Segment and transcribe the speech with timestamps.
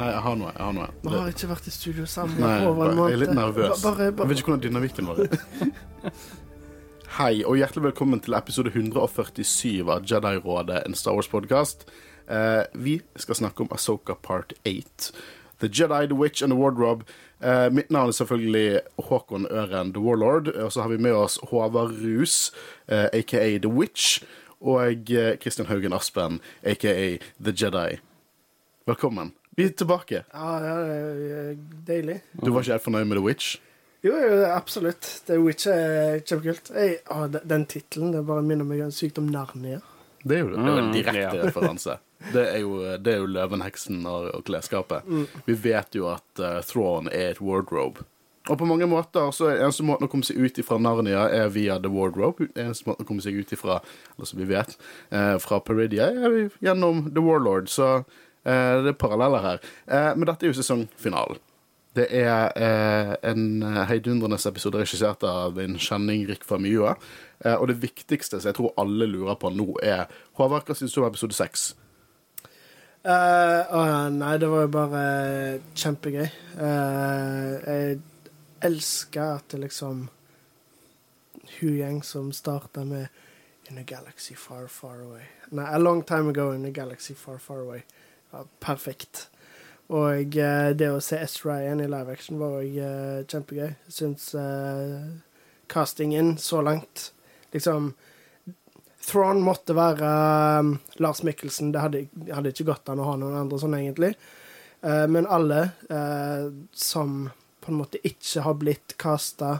[0.00, 0.50] Nei, jeg har noe.
[0.56, 0.88] Jeg har noe.
[1.04, 3.10] Vi har ikke vært i studio sammen Nei, over en bare- måned.
[3.10, 3.82] jeg er litt nervøs.
[3.82, 6.12] Ba- Bare, Jeg vet ikke hvordan dynamikken vår er.
[7.18, 11.84] Hei, og hjertelig velkommen til episode 147 av Jedi-rådet, en Star Wars-podkast.
[12.30, 15.12] Eh, vi skal snakke om Asoka part 8.
[15.60, 17.04] The Jedi, The Witch and The Wardrobe.
[17.42, 18.80] Eh, mitt navn er selvfølgelig
[19.10, 20.48] Håkon Øren, The Warlord.
[20.48, 22.52] Og så har vi med oss Håvard Rus,
[22.88, 24.22] eh, aka The Witch.
[24.62, 27.98] Og eh, Kristian Haugen Aspen, aka The Jedi.
[28.86, 29.34] Velkommen.
[29.56, 30.22] Vi er tilbake.
[30.32, 31.56] ja, ja, det er
[31.88, 32.20] deilig.
[32.38, 33.56] Du var ikke helt fornøyd med The Witch?
[34.02, 35.08] Jo, jo, absolutt.
[35.44, 36.70] Witch er eh, kjempekult.
[36.72, 39.82] Jeg, å, den tittelen det bare minner meg om Narnia.
[40.22, 41.98] Det er jo, det er jo en Mm, direkte mm, referanse.
[42.32, 45.04] Det er jo, det er jo løvenheksen og, og klesskapet.
[45.46, 48.04] Vi vet jo at uh, Thrawn er et wardrobe.
[48.48, 51.48] Og på mange måter så er eneste måten å komme seg ut ifra Narnia er
[51.52, 52.48] via The Wardrobe.
[52.56, 53.78] Eneste måten å komme seg ut ifra,
[54.16, 54.76] eller som vi vet,
[55.12, 57.68] uh, fra Peridia er gjennom The Warlord.
[57.72, 57.90] Så
[58.44, 59.70] det er paralleller her.
[59.86, 61.40] Eh, men dette er jo sesongfinalen.
[61.96, 66.94] Det er eh, en eh, heidundrende episode regissert av en kjenning Rik Famua.
[67.44, 70.06] Eh, og det viktigste som jeg tror alle lurer på nå, er
[70.38, 71.72] Håvard, hva syns du om episode seks?
[73.00, 73.82] Uh, å,
[74.12, 75.02] nei, det var jo bare
[75.82, 76.26] kjempegøy.
[76.60, 78.00] Uh, jeg
[78.68, 80.04] elsker at det liksom
[81.56, 83.08] Hu-gjeng som starta med
[83.70, 85.24] In a galaxy far, far away.
[85.50, 87.82] Nei, A long time ago in a galaxy far, far away.
[88.62, 89.28] Perfekt.
[89.90, 91.40] Og eh, det å se S.
[91.44, 93.72] Ryan i live action var òg eh, kjempegøy.
[93.88, 95.08] Jeg syns eh,
[95.70, 97.10] castingen så langt
[97.50, 97.88] Liksom
[99.02, 100.08] Thrawn måtte være
[100.60, 101.72] um, Lars Mikkelsen.
[101.74, 104.12] Det hadde, hadde ikke gått an å ha noen andre sånn, egentlig.
[104.84, 107.24] Uh, men alle uh, som
[107.64, 109.56] på en måte ikke har blitt casta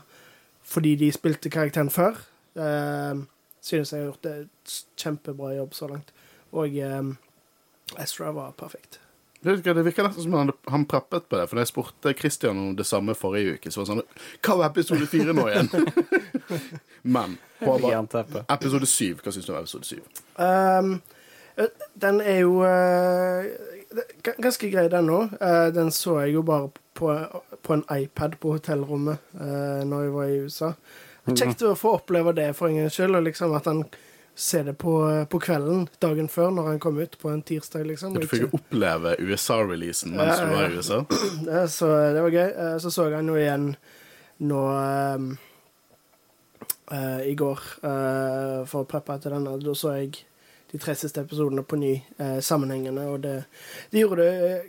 [0.70, 2.20] fordi de spilte karakteren før,
[2.60, 3.18] uh,
[3.64, 6.12] synes jeg har gjort et kjempebra jobb så langt.
[6.56, 7.10] Og eh,
[7.98, 9.00] Ezra var perfekt.
[9.40, 12.58] Det det virker nesten som han, han preppet på det, for da jeg spurte Christian
[12.60, 15.70] om det samme forrige uke, så var det sånn Hva var episode fire nå igjen?
[17.16, 18.12] Men Håvard,
[18.52, 20.04] episode syv, hva syns du om episode syv?
[20.36, 20.98] Um,
[22.00, 22.60] den er jo
[24.24, 25.34] g- ganske grei, den òg.
[25.74, 27.10] den så jeg jo bare på,
[27.64, 30.72] på en iPad på hotellrommet uh, når jeg var i USA.
[31.30, 33.84] Kjekt å få oppleve det for en gangs skyld, og liksom at han
[34.40, 34.92] ser det på,
[35.28, 38.14] på kvelden dagen før, når han kom ut på en tirsdag, liksom.
[38.16, 41.00] Du fikk jo oppleve USA-releasen mens Ja, du var i USA.
[41.50, 42.48] Ja, så det var gøy.
[42.48, 43.66] Eh, Så så jeg han jo igjen
[44.40, 45.26] nå um,
[46.88, 49.58] uh, i går uh, for å preppe til denne.
[49.60, 50.22] Da så jeg
[50.72, 53.36] de tre siste episodene på ny uh, sammenhengende, og det,
[53.92, 54.68] de gjorde det eh,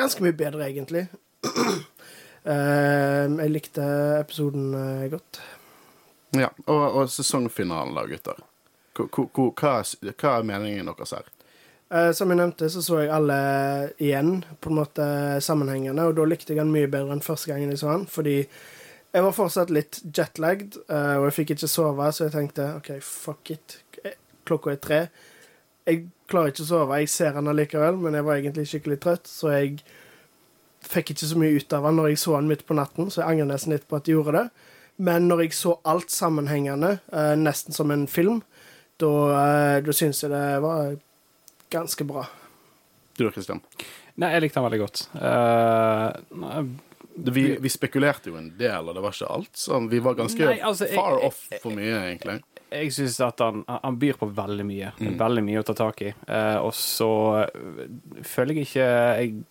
[0.00, 1.06] ganske mye bedre, egentlig.
[2.42, 3.84] Eh, jeg likte
[4.18, 5.38] episoden eh, godt.
[6.34, 8.40] Ja, og, og sesongfinalen da, gutter.
[8.96, 11.24] Hva, er- meningen deres her?
[11.92, 16.24] Eh, som jeg nevnte, så så jeg alle igjen, på en måte sammenhengende, og da
[16.24, 18.38] likte jeg han mye bedre enn første gangen jeg så han, fordi
[19.12, 22.94] jeg var fortsatt litt jetlagd, eh, og jeg fikk ikke sove, så jeg tenkte OK,
[23.04, 23.76] fuck it.
[24.04, 24.16] Eh,
[24.48, 25.00] Klokka er tre.
[25.86, 29.28] Jeg klarer ikke å sove, jeg ser han allikevel, men jeg var egentlig skikkelig trøtt,
[29.28, 29.82] så jeg
[30.82, 33.20] fikk ikke så mye ut av han når jeg så han midt på natten, så
[33.20, 34.46] jeg angrer nesten litt på at jeg gjorde det.
[35.02, 36.96] Men når jeg så alt sammenhengende,
[37.38, 38.40] nesten som en film,
[39.02, 40.94] da, uh, da syns jeg det var
[41.72, 42.22] ganske bra.
[43.18, 43.60] Du da, Christian?
[44.20, 45.04] Nei, jeg likte han veldig godt.
[45.18, 46.72] Uh,
[47.12, 49.50] Vi, vi spekulerte jo en del, og det var ikke alt.
[49.60, 52.38] Så vi var ganske Nei, altså, jeg- far jeg- off for mye, egentlig.
[52.72, 54.92] jeg syns at han, han byr på veldig mye.
[54.98, 55.18] Mm.
[55.20, 56.12] Veldig mye å ta tak i.
[56.24, 57.10] Uh, og så
[57.42, 58.86] eh, føler jeg ikke
[59.20, 59.44] jeg,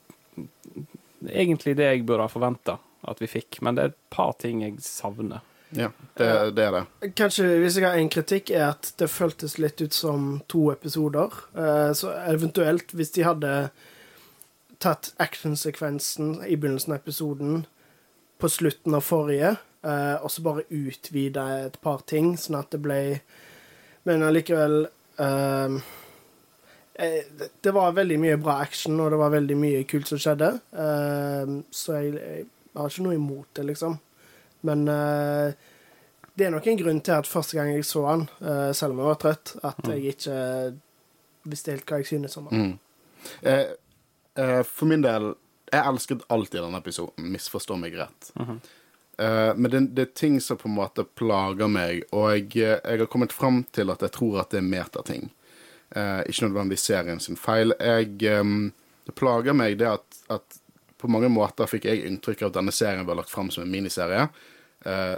[1.21, 4.63] Egentlig det jeg burde ha forventa at vi fikk, men det er et par ting
[4.63, 5.41] jeg savner.
[5.71, 5.87] Ja,
[6.19, 7.13] det, det er det.
[7.15, 11.31] Kanskje hvis jeg har en kritikk, er at det føltes litt ut som to episoder.
[11.55, 13.53] Eh, Så eventuelt, hvis de hadde
[14.81, 17.65] tatt actionsekvensen i begynnelsen av episoden
[18.41, 22.81] på slutten av forrige, eh, og så bare utvida et par ting, sånn at det
[22.81, 22.99] ble
[24.03, 24.87] Men allikevel
[25.19, 25.79] eh,
[27.61, 30.59] det- var veldig mye bra action, og det var veldig mye kult som skjedde.
[31.71, 32.45] Så jeg, jeg
[32.75, 33.99] har ikke noe imot det, liksom.
[34.67, 35.53] Men eh,
[36.37, 39.01] det er nok en grunn til at første gang jeg så han, eh, selv om
[39.01, 40.35] jeg var trøtt, at jeg ikke
[41.51, 42.61] visste helt hva jeg synes om han.
[42.61, 43.31] Mm.
[43.41, 43.65] Eh,
[44.43, 45.33] eh, for min del
[45.71, 48.31] Jeg elsket alt i denne episoden, misforstå meg rett.
[48.35, 52.99] Eh, men det, det er ting som på en måte plager meg, og jeg, jeg
[52.99, 55.29] har kommet fram til at jeg tror at det er metating.
[55.91, 57.73] Uh, ikke nødvendigvis serien sin feil.
[57.79, 58.69] Jeg, ehm,
[59.07, 60.59] det plager meg det at, at
[61.01, 63.71] på mange måter fikk jeg inntrykk av at denne serien var lagt fram som en
[63.71, 64.29] miniserie.
[64.85, 65.17] Eh,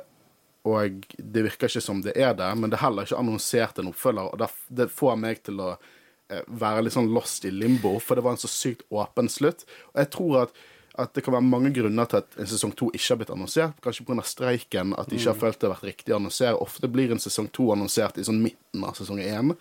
[0.64, 3.90] og det virker ikke som det er det, men det er heller ikke annonsert en
[3.92, 7.98] oppfølger, og det, det får meg til å eh, være litt sånn lost i limbo,
[8.00, 9.66] for det var en så sykt åpen slutt.
[9.92, 10.64] Og jeg tror at,
[11.04, 13.84] at det kan være mange grunner til at en sesong to ikke har blitt annonsert.
[13.84, 14.24] Kanskje pga.
[14.30, 16.64] streiken, at de ikke har følt det har vært riktig å annonsere.
[16.64, 19.56] Ofte blir en sesong to annonsert i sånn midten av sesong én.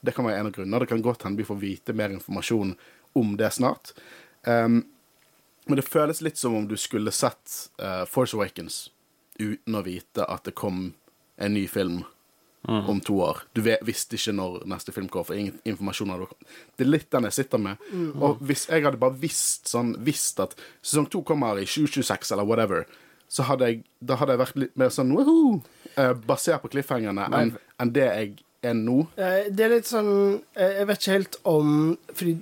[0.00, 0.84] Det kan være en av grunnene.
[0.86, 2.76] Det kan godt hende vi får vite mer informasjon
[3.16, 3.92] om det snart.
[4.48, 4.86] Um,
[5.66, 8.86] men det føles litt som om du skulle sett uh, Force Awakens
[9.38, 10.92] uten å vite at det kom
[11.38, 12.02] en ny film
[12.66, 13.44] om to år.
[13.54, 16.54] Du vet, visste ikke når neste film kom, for ingen informasjon hadde kommet.
[16.74, 17.82] Det er litt den jeg sitter med.
[18.18, 22.48] Og hvis jeg hadde bare visst, sånn, visst at sesong to kommer i 2026, eller
[22.48, 22.82] whatever,
[23.30, 25.60] så hadde jeg, da hadde jeg vært litt mer sånn woohoo,
[25.94, 28.34] eh, basert på cliffhangerne, enn en det jeg
[28.66, 28.98] er nå.
[29.14, 32.36] Eh, Det er litt sånn eh, Jeg vet ikke helt om Fordi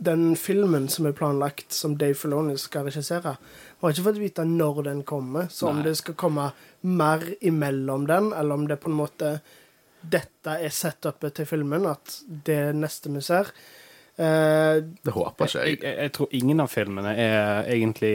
[0.00, 3.36] den filmen som er planlagt, som Dave Filoni skal regissere,
[3.80, 5.46] har ikke fått vite når den kommer.
[5.52, 5.84] Så om Nei.
[5.88, 6.48] det skal komme
[6.82, 9.38] mer imellom den, eller om det på en måte
[10.00, 13.48] Dette er setupet til filmen, at det er neste vi ser.
[14.16, 15.82] Eh, Det håper ikke Jeg, jeg.
[15.82, 18.12] jeg, jeg tror ingen av filmene er, egentlig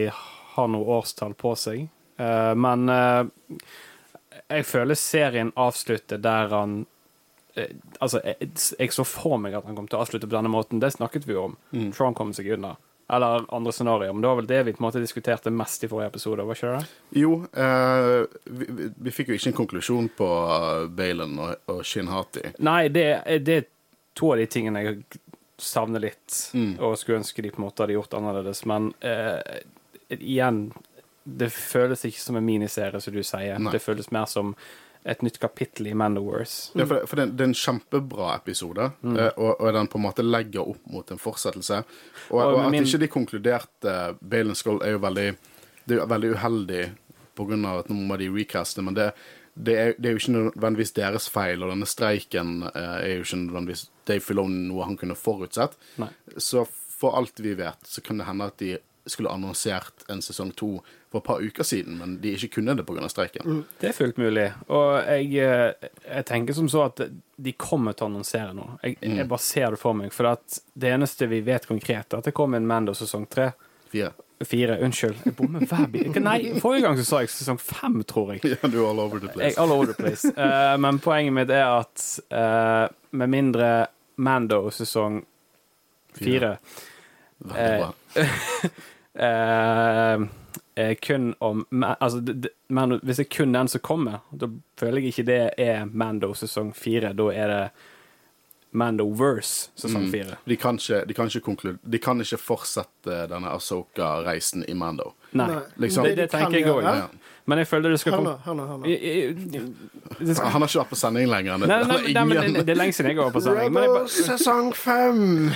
[0.54, 1.82] har noe årstall på seg.
[2.16, 3.24] Eh, men eh,
[4.48, 6.86] jeg føler serien avslutter der han
[7.56, 10.52] eh, Altså, jeg, jeg så for meg at han kom til å avslutte på denne
[10.52, 10.80] måten.
[10.80, 11.56] Det snakket vi jo om.
[11.92, 12.76] Tron kom seg unna.
[13.08, 14.12] Eller andre scenarioer.
[14.12, 16.46] Men det var vel det vi på en måte diskuterte mest i forrige episode.
[16.46, 16.86] var ikke det?
[17.20, 21.82] Jo, eh, vi, vi, vi fikk jo ikke en konklusjon på uh, Balen og, og
[21.84, 22.54] Shin Hati.
[22.64, 23.06] Nei, det,
[23.44, 23.68] det er
[24.16, 25.02] to av de tingene jeg
[25.60, 26.38] savner litt,
[26.82, 28.64] og skulle ønske de på en måte hadde gjort annerledes.
[28.68, 29.60] Men eh,
[30.08, 30.66] igjen,
[31.24, 33.60] det føles ikke som en miniserie, som du sier.
[33.60, 33.72] Nei.
[33.74, 34.54] Det føles mer som
[35.04, 36.70] et nytt kapittel i Mandowars.
[36.74, 39.18] Ja, for, for det, det er en kjempebra episode, mm.
[39.36, 41.82] og, og den på en måte legger opp mot en fortsettelse.
[42.30, 45.34] Og, Og og at min- ikke de konkluderte Balen Skull, er jo veldig
[45.84, 46.84] Det er veldig uheldig
[47.36, 49.10] av at nå må de recaste, men det,
[49.54, 53.24] det, er, det er jo ikke nødvendigvis deres feil, og denne streiken eh, er jo
[53.26, 55.76] ikke nødvendigvis Dave Filoni noe han kunne forutsett.
[56.00, 56.08] Nei.
[56.38, 58.78] Så for alt vi vet, så kan det hende at de
[59.10, 60.78] skulle annonsert en sesong to
[61.14, 63.06] for et par uker siden, men de ikke kunne det pga.
[63.08, 63.62] streiken.
[63.80, 64.48] Det er fullt mulig.
[64.68, 67.00] Og jeg, eh, jeg tenker som så at
[67.36, 68.76] de kommer til å annonsere noe.
[68.82, 70.12] Jeg, jeg bare ser det for meg.
[70.14, 73.52] For at det eneste vi vet konkret, er at det kommer en Mando sesong tre.
[73.94, 74.12] Fire.
[74.44, 75.20] Fire, unnskyld.
[75.24, 76.10] Jeg bommer hver bil.
[76.20, 78.42] Nei, forrige gang så sa jeg sesong fem, tror jeg.
[78.56, 79.58] Ja, du er all over the Jeg place.
[79.62, 80.26] all over the place.
[80.34, 83.70] Uh, men poenget mitt er at uh, med mindre
[84.16, 85.22] Mando sesong
[86.14, 86.56] fire
[87.44, 87.92] Veldig bra.
[90.76, 91.66] eh, er kun om
[92.00, 92.20] Altså,
[92.68, 96.34] Mando, hvis det er kun den som kommer, da føler jeg ikke det er Mando
[96.34, 97.12] sesong fire.
[97.14, 97.70] Da er det
[98.74, 100.34] Mandoverse sesong fire.
[100.50, 105.12] De kan ikke, de kan ikke, konklud- de kan ikke fortsette denne Asoka-reisen i Mando.
[105.32, 105.46] Nei.
[105.78, 106.82] Liksom- Det, det tenker jeg òg.
[106.82, 107.06] Ja.
[107.46, 108.86] Men jeg føler det skal komme Han har
[110.66, 111.58] ikke vært på sending lenger.
[111.58, 113.72] Nei, nei, nei, nei, men det, det er lenge siden jeg har vært på sending.
[113.72, 115.50] Men jeg bare, Rebels sesong fem!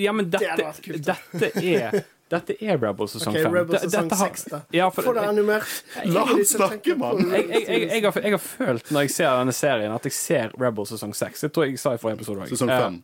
[0.00, 3.52] Ja, men dette, hadde vært kult, dette er Dette er Rebels sesong OK, fem.
[3.54, 4.60] Rebels sesong 6, da.
[4.74, 5.76] Ja, for, Få det jeg, animert.
[6.10, 7.22] La han snakke, mann.
[7.30, 10.56] jeg, jeg, jeg, har, jeg har følt når jeg ser denne serien, at jeg ser
[10.58, 11.46] Rebels sesong seks.
[11.46, 12.50] Det tror jeg jeg sa i forrige episode òg.
[12.50, 12.98] Sesong fem.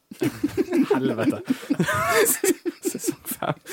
[0.96, 1.42] helvete.
[2.92, 3.56] sesong fem.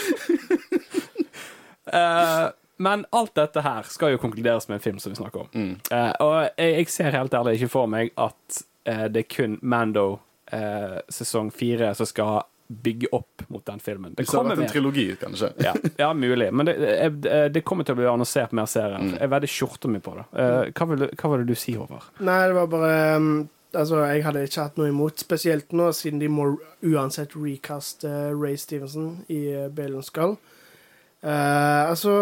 [1.89, 2.47] Eh,
[2.77, 5.47] men alt dette her skal jo konkluderes med en film som vi snakker om.
[5.53, 5.71] Mm.
[5.89, 9.55] Eh, og jeg, jeg ser helt ærlig ikke for meg at eh, det er kun
[9.65, 10.19] Mando
[10.53, 14.13] eh, sesong fire som skal bygge opp mot den filmen.
[14.13, 14.73] Det Hvis det hadde kommer vært en mer.
[14.73, 15.47] trilogi, kanskje.
[15.65, 16.49] Ja, ja, mulig.
[16.53, 16.75] Men det,
[17.25, 19.01] det, det kommer til å bli annonsert mer serier.
[19.01, 19.15] Mm.
[19.17, 20.25] Jeg vedder skjorta mi på det.
[20.38, 22.11] Eh, hva, vil, du- var det du si, Håvard?
[22.21, 23.31] Nei, det var bare um,
[23.69, 26.47] Altså, jeg hadde ikke hatt noe imot, spesielt nå, siden de må
[26.89, 30.38] uansett recaste Ray Stevenson i uh, Balen Skull.
[31.21, 32.13] Uh, altså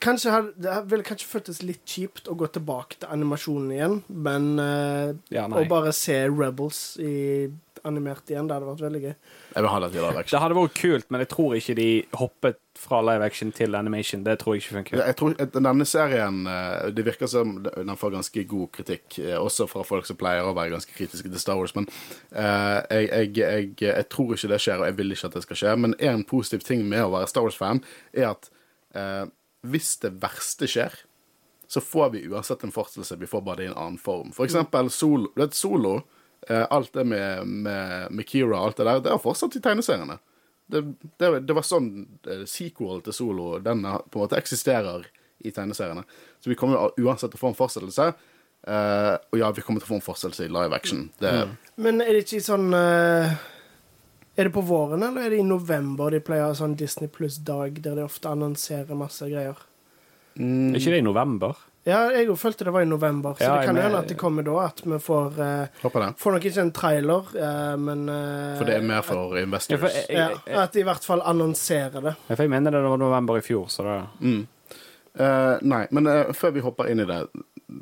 [0.00, 4.50] Kanskje hadde, Det ville kanskje føltes litt kjipt å gå tilbake til animasjonen igjen, men
[4.60, 7.48] uh, Ja, å bare se Rebels i
[7.88, 9.14] animert igjen, det hadde vært veldig gøy.
[9.54, 11.88] Jeg vil ha det til live Det hadde vært kult, men jeg tror ikke de
[12.20, 14.22] hoppet fra live action til animation.
[14.26, 15.02] Det tror jeg ikke funker.
[15.10, 19.66] Jeg tror Denne serien eh, Det virker som den får ganske god kritikk, eh, også
[19.70, 21.74] fra folk som pleier å være ganske kritiske til Star Wars.
[21.76, 25.36] Men uh, jeg, jeg, jeg, jeg tror ikke det skjer, og jeg vil ikke at
[25.36, 25.76] det skal skje.
[25.84, 27.84] Men en positiv ting med å være Star Wars-fan
[28.16, 28.50] er at
[28.96, 29.28] uh,
[29.68, 30.94] hvis det verste skjer,
[31.70, 33.16] så får vi uansett en fortsettelse.
[33.16, 34.32] Vi får bare det i en annen form.
[34.34, 35.30] For eksempel Solo.
[35.36, 36.02] Du vet, Solo eh,
[36.48, 40.16] alt det med, med, med Kira og alt det der, det er fortsatt i tegneseriene.
[40.70, 40.82] Det,
[41.18, 41.88] det, det var sånn
[42.30, 45.08] eh, sequel til Solo den på en måte eksisterer
[45.42, 46.04] i tegneseriene.
[46.40, 48.10] Så vi kommer uansett til å få en fortsettelse.
[48.60, 51.06] Uh, og ja, vi kommer til å få en fortsettelse i live action.
[51.18, 51.32] Det,
[51.80, 53.32] Men er det ikke sånn uh,
[54.36, 57.08] Er det på våren, eller er det i november de pleier å ha sånn Disney
[57.08, 59.64] pluss-dag, der de ofte annonserer masse greier?
[60.36, 61.56] Er ikke det i november?
[61.88, 64.16] Ja, jeg jo følte det var i november, så Ja, det kan hende at det
[64.20, 64.58] kommer da.
[64.66, 66.12] At vi får uh.
[66.20, 69.80] Får nok ikke en trailer, uh, men uh, For det er mer for at, investors.
[69.80, 72.14] for jeg, ja, jeg, ja, At de i hvert fall annonserer det.
[72.28, 74.46] for jeg mener det var november i fjor, så det Mm.
[75.14, 76.06] Eh, nei, men
[76.38, 77.16] før vi hopper inn i det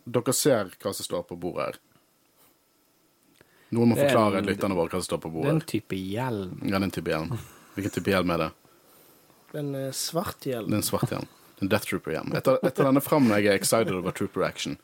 [0.09, 1.77] Dere ser hva som står på bordet her.
[3.77, 5.53] Noen må forklare lytterne våre hva som står på bordet.
[5.53, 6.57] Den type hjelm.
[6.65, 7.37] Ja, er type hjelm.
[7.77, 8.49] Hvilken type hjelm er det?
[9.53, 10.73] Den svart hjelm.
[10.73, 11.29] Den svart hjelm.
[11.59, 12.33] En Death Trooper igjen.
[12.37, 14.79] Jeg tar, jeg denne fram når jeg er excited over Trooper Action.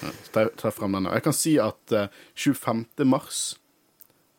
[0.00, 1.12] Så tar, frem denne.
[1.16, 2.06] Jeg kan si at uh,
[2.38, 2.84] 25.
[3.08, 3.40] mars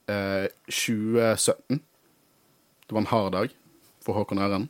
[0.10, 3.58] uh, 2017 Det var en hard dag
[4.02, 4.70] for Håkon Æren.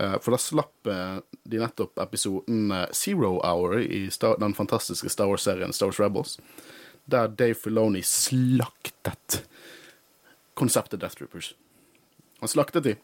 [0.00, 5.06] Uh, for da slapp eh, de nettopp episoden eh, Zero Hour i Star, den fantastiske
[5.12, 6.32] Star Wars-serien Star Wars Rebels,
[7.06, 9.44] der Dave Filoni slaktet
[10.58, 11.52] konseptet Death Troopers.
[12.40, 12.96] Han slaktet de.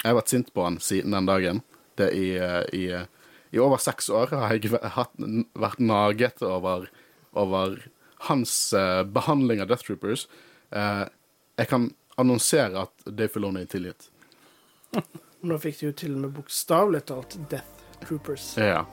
[0.00, 1.60] Jeg har vært sint på han siden den dagen.
[2.00, 3.08] Det i, eh, i, eh,
[3.52, 5.12] I over seks år har jeg hatt,
[5.54, 6.88] vært naget over,
[7.32, 7.76] over
[8.28, 10.28] hans eh, behandling av Death Troopers.
[10.70, 11.04] Eh,
[11.60, 14.08] jeg kan annonsere at Dave Filoni er tilgitt.
[15.46, 18.52] Nå fikk de jo til og med bokstavelig talt Death Troopers.
[18.60, 18.84] Ja.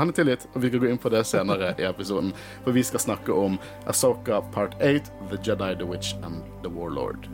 [0.00, 2.32] Han er tilgitt, og vi skal gå inn på det senere i episoden.
[2.64, 7.28] For vi skal snakke om Asoka part 8, The Jedi, The Witch and The Warlord.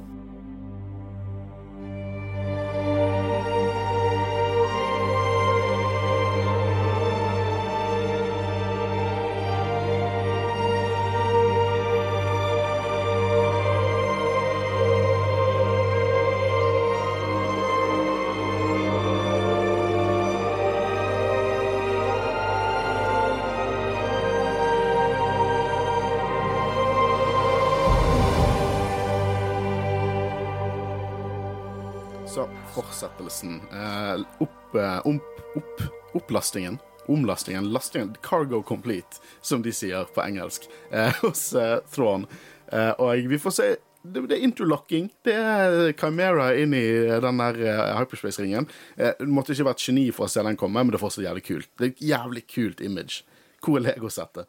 [33.26, 33.60] Fortsettelsen.
[33.72, 35.82] Eh, opp, eh, opp, opp,
[36.14, 36.78] opplastingen.
[37.08, 42.26] Omlastingen, lastingen, cargo complete, som de sier på engelsk, eh, hos eh, Thrawn.
[42.72, 45.08] Eh, og vi får se det, det er interlocking.
[45.22, 46.86] Det er Chimera inn i
[47.22, 48.68] den der uh, hyperspace-ringen.
[48.96, 51.42] Eh, måtte ikke vært geni for å se den komme, men det er fortsatt jævlig
[51.46, 51.70] kult.
[51.74, 53.24] Det er et jævlig kult image.
[53.62, 54.46] Hvor er Lego-settet?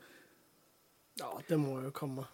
[1.18, 2.28] Ja, det må jo komme.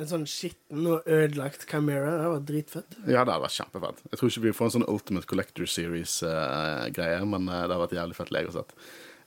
[0.00, 2.14] En sånn skitten og ødelagt Chimera.
[2.16, 2.98] Det var dritfett.
[3.04, 4.04] Ja, det hadde vært kjempefett.
[4.08, 7.98] Jeg tror ikke vi får en sånn Ultimate Collector Series-greie, men uh, det hadde vært
[7.98, 8.72] jævlig fett Lego-sett.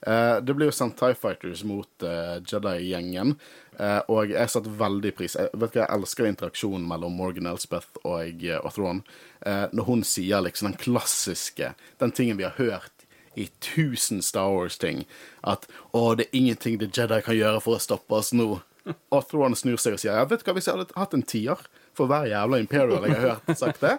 [0.06, 3.34] Eh, det blir jo sendt TIE Fighters mot uh, Jedi-gjengen,
[3.80, 8.02] eh, og jeg satte veldig pris Jeg vet ikke, jeg elsker interaksjonen mellom Morgan Elspeth
[8.04, 9.02] og, eh, og Thrawn.
[9.42, 13.06] Eh, når hun sier liksom den klassiske, den tingen vi har hørt
[13.36, 15.04] i tusen Star Wars-ting,
[15.44, 18.62] at 'Å, det er ingenting The Jedi kan gjøre for å stoppe oss nå'.
[19.10, 21.60] Og Thrawn snur seg og sier 'Ja, vet hva, hvis jeg hadde hatt en tier
[21.96, 23.98] for hver jævla Imperial jeg har hørt sagt det'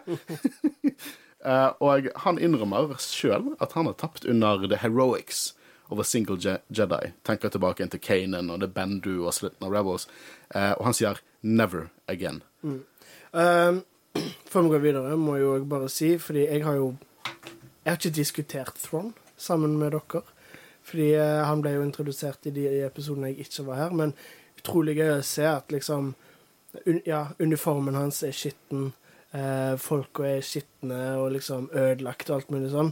[1.46, 5.54] uh, og han innrømmer sjøl at han har tapt under the heroics
[5.90, 7.14] of a single je Jedi.
[7.24, 10.08] Tenker tilbake til Kanan og The Bendu og slutten av Rebels.
[10.56, 12.42] Uh, og han sier 'never again'.
[12.64, 13.84] Um,
[14.52, 16.96] før vi går videre, må jeg jo bare si, fordi jeg har jo
[17.86, 20.22] Jeg har ikke diskutert Thrawn sammen med dere.
[20.84, 23.90] Fordi han ble jo introdusert i de episodene jeg ikke var her.
[23.96, 24.14] Men
[24.68, 26.14] utrolig gøy å se at liksom
[26.86, 28.92] un, Ja, uniformen hans er skitten.
[29.32, 32.92] Eh, Folka er skitne og liksom ødelagt og alt mulig sånn.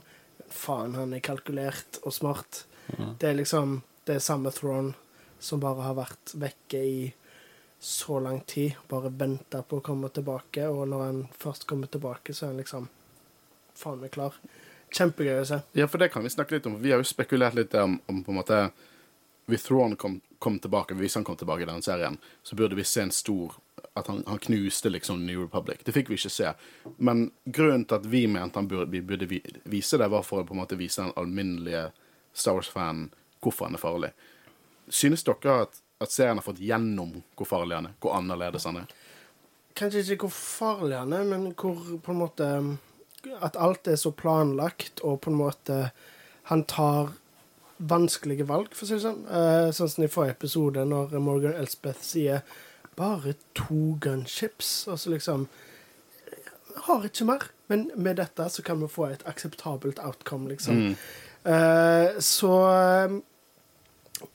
[0.50, 2.65] Faen, han er kalkulert og smart.
[3.20, 4.94] Det er liksom det er samme Thrawn
[5.41, 7.00] som bare har vært vekke i
[7.82, 8.75] så lang tid.
[8.89, 12.62] Bare venta på å komme tilbake, og når han først kommer tilbake, så er han
[12.62, 12.88] liksom
[13.75, 14.38] faen meg klar.
[14.94, 15.60] Kjempegøy å se.
[15.77, 16.77] Ja, for det kan vi snakke litt om.
[16.82, 18.60] Vi har jo spekulert litt om, om på en måte
[19.46, 22.83] Hvis Thrawn kom, kom tilbake, hvis han kom tilbake i den serien, så burde vi
[22.85, 23.57] se en stor
[23.95, 25.79] At han, han knuste liksom New Republic.
[25.87, 26.49] Det fikk vi ikke se.
[26.97, 29.27] Men grunnen til at vi mente han burde, vi burde
[29.63, 31.85] vise det, var for å på en måte vise den alminnelige
[32.35, 33.07] Star Wars-fanen
[33.39, 34.11] hvorfor han er farlig.
[34.91, 37.95] Synes dere at, at serien har fått gjennom hvor farlig han er?
[38.03, 38.91] Hvor annerledes han er?
[39.79, 42.51] Kanskje ikke hvor farlig han er, men hvor på en måte
[43.41, 45.79] At alt er så planlagt, og på en måte
[46.51, 47.15] Han tar
[47.77, 49.25] vanskelige valg, for å si det sånn.
[49.27, 52.44] Uh, sånn som i forrige episode, når Morgan Elspeth sier
[52.96, 55.48] 'bare to gunships', og så liksom
[56.75, 60.96] Har ikke mer, men med dette så kan vi få et akseptabelt outcome, liksom.
[61.46, 62.51] Eh, så
[63.05, 63.24] um,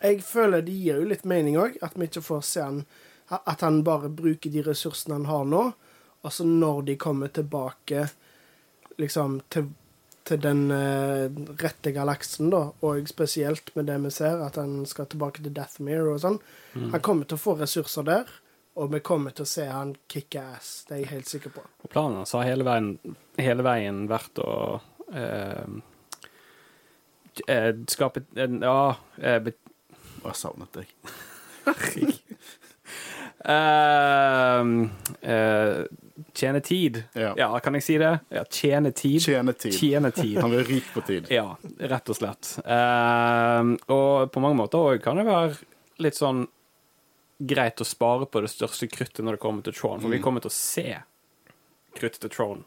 [0.03, 2.85] jeg føler det gir jo litt mening òg, at vi ikke får se han
[3.31, 5.73] At han bare bruker de ressursene han har nå,
[6.23, 8.09] og så når de kommer tilbake
[8.99, 9.69] liksom til,
[10.29, 11.27] til den eh,
[11.63, 16.13] rette galaksen, da, og spesielt med det vi ser, at han skal tilbake til Deathmere
[16.13, 16.39] og sånn
[16.77, 18.31] Han kommer til å få ressurser der,
[18.81, 20.85] og vi kommer til å se han kicke ass.
[20.89, 21.65] Det er jeg helt sikker på.
[21.83, 22.93] Og planen hans har hele veien,
[23.41, 24.53] hele veien vært å
[25.11, 25.67] eh,
[27.49, 28.79] eh, skape en Ja
[29.19, 29.51] eh,
[30.21, 30.91] jeg savnet deg.
[33.49, 34.65] uh,
[35.33, 35.85] eh,
[36.37, 37.03] Tjene tid.
[37.19, 37.33] Ja.
[37.39, 38.13] Ja, kan jeg si det?
[38.35, 39.19] Ja, tjene tid.
[39.25, 39.75] Tjene tid.
[39.77, 40.39] Tjene tid.
[40.43, 41.29] Han blir rik på tid.
[41.33, 42.55] Ja, rett og slett.
[42.65, 45.55] Uh, og på mange måter òg kan det være
[46.01, 46.47] litt sånn
[47.41, 50.45] greit å spare på det største kruttet når det kommer til Tron, for vi kommer
[50.45, 50.99] til å se
[51.97, 52.61] kruttet til Tron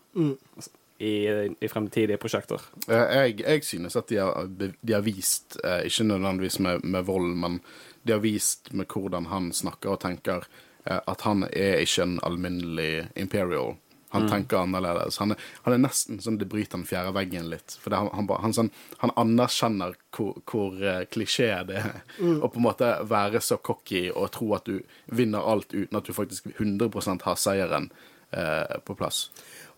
[0.97, 1.13] i,
[1.53, 2.61] i fremtidige prosjekter.
[2.87, 7.05] Eh, Jeg, jeg synes at de har, de har vist, eh, ikke nødvendigvis med, med
[7.05, 7.59] vold, men
[8.03, 10.47] de har vist med hvordan han snakker og tenker,
[10.85, 13.77] at han er ikke en alminnelig imperial.
[14.13, 15.17] Han tenker annerledes.
[15.17, 17.73] Han er, han er nesten sånn det bryter den fjerde veggen litt.
[17.81, 18.69] For han, han, han, sånn,
[19.01, 22.03] han anerkjenner hvor, hvor eh, klisjé det er.
[22.21, 26.05] Å på en måte være så cocky og tro at du vinner alt uten at
[26.05, 27.89] du faktisk 100% har seieren
[28.29, 29.25] eh, på plass.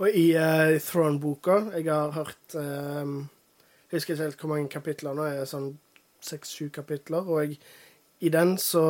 [0.03, 5.15] Og i uh, Throne-boka Jeg har hørt eh, Jeg husker ikke helt hvor mange kapitler
[5.15, 5.29] nå.
[5.31, 5.77] Er sånn
[6.19, 7.23] seks-sju kapitler.
[7.23, 7.55] Og
[8.19, 8.83] i den så,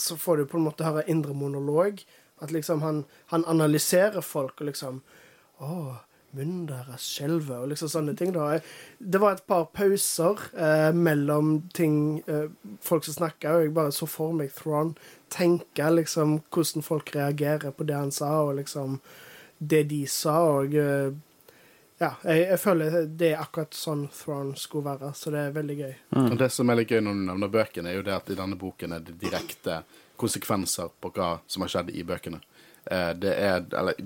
[0.00, 2.04] så får du på en måte høre indre monolog.
[2.40, 5.02] At liksom han, han analyserer folk og liksom
[5.60, 5.98] Å,
[6.32, 8.30] munnen deres skjelver, og liksom sånne ting.
[8.32, 8.60] da.
[8.98, 12.46] Det var et par pauser eh, mellom ting eh,
[12.80, 14.94] folk som snakka, og jeg bare så for meg Thron
[15.30, 19.00] tenke liksom hvordan folk reagerer på det han sa, og liksom
[19.58, 21.12] det de sa, og eh,
[22.00, 25.76] ja, jeg, jeg føler det er akkurat sånn Thrawn skulle være, så det er veldig
[25.80, 25.94] gøy.
[26.24, 28.38] Og det som er litt gøy når du nevner bøkene, er jo det at i
[28.38, 29.82] denne boken er det direkte
[30.20, 32.40] konsekvenser på hva som har skjedd i bøkene.
[32.90, 34.00] Eh, Det er Eller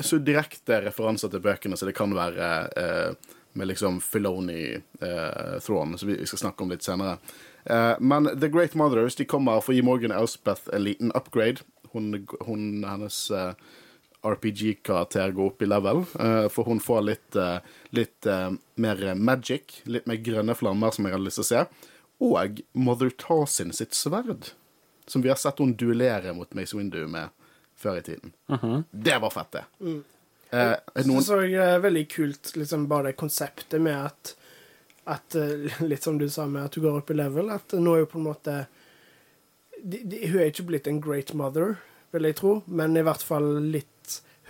[0.00, 2.48] så direkte referanser til bøkene så det kan være
[2.80, 3.12] eh,
[3.58, 7.18] med liksom Filoni eh, Throne, som vi vi skal snakke om litt senere.
[7.66, 11.60] Eh, men The Great Mothers de kommer for å gi Morgan Elspeth en liten upgrade.
[11.92, 13.52] Hun, hun hennes eh,
[14.26, 17.58] RPG-karakter går opp i level, eh, for hun får litt, eh,
[17.96, 21.64] litt eh, mer magic, litt mer grønne flammer, som jeg hadde lyst til å se.
[22.20, 24.52] Og Mother Tarsin sitt sverd,
[25.06, 27.32] som vi har sett hun duellere mot Mace Windu med
[27.80, 28.34] før i tiden.
[28.92, 29.64] Det var fett, det.
[30.50, 34.32] Eh, er noen, Så jeg er veldig kult liksom bare det konseptet med at,
[35.06, 37.94] at eh, Litt som du sa med at du går opp i level, at nå
[37.94, 38.56] er jo på en måte
[39.78, 41.78] de, de, Hun er ikke blitt en great mother,
[42.10, 43.86] vil jeg tro, men i hvert fall litt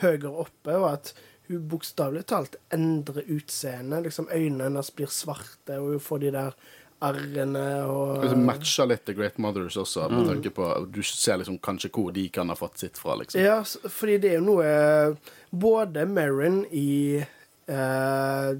[0.02, 1.14] høyere oppe, og at
[1.50, 4.02] hun bokstavelig talt endrer utseende.
[4.04, 6.60] Liksom Øynene hennes blir svarte, og hun får de der
[7.00, 11.56] arrene og det matcher litt The Great Mothers også, med tanke på Du ser liksom
[11.64, 13.40] kanskje hvor de kan ha fått sitt fra, liksom.
[13.40, 14.66] Ja, fordi det er jo noe
[15.50, 18.50] Både Merrin i eh,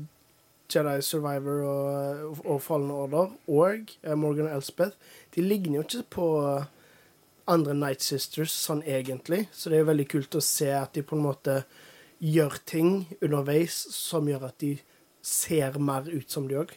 [0.71, 4.97] Jedi Survivor og, og Fallen Order og Morgan Morgan Elspeth
[5.37, 6.29] De ligner jo ikke på
[7.51, 11.19] andre Night Sisters sånn egentlig, så det er veldig kult å se at de på
[11.19, 11.63] en måte
[12.21, 14.75] gjør ting underveis som gjør at de
[15.25, 16.75] ser mer ut som de òg.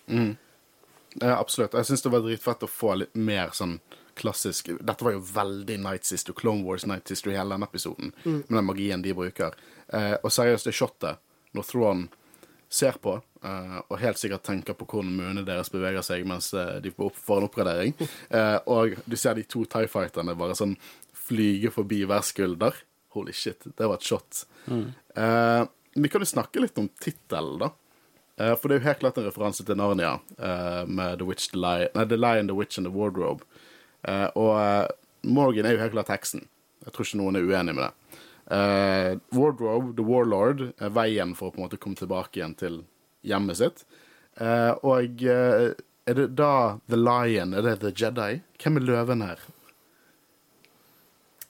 [1.19, 1.75] Ja, absolutt.
[1.77, 3.77] Jeg syns det var dritfett å få litt mer sånn
[4.17, 8.11] klassisk Dette var jo veldig Night Sister, Clone Wars Night Sister i hele denne episoden,
[8.23, 9.55] med den magien de bruker.
[9.87, 11.21] Eh, og seriøst, det shotet
[11.57, 12.03] når Thrawn
[12.73, 16.79] ser på, eh, og helt sikkert tenker på hvordan munnene deres beveger seg mens eh,
[16.83, 17.93] de får, en oppgradering,
[18.37, 20.75] eh, og du ser de to Tie Fighterne bare sånn
[21.23, 22.75] flyge forbi hver skulder.
[23.13, 24.43] Holy shit, det var et shot.
[24.67, 25.61] Eh,
[25.93, 27.73] vi kan jo snakke litt om tittelen, da.
[28.33, 30.15] For det er jo helt klart en referanse til Narnia
[30.89, 33.45] med The Witch, The Lion, nei, The Lion, The Witch and The Wardrobe.
[34.41, 36.47] Og Morgan er jo helt klart heksen.
[36.81, 38.02] Jeg tror ikke noen er uenig med det.
[38.51, 42.81] Eh, Wardrobe, The Warlord, er veien for å på en måte komme tilbake igjen til
[43.23, 43.85] hjemmet sitt.
[44.41, 45.73] Uh, og eh,
[46.09, 47.53] er det da The Lion?
[47.53, 48.41] Er det The Jedi?
[48.59, 49.39] Hvem er løven her?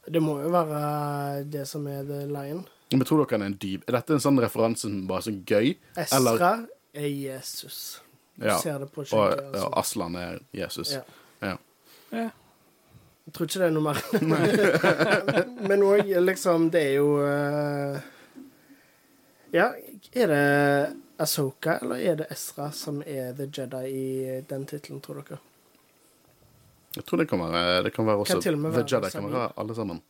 [0.04, 2.66] Det må jo være det som er The Lion.
[2.92, 5.26] Men tror dere han er en dyp Er dette en sånn referanse som bare er
[5.26, 5.70] så gøy?
[6.04, 6.52] Esra
[6.94, 7.78] er Jesus.
[8.36, 8.58] Du Ja.
[8.60, 9.40] ser det på Og skjegget.
[9.42, 9.70] ja, Altså.
[9.80, 10.92] Aslan er Jesus.
[10.92, 11.02] Ja.
[11.42, 11.58] Ja.
[12.12, 12.30] Ja.
[13.34, 14.00] Jeg tror ikke det er noe mer.
[15.70, 17.96] Men òg liksom Det er jo eh,
[19.56, 19.72] Ja,
[20.14, 20.44] er det
[21.24, 25.40] Asoka eller er det Esra som er The Jedi i den tittelen, tror dere?
[26.94, 29.32] Jeg tror det kan være, det kan være også Kan til The være Jedi kan
[29.34, 30.02] være alle sammen.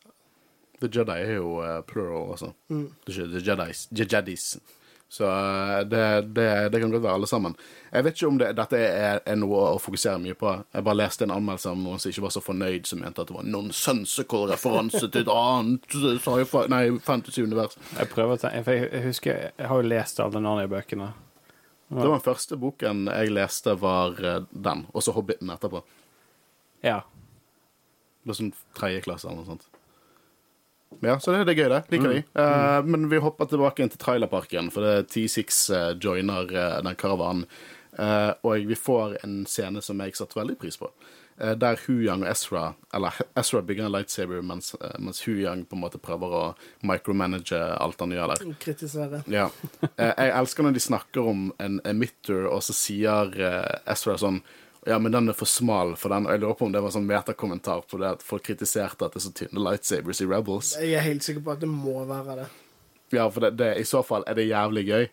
[0.83, 2.51] The Jedi er jo eh, plural, altså.
[2.67, 2.89] Mm.
[3.07, 3.86] The Jedis.
[3.88, 4.49] The Jedis.
[5.13, 7.54] Så eh, det, det, det kan godt være alle sammen.
[7.91, 10.54] Jeg vet ikke om det, dette er, er noe å fokusere mye på.
[10.73, 13.30] Jeg bare leste en anmeldelse av noen som ikke var så fornøyd, som mente at
[13.30, 15.99] det var nonsensical referanse til et annet
[16.73, 17.78] Nei, fantasy-univers.
[17.99, 21.12] Jeg prøver å tenke, jeg, husker Jeg har jo lest alle Narnia-bøkene.
[21.93, 25.84] Det var den første boken jeg leste, var eh, den, og så Hobbiten etterpå.
[26.82, 27.04] Ja.
[28.23, 29.69] Det var sånn tredje klasse eller noe sånt.
[31.01, 31.82] Ja, så det, det er gøy, det.
[31.93, 35.89] Liker vi Eh, men vi hopper tilbake inn til trailerparken, for det er T6 uh,
[36.01, 37.47] joiner uh, den karavanen.
[37.99, 40.89] Eh, og vi får en scene som jeg satte veldig pris på.
[41.38, 45.77] Eh, der Huyang og Ezra Eller Ezra bygger en lightsaber, mens, uh, mens Huyang på
[45.77, 46.43] en måte prøver å
[46.86, 48.51] micromanage alt han gjør der.
[48.62, 49.23] Kritisere.
[49.32, 49.47] Ja.
[49.82, 54.43] Eh, jeg elsker når de snakker om en emitter, og så sier eh, Ezra sånn
[54.86, 56.28] ja, men den er for smal for den.
[56.28, 59.15] Og jeg lurer på om det var sånn metakommentar på det at folk kritiserte at
[59.15, 60.74] det er så tynne lightsabers i Rebels.
[60.80, 62.48] Jeg er helt sikker på at det må være det.
[63.13, 65.06] Ja, for det, det, i så fall er det jævlig gøy.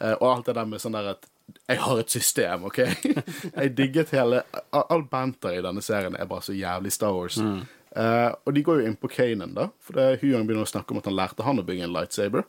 [0.00, 1.26] Eh, og alt det der med sånn der at
[1.66, 2.80] jeg har et system, OK?
[3.56, 4.42] jeg digget hele
[4.74, 7.38] All banter i denne serien er bare så jævlig Star Wars.
[7.96, 9.70] Eh, og de går jo inn på Kanan, da.
[9.82, 12.44] For det Huyang begynner å snakke om at han lærte han å bygge en lightsaber.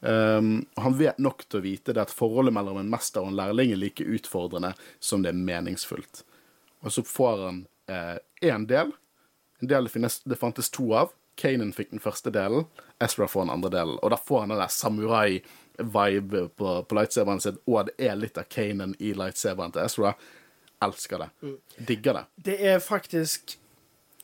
[0.00, 3.40] Um, han vet nok til å vite det at forholdet mellom en mester og en
[3.40, 6.24] lærling er like utfordrende som det er meningsfullt.
[6.80, 7.64] Og så får han
[8.40, 8.92] én del.
[9.60, 11.10] En del det, finnes, det fantes to av.
[11.40, 12.66] Kanan fikk den første delen,
[13.00, 13.98] Ezra får den andre delen.
[14.02, 18.40] Og da får han den der samurai-vibe på, på lightsaberen sin, og det er litt
[18.40, 20.14] av Kanan i lightsaberen til Ezra.
[20.84, 21.54] Elsker det.
[21.88, 22.24] Digger det.
[22.50, 23.56] Det er faktisk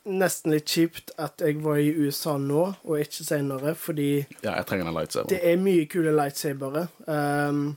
[0.06, 4.10] nesten litt kjipt at jeg var i USA nå, og ikke senere, fordi
[4.42, 6.86] Ja, jeg trenger den det er mye kule lightsabere.
[7.06, 7.76] Um,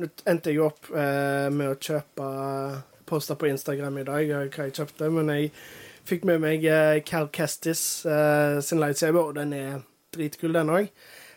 [0.00, 2.30] nå endte jeg opp uh, med å kjøpe
[3.06, 5.52] poster på Instagram i dag hva jeg kjøpte, men jeg
[6.08, 9.80] fikk med meg uh, Cal Kestis uh, sin lightsaber, og den er
[10.16, 10.90] dritkul, den òg.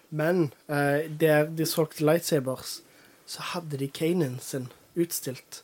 [0.09, 2.79] Men der de solgte lightsabers,
[3.29, 5.59] så hadde de Kanan sin utstilt.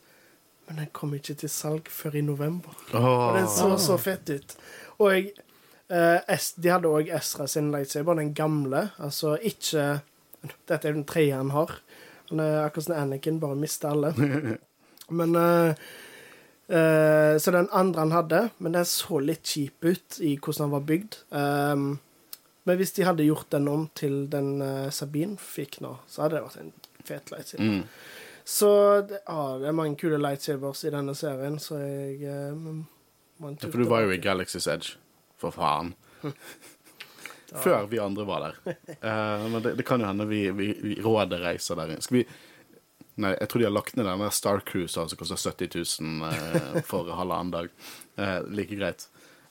[0.67, 2.73] Men den kom ikke til salg før i november.
[2.97, 4.55] Og den så så fett ut.
[4.97, 5.33] Og jeg,
[5.89, 8.89] eh, de hadde òg Ezra sin lightsaber, den gamle.
[8.97, 10.01] Altså ikke
[10.69, 11.71] Dette er den tredje han har.
[12.29, 14.13] Han er akkurat som Anakin, bare mister alle.
[15.09, 15.75] Men eh,
[16.77, 20.73] eh, Så den andre han hadde, men den så litt kjip ut i hvordan han
[20.73, 21.17] var bygd.
[21.29, 21.87] Um,
[22.65, 26.39] men hvis de hadde gjort den om til den uh, Sabine fikk nå, så hadde
[26.39, 26.71] det vært en
[27.05, 27.67] fet lightsaber.
[27.69, 27.83] Mm.
[28.45, 28.69] Så
[29.09, 32.67] det, ah, det er mange kule lightsabers i denne serien, så jeg eh,
[33.41, 34.19] Ja, for du var jo i.
[34.21, 34.99] Galaxy's Edge.
[35.41, 35.95] For faen.
[37.65, 38.75] Før vi andre var der.
[39.01, 41.97] Uh, men det, det kan jo hende vi, vi, vi råder reiser der.
[42.01, 42.27] Skal vi
[43.15, 46.81] Nei, jeg tror de har lagt ned denne Star Cruise, altså koster 70 000 uh,
[46.83, 47.69] for halvannen dag.
[48.19, 49.05] Uh, like greit.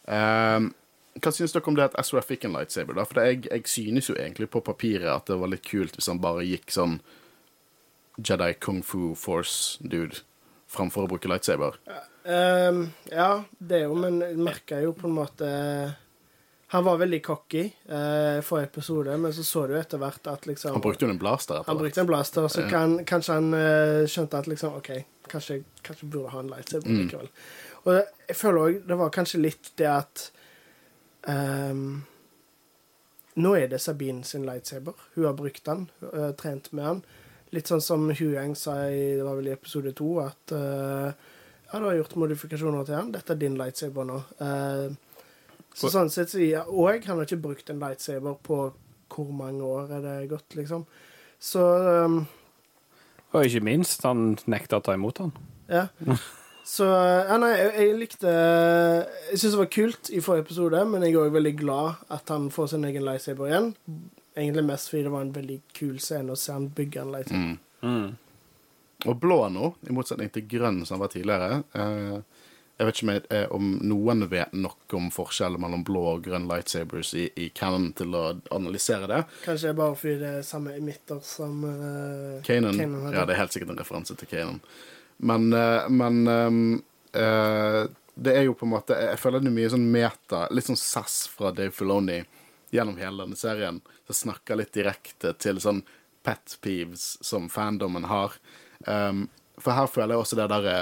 [0.05, 0.67] Eh,
[1.15, 2.99] hva syns dere om det at SRF fikk en lightsaber?
[2.99, 3.07] da?
[3.09, 6.21] For jeg, jeg synes jo egentlig på papiret at det var litt kult hvis han
[6.21, 6.99] bare gikk sånn
[8.17, 10.23] Jedi Kung Fu Force-dude
[10.71, 11.77] framfor å bruke lightsaber.
[12.25, 15.49] Um, ja, det er jo, men merka jo på en måte
[16.73, 20.73] Han var veldig cocky uh, forrige episode, men så så du etter hvert at liksom
[20.73, 24.41] Han brukte jo en blaster Han brukte en blaster, så kan, kanskje han uh, skjønte
[24.41, 24.89] at liksom OK,
[25.29, 27.03] kanskje, kanskje burde ha en lightsaber Mm.
[27.05, 27.29] likevel.
[27.85, 28.01] Og
[28.31, 30.25] jeg føler òg det var kanskje litt det at
[31.29, 32.03] um,
[33.37, 34.95] Nå er det Sabine sin lightsaber.
[35.17, 37.05] Hun har brukt den, uh, trent med den.
[37.55, 41.11] Litt sånn som Huyang sa i det var vel i episode to, at uh,
[41.71, 43.13] ja, du har gjort modifikasjoner til den.
[43.15, 44.21] Dette er din lightsaber nå.
[44.41, 44.95] Uh,
[45.75, 48.61] så sånn sett så ja, Og han har ikke brukt en lightsaber på
[49.15, 50.87] hvor mange år er det gått, liksom.
[51.39, 51.63] Så
[52.07, 52.25] um,
[53.35, 55.37] Og ikke minst, han nekta å ta imot han.
[55.71, 55.89] ja.
[56.65, 61.05] Så ja, nei, jeg, jeg likte Jeg syns det var kult i forrige episode, men
[61.05, 63.69] jeg er òg veldig glad at han får sin egen lightsaber igjen.
[64.35, 67.59] Egentlig mest fordi det var en veldig kul scene å se han bygge en lightsaber.
[67.85, 68.15] Mm.
[69.05, 71.63] Og blå nå, i motsetning til grønn som var tidligere.
[71.77, 72.17] Eh,
[72.75, 76.25] jeg vet ikke om, jeg, eh, om noen vet nok om forskjellen mellom blå og
[76.25, 78.25] grønn lightsabers i, i canon til å
[78.57, 79.21] analysere det.
[79.45, 83.15] Kanskje det er bare fordi det er samme emitter som uh, Kanan, Kanan hadde.
[83.21, 84.59] ja, det er helt sikkert en referanse til Kanan.
[85.17, 89.57] Men, eh, men ehm, eh, det er jo på en måte Jeg føler det er
[89.57, 92.21] mye sånn meta, litt sånn sass fra Dave Filoni
[92.75, 95.83] gjennom hele denne serien, som snakker litt direkte til sånn
[96.25, 98.37] pet peeves som fandomen har.
[98.87, 99.27] Um,
[99.61, 100.77] for her føler jeg også det derre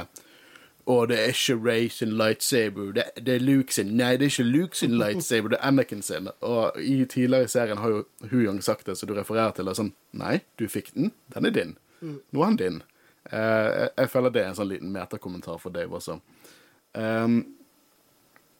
[0.90, 3.92] å, det er ikke Ray sin lightsaber, det, det er Luke sin.
[3.98, 6.30] Nei, det er ikke Luke sin lightsaber, det er Anakin sin.
[6.42, 8.00] Og i tidligere i serien har jo
[8.32, 11.54] Huyong sagt det, så du refererer til det sånn Nei, du fikk den, den er
[11.54, 11.76] din.
[12.02, 12.80] Nå er den din.
[13.30, 16.18] Uh, jeg, jeg føler det er en sånn liten metakommentar for Dave også.
[16.98, 17.38] Um,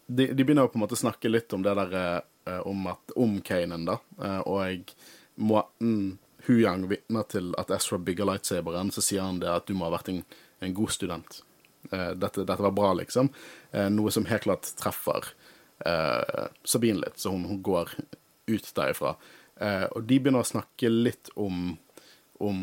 [0.07, 2.87] de, de begynner jo på en måte å snakke litt om det der eh, om,
[2.91, 3.99] at, om Kanan, da.
[4.23, 4.95] Eh, og
[5.35, 9.87] måten Huyang vitner til at Ezra bygger lightsaberen, så sier han det at du må
[9.87, 10.23] ha vært en,
[10.63, 11.43] en god student.
[11.91, 13.31] Eh, dette, dette var bra, liksom.
[13.71, 15.31] Eh, noe som helt klart treffer
[15.87, 17.95] eh, Sabine litt, så hun, hun går
[18.51, 19.15] ut derifra.
[19.63, 21.77] Uh, og de begynner å snakke litt om,
[22.43, 22.63] om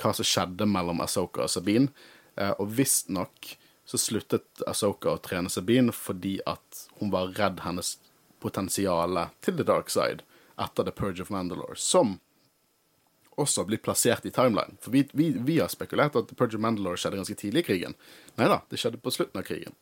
[0.00, 1.92] hva som skjedde mellom Asoka og Sabine.
[2.34, 3.52] Uh, og visstnok
[3.86, 7.96] så sluttet Asoka å trene Sabine fordi at hun var redd hennes
[8.40, 10.24] potensial til the dark side
[10.60, 12.18] etter The Purge of Mandalore, som
[13.40, 14.76] også blir plassert i timeline.
[14.80, 17.68] For vi, vi, vi har spekulert at The Purge of Mandalore skjedde ganske tidlig i
[17.70, 17.96] krigen.
[18.36, 19.76] Nei da, det skjedde på slutten av krigen.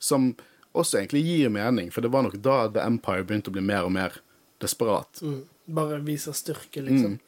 [0.00, 0.32] Som
[0.72, 3.88] også egentlig gir mening, for det var nok da The Empire begynte å bli mer
[3.88, 4.16] og mer
[4.62, 5.20] desperat.
[5.20, 5.42] Mm.
[5.76, 7.18] Bare viser styrke, liksom.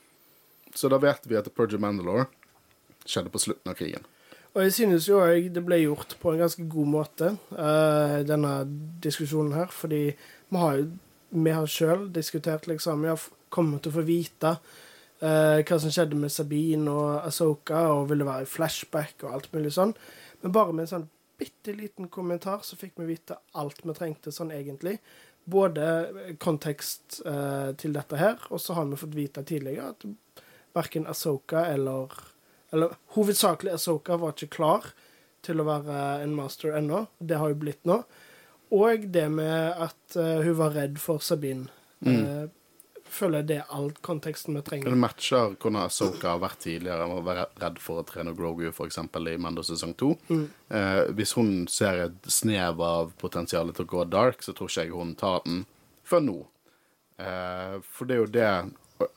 [0.75, 2.27] Så da vet vi at The Purge of Mandalore
[3.05, 4.09] skjedde på slutten av krigen.
[4.55, 8.53] Og jeg synes jo òg det ble gjort på en ganske god måte, uh, denne
[9.03, 9.73] diskusjonen her.
[9.75, 10.93] Fordi vi har jo
[11.35, 13.03] vi har sjøl diskutert, liksom.
[13.03, 17.81] Vi har kommet til å få vite uh, hva som skjedde med Sabine og Asoka,
[17.91, 19.95] og ville være i flashback og alt mulig sånn.
[20.43, 21.09] Men bare med en sånn
[21.41, 25.01] bitte liten kommentar så fikk vi vite alt vi trengte sånn egentlig.
[25.45, 30.07] Både kontekst uh, til dette her, og så har vi fått vite tidligere at
[30.75, 32.15] verken Asoka eller
[32.75, 34.91] Eller hovedsakelig Asoka var ikke klar
[35.45, 37.05] til å være en master ennå.
[37.19, 38.01] Det har jo blitt nå.
[38.75, 41.69] Og det med at uh, hun var redd for Sabine.
[42.05, 42.49] Eh,
[43.09, 44.91] føler jeg det er all konteksten vi trenger.
[44.91, 47.07] Det matcher hvordan Asoka har vært tidligere.
[47.07, 48.99] Å være redd for å trene Grogu, f.eks.
[48.99, 50.11] i Mando sesong 2.
[50.33, 50.43] Mm.
[50.75, 54.89] Uh, hvis hun ser et snev av potensialet til å gå dark, så tror ikke
[54.89, 55.63] jeg hun tar den
[56.05, 56.41] før nå.
[57.15, 58.47] For det er jo det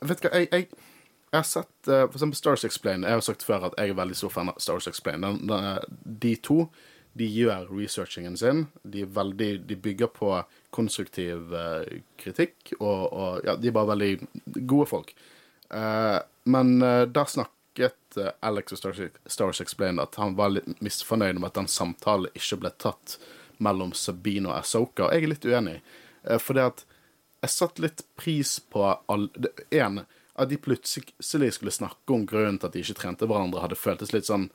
[0.06, 0.87] Vet du hva, jeg, jeg,
[1.30, 3.06] jeg har sett uh, For eksempel Stars Explain.
[3.06, 5.26] Jeg har sagt før at jeg er veldig stor fan av Stars Explain.
[5.26, 6.68] Den, den, de to
[7.18, 8.66] de gjør researchingen sin.
[8.82, 10.32] De, veldig, de bygger på
[10.74, 11.82] konstruktiv uh,
[12.20, 14.12] kritikk, og, og ja, de er bare veldig
[14.68, 15.14] gode folk.
[15.68, 20.78] Uh, men eh, da snakket eh, Alex og Stars, Stars Explain at han var litt
[20.80, 23.18] misfornøyd med at den samtalen ikke ble tatt
[23.60, 25.74] mellom Sabine og Asoka, jeg er litt uenig.
[26.40, 26.84] For det at
[27.42, 30.00] jeg satte litt pris på all, det, en,
[30.38, 34.14] at de plutselig skulle snakke om grunnen til at de ikke trente hverandre, hadde føltes
[34.14, 34.48] litt sånn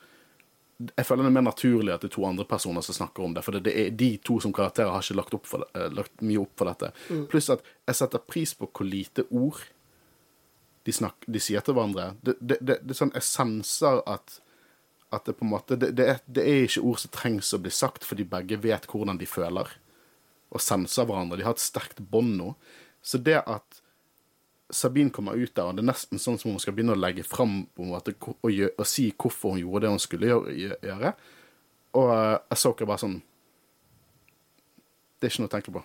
[0.98, 3.36] Jeg føler det er mer naturlig at det er to andre personer som snakker om
[3.36, 6.42] det, for det, er de to som karakterer har ikke lagt, for, eh, lagt mye
[6.42, 6.90] opp for dette.
[7.32, 9.62] Pluss at jeg setter pris på hvor lite ord
[10.84, 12.16] de, snak, de sier til hverandre.
[12.22, 14.40] Det, det, det, det er sånn Jeg senser at
[15.14, 17.62] at det på en måte det, det, er, det er ikke ord som trengs å
[17.62, 19.70] bli sagt, fordi begge vet hvordan de føler.
[20.54, 21.38] Og senser hverandre.
[21.40, 22.54] De har et sterkt bånd nå.
[23.06, 23.83] Så det at
[24.74, 27.26] Sabine kommer ut der, og det er nesten sånn som hun skal begynne å legge
[27.28, 28.10] fram og,
[28.44, 30.32] og si hvorfor hun gjorde det hun skulle
[30.84, 31.14] gjøre.
[31.94, 33.20] Og uh, Asoka bare sånn
[35.22, 35.84] Det er ikke noe å tenke på.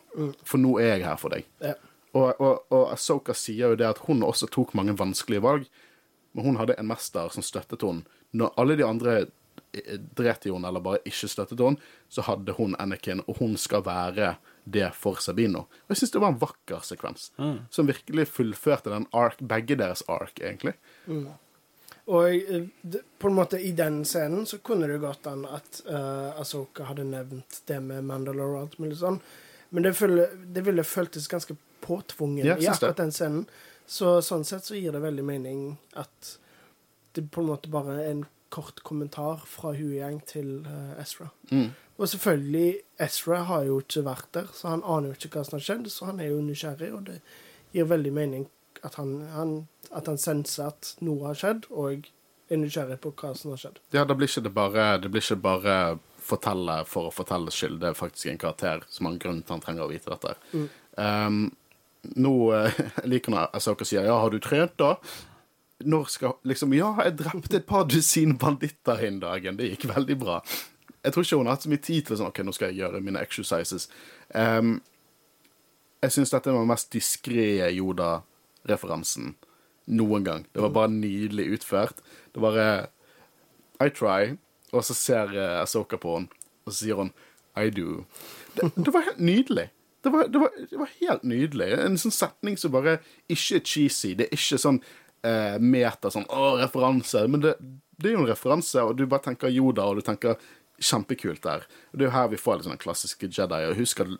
[0.48, 1.46] For nå er jeg her for deg.
[1.62, 1.76] Ja.
[2.16, 5.66] Og, og, og Ahsoka sier jo det at hun også tok mange vanskelige valg,
[6.32, 8.06] men hun hadde en mester som støttet henne.
[8.36, 11.80] Når alle de andre eh, dret i henne eller bare ikke støttet henne,
[12.12, 14.34] så hadde hun Anakin, og hun skal være
[14.68, 15.66] det for Sabino.
[15.86, 17.30] Og jeg syns det var en vakker sekvens,
[17.74, 20.76] som virkelig fullførte den ark, begge deres ark, egentlig.
[22.08, 22.64] Og eh,
[23.18, 27.04] på en måte i den scenen så kunne det gått an at uh, Asoka hadde
[27.04, 29.18] nevnt det med Mandalore og alt mulig sånn,
[29.68, 33.44] men det, føle, det ville føltes ganske påtvungen Ja, i akkurat den scenen.
[33.88, 35.60] Så sånn sett så gir det veldig mening
[36.00, 36.38] at
[37.16, 41.28] det på en måte bare er en kort kommentar fra Huyang til uh, Ezra.
[41.52, 41.68] Mm.
[41.98, 45.58] Og selvfølgelig, Ezra har jo ikke vært der, så han aner jo ikke hva som
[45.58, 47.18] har skjedd, så han er jo nysgjerrig, og det
[47.74, 48.46] gir veldig mening
[48.86, 49.54] at han, han,
[49.90, 52.06] at han senser at noe har skjedd, og
[52.48, 53.80] er nysgjerrig på hva som har skjedd.
[53.94, 55.74] Ja, da blir ikke det bare Det blir ikke bare
[56.28, 57.80] fortelle for å fortelle skyld.
[57.82, 60.34] Det er faktisk en karakter som har en grunn til han trenger å vite dette.
[60.98, 61.42] Um,
[62.18, 62.80] nå uh,
[63.10, 64.96] liker når Asoka sier 'ja, har du trent', da?
[65.84, 69.56] Når skal Liksom, ja, jeg drepte et par dusin banditter innen dagen.
[69.56, 70.40] Det gikk veldig bra.
[71.04, 72.82] Jeg tror ikke hun har hatt så mye tid til sånn OK, nå skal jeg
[72.82, 73.86] gjøre mine exercises.
[74.34, 74.78] Um,
[76.02, 79.32] jeg syns dette var den mest diskré Yoda-referansen
[79.88, 80.44] noen gang.
[80.52, 82.02] Det var bare nydelig utført.
[82.34, 82.58] Det var
[83.80, 84.36] I try,
[84.72, 87.10] og så ser Asoka på henne, og så sier hun
[87.58, 88.04] I do.
[88.54, 89.68] Det, det var helt nydelig.
[90.04, 91.68] Det var, det, var, det var helt nydelig.
[91.82, 94.14] En sånn setning som bare ikke er cheesy.
[94.18, 94.78] Det er ikke sånn
[95.26, 97.24] eh, meta sånn å, referanse.
[97.30, 97.56] Men det,
[97.98, 100.38] det er jo en referanse, og du bare tenker Yoda, og du tenker
[100.78, 101.66] kjempekult der.
[101.92, 103.60] Det er jo her vi får litt sånne klassiske Jedi.
[103.68, 104.14] Og husk at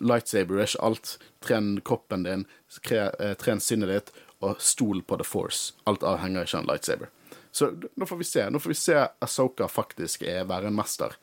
[0.00, 1.16] lightsaber er ikke alt.
[1.44, 2.46] Tren kroppen din,
[2.90, 4.12] eh, tren sinnet ditt,
[4.42, 5.72] og stol på the force.
[5.86, 7.08] Alt avhenger ikke av en lightsaber.
[7.52, 8.50] Så nå får vi se.
[8.50, 11.14] Nå får vi se Asoka faktisk er være en mester.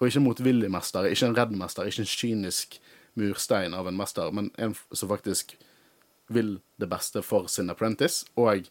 [0.00, 2.80] Og ikke en motvillig mester, ikke en redd mester, ikke en kynisk
[3.20, 5.56] murstein av en mester, men en som faktisk
[6.32, 8.70] vil det beste for sin apprentice, og,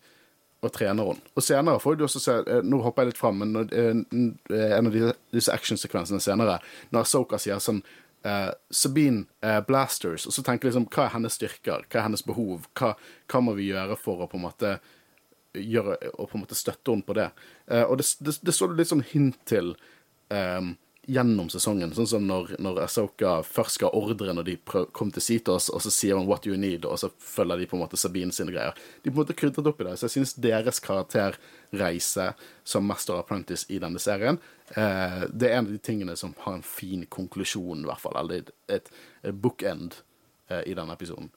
[0.60, 1.22] og trener hun.
[1.36, 4.04] Og senere får du også se eh, Nå hopper jeg litt fram, men eh,
[4.52, 4.98] eh, en av
[5.36, 6.60] disse actionsekvensene senere,
[6.95, 7.82] når Soka sier sånn
[8.28, 11.86] uh, Sabine uh, Blasters, og så tenker jeg liksom Hva er hennes styrker?
[11.88, 12.67] Hva er hennes behov?
[12.78, 12.93] Hva,
[13.32, 14.76] hva må vi gjøre for å på en måte
[15.56, 17.30] gjøre, og på en måte støtte henne på det?
[17.72, 19.74] Uh, og det, det, det så du litt sånn hint til
[20.28, 20.76] um,
[21.10, 21.91] gjennom sesongen.
[21.95, 25.82] Sånn som når, når Asoka først skal ordre når de kommer kom til Seatos, og
[25.82, 28.52] så sier hun 'what you need', og så følger de på en måte Sabine sine
[28.52, 28.74] greier.
[29.04, 29.98] De på en måte krydret opp i det.
[29.98, 34.39] Så jeg syns deres karakterreise som Master Apprentice i denne serien,
[34.76, 38.17] eh, det er en av de tingene som har en fin konklusjon, i hvert fall.
[38.17, 38.89] Eller et, et,
[39.34, 39.95] bookend
[40.50, 41.32] eh, i denne episoden.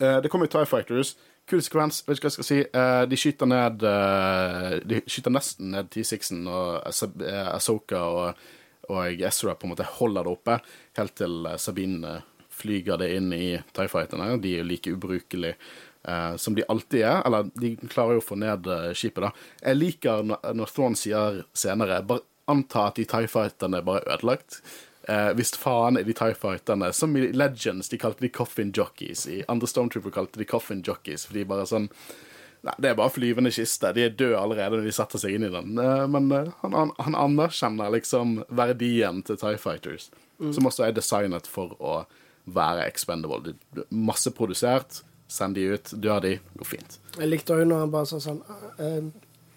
[0.00, 1.16] Eh, det kommer TIE Fighters.
[1.50, 2.02] Kul sekvens.
[2.06, 2.58] Vet ikke hva jeg skal si.
[2.64, 8.44] Eh, de skyter ned eh, De skyter nesten ned T6-en, og Asa- eh, Ahsoka og,
[8.92, 10.58] og Ezra på en måte holder det oppe,
[10.98, 12.20] helt til Sabine
[12.52, 14.36] flyger det inn i TIE Fighterne.
[14.42, 15.54] De er jo like ubrukelige
[16.36, 17.20] som de alltid er.
[17.26, 18.66] Eller de klarer jo å få ned
[18.98, 19.30] skipet, da.
[19.62, 24.16] Jeg liker når, når Thorne sier senere Bare anta at de TIE Fighterne bare er
[24.18, 24.58] ødelagt.
[25.08, 29.26] Eh, hvis faen er de TIE Fighterne Som i Legends, de kalte de Coffin Jockeys.
[29.26, 31.90] I andre Stormtrooper kalte de Coffin Jockeys, fordi bare sånn
[32.62, 33.90] Nei, det er bare flyvende kiste.
[33.90, 35.72] De er døde allerede når de setter seg inn i den.
[35.82, 40.94] Eh, Men eh, han, han, han anerkjenner liksom verdien til TIE Fighters, som også er
[40.94, 42.04] designet for å
[42.44, 43.56] være expendable.
[43.90, 46.96] Masse produsert Masseprodusert, send de ut, dør de, går fint.
[47.16, 49.06] Jeg likte òg når han bare sa sånn uh,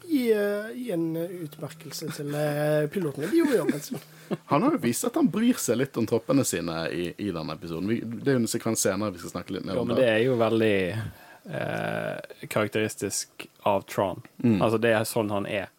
[0.07, 3.27] gi, uh, gi en utmerkelse til uh, pilotene.
[3.31, 4.05] De gjorde jobben sin.
[4.51, 7.55] Han har jo vist at han bryr seg litt om troppene sine i, i denne
[7.57, 7.89] episoden.
[7.89, 9.99] Vi, det er jo en sekvens senere vi skal snakke litt mer Jo, Ja, men
[9.99, 14.21] det er jo veldig eh, karakteristisk av Tron.
[14.43, 14.61] Mm.
[14.61, 15.69] Altså, det er sånn han er.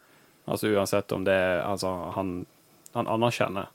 [0.47, 2.45] Altså uansett om det er Altså, han,
[2.95, 3.73] han anerkjenner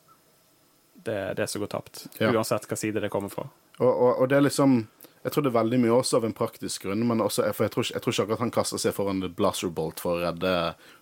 [1.03, 2.05] det, det som går tapt.
[2.17, 2.31] Ja.
[2.31, 3.49] Uansett hva side det kommer fra.
[3.79, 4.83] Og, og, og det er liksom
[5.23, 7.73] Jeg tror det er veldig mye også av en praktisk grunn, men også, for jeg
[7.75, 10.53] tror, jeg tror ikke akkurat han kaster seg foran et blaster bolt for å redde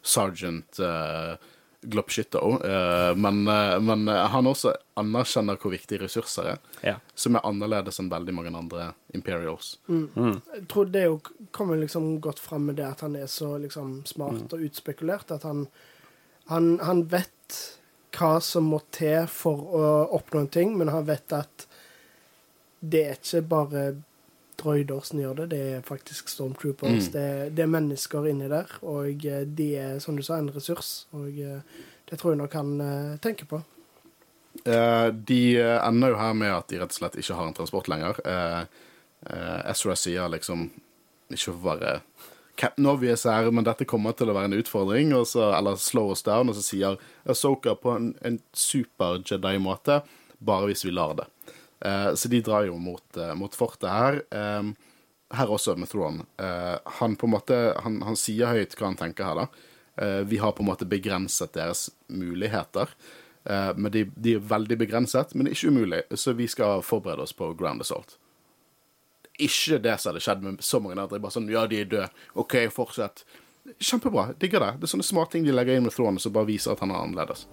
[0.03, 1.38] sergeant uh,
[1.82, 2.63] Glopshitto, òg,
[3.15, 6.96] men, eh, men eh, han også anerkjenner hvor viktig ressurser er, Ja.
[7.15, 9.78] som er annerledes enn veldig mange andre Imperials.
[9.88, 11.20] Jeg tror det jo
[11.56, 15.32] kommer liksom godt fram med det at han er så liksom smart og utspekulert.
[15.32, 15.68] At han,
[16.48, 17.60] han, han vet
[18.12, 19.86] hva som må til for å
[20.20, 21.65] oppnå en ting, men han vet at
[22.82, 23.82] det er ikke bare
[24.60, 27.10] droider som gjør det, det er faktisk stormtroopers.
[27.10, 27.13] Mm.
[27.15, 31.08] Det, det er mennesker inni der, og eh, de er, som du sa, en ressurs.
[31.17, 33.62] Og eh, det tror jeg nok han eh, tenker på.
[34.65, 37.89] Eh, de ender jo her med at de rett og slett ikke har en transport
[37.91, 38.19] lenger.
[38.28, 38.62] Eh,
[39.30, 40.69] eh, Ezra sier liksom
[41.30, 42.00] Ikke å være
[42.60, 46.26] Captain Obvious her, men dette kommer til å være en utfordring, så, eller slow us
[46.26, 46.98] down, og så sier
[47.30, 50.02] Asoka på en, en super Jedi-måte,
[50.43, 51.28] bare hvis vi lar det.
[51.80, 54.22] Eh, så de drar jo mot, eh, mot fortet her.
[54.32, 54.63] Eh,
[55.32, 56.24] her også med Thrawn.
[57.00, 60.24] Han på en måte han, han sier høyt hva han tenker her, da.
[60.26, 62.89] Vi har på en måte begrenset deres muligheter.
[63.46, 67.52] Men de, de er veldig begrenset, men ikke umulig, så vi skal forberede oss på
[67.60, 68.18] ground assault.
[69.38, 71.22] Ikke det som hadde skjedd med så mange andre.
[71.22, 72.10] Bare sånn, ja, de er døde.
[72.34, 73.22] OK, fortsett.
[73.78, 74.32] Kjempebra.
[74.39, 74.74] Digger det.
[74.80, 76.96] Det er sånne små ting de legger inn med Thrawn som bare viser at han
[76.96, 77.46] er annerledes.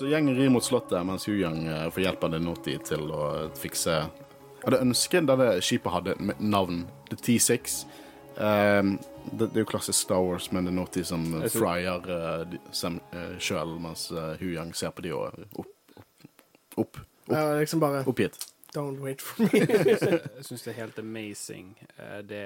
[0.00, 3.92] Så gjengen rir mot slottet, mens Huyang eh, får hjelp av Denoti til å fikse
[3.92, 6.86] Jeg hadde ønsket denne skipet hadde navn.
[7.10, 7.74] The T6.
[8.40, 8.94] Um,
[9.26, 13.34] det, det er jo klassisk Star Wars, men det er Denoti som tror- fryer uh,
[13.36, 16.38] sjøl, mens uh, Huyang ser på de og opp, opp,
[16.86, 18.38] opp, Ja, liksom bare opp hit.
[18.72, 19.60] Don't wait for me.
[19.60, 22.40] Jeg syns det er helt amazing, uh, det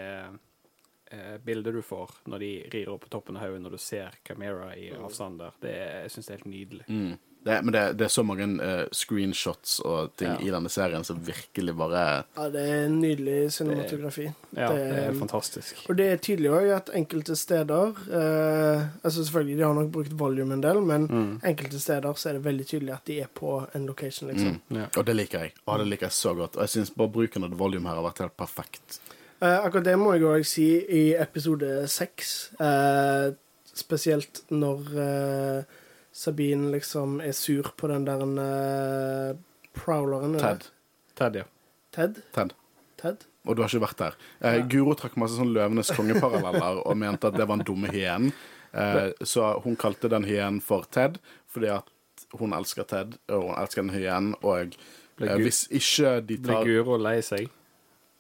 [1.15, 4.19] eh, bildet du får når de rir opp på toppen av haugen, når du ser
[4.27, 5.55] Camera i avstand der.
[5.63, 6.89] Det jeg syns det er helt nydelig.
[6.91, 7.15] Mm.
[7.45, 10.37] Det, men det, det er så mange uh, screenshots og ting Ja.
[10.41, 14.31] i denne serien som virkelig bare Ja, det er en nydelig cinematografi.
[14.57, 15.83] Ja, det er Det- fantastisk.
[15.91, 20.17] Og det er tydelig òg at enkelte steder uh, Altså Selvfølgelig, de har nok brukt
[20.19, 21.41] volume en del, men Mm.
[21.45, 24.61] enkelte steder så er det veldig tydelig at de er på en location, liksom.
[24.71, 24.77] mm.
[24.77, 24.87] Ja.
[24.97, 25.53] Og det liker jeg.
[25.69, 26.57] Å, det liker jeg så godt.
[26.57, 29.01] Og jeg syns bare bruken av volume her har vært helt perfekt.
[29.43, 32.51] Uh, akkurat det må jeg òg si i episode seks.
[32.61, 33.33] eh,
[33.75, 34.85] spesielt når
[36.15, 39.37] Sabine liksom er sur på den der uh,
[39.75, 40.37] prowleren.
[40.39, 40.41] er?
[40.41, 40.69] Ted.
[41.19, 41.49] Ted, ja.
[41.95, 42.21] Ted?
[42.35, 42.55] Ted.
[43.01, 43.27] Ted?
[43.45, 44.15] Og du har ikke vært der.
[44.41, 48.33] Eh, Guro trakk masse sånn Løvenes kongeparalleller og mente at det var en dumme hyenen.
[48.73, 51.21] Eh, så hun kalte den hyenen for Ted
[51.53, 51.91] fordi at
[52.41, 54.33] hun elsker Ted, og hun elsker den hyenen.
[54.43, 54.75] Og
[55.21, 57.53] eh, hvis ikke de Ble Blir Guro lei seg?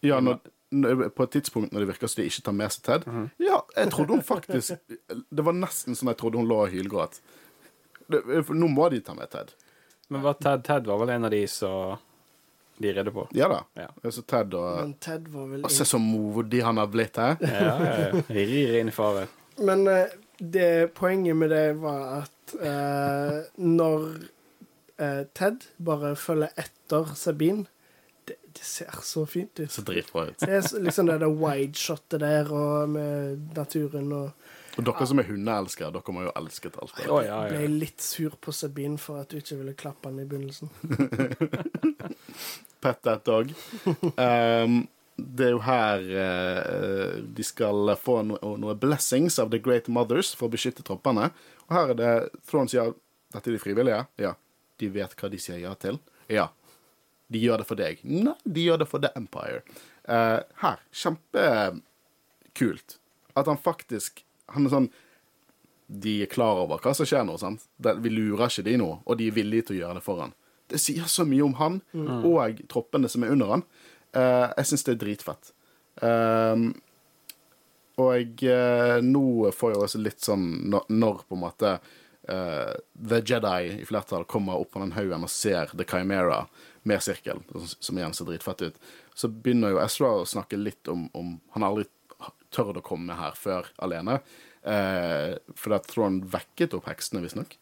[0.04, 2.82] ja, når, når, På et tidspunkt når det virker som de ikke tar med seg
[2.84, 3.06] Ted
[3.40, 4.76] Ja, jeg trodde hun faktisk
[5.08, 7.22] Det var nesten sånn jeg trodde hun lå og hylgråt.
[8.06, 9.54] Det, for nå må de ta med Ted.
[10.12, 11.96] Men var Ted, Ted var vel en av de som
[12.76, 13.28] de redde på?
[13.32, 13.60] Ja da.
[13.74, 14.10] Ja.
[14.10, 17.34] Så Ted og Men Ted var vel og Se så modig han har blitt, hæ?
[17.40, 18.22] Ja, ja, ja.
[18.28, 19.30] Rir inn i faren.
[19.62, 24.08] Men eh, det poenget med det var at eh, når
[24.98, 27.68] eh, Ted bare følger etter Sabine
[28.26, 29.70] det, det ser så fint ut.
[29.70, 30.40] Så dritbra ut.
[30.40, 34.43] Det er liksom det der wide-shotet der og med naturen og
[34.74, 37.06] Og dere som er hundeelskere, dere må jo elsket alt det.
[37.06, 40.72] Ja, Ble litt sur på Sabine for at du ikke ville klappe han i begynnelsen.
[42.82, 43.54] Pet that dog.
[44.18, 44.82] Um,
[45.14, 50.34] det er jo her uh, de skal få noe, noe blessings av The Great Mothers
[50.34, 51.30] for å beskytte troppene.
[51.68, 52.12] Og her er det
[52.48, 52.92] Throne sier
[53.34, 54.02] dette er de frivillige.
[54.22, 54.34] Ja.
[54.78, 55.98] De vet hva de sier ja til.
[56.30, 56.48] Ja.
[57.30, 58.02] De gjør det for deg.
[58.06, 59.60] Nei, de gjør det for The Empire.
[60.06, 60.78] Uh, her.
[60.94, 62.98] Kjempekult.
[63.34, 64.88] At han faktisk Han er sånn
[65.88, 67.64] De er klar over hva som skjer nå, sant?
[67.78, 70.32] Vi lurer ikke de nå, og de er villige til å gjøre det for han.
[70.72, 71.82] Det sier så mye om han
[72.24, 73.66] og troppene som er under han.
[74.14, 75.50] Uh, jeg syns det er dritfett.
[76.00, 76.72] Uh,
[78.00, 83.20] og jeg, nå får jeg også litt sånn når, når på en måte uh, The
[83.20, 86.44] Jedi i flertall kommer opp på den haugen og ser The Chimera
[86.84, 88.80] med sirkel, som igjen ser dritfett ut,
[89.14, 91.86] så begynner jo Ezra å snakke litt om, om Han har aldri
[92.54, 94.20] tørt å komme her før alene.
[94.64, 97.58] Eh, fordi at Thrawn vekket opp heksene, visstnok.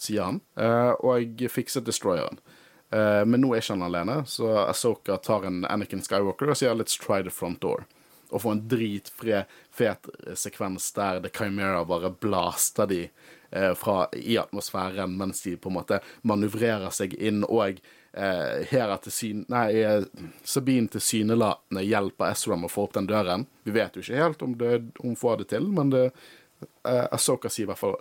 [0.00, 0.42] Sier han.
[0.60, 2.38] Eh, og fikset destroyeren.
[2.94, 6.74] Eh, men nå er ikke han alene, så Asoka tar en Anakin Skywalker og sier
[6.74, 7.84] 'let's try the front door'.
[8.30, 13.08] Og får en dritfred, fet sekvens der The Chimera bare blaster de
[13.52, 17.80] eh, fra, i atmosfæren mens de på en måte manøvrerer seg inn, og
[18.16, 19.44] eh, Hera til syn...
[19.52, 20.06] Nei, eh,
[20.46, 23.46] Sabine tilsynelatende hjelper Ezra med å få opp den døren.
[23.66, 26.04] Vi vet jo ikke helt om det, hun får det til, men det,
[26.86, 27.98] eh, Asoka sier i hvert fall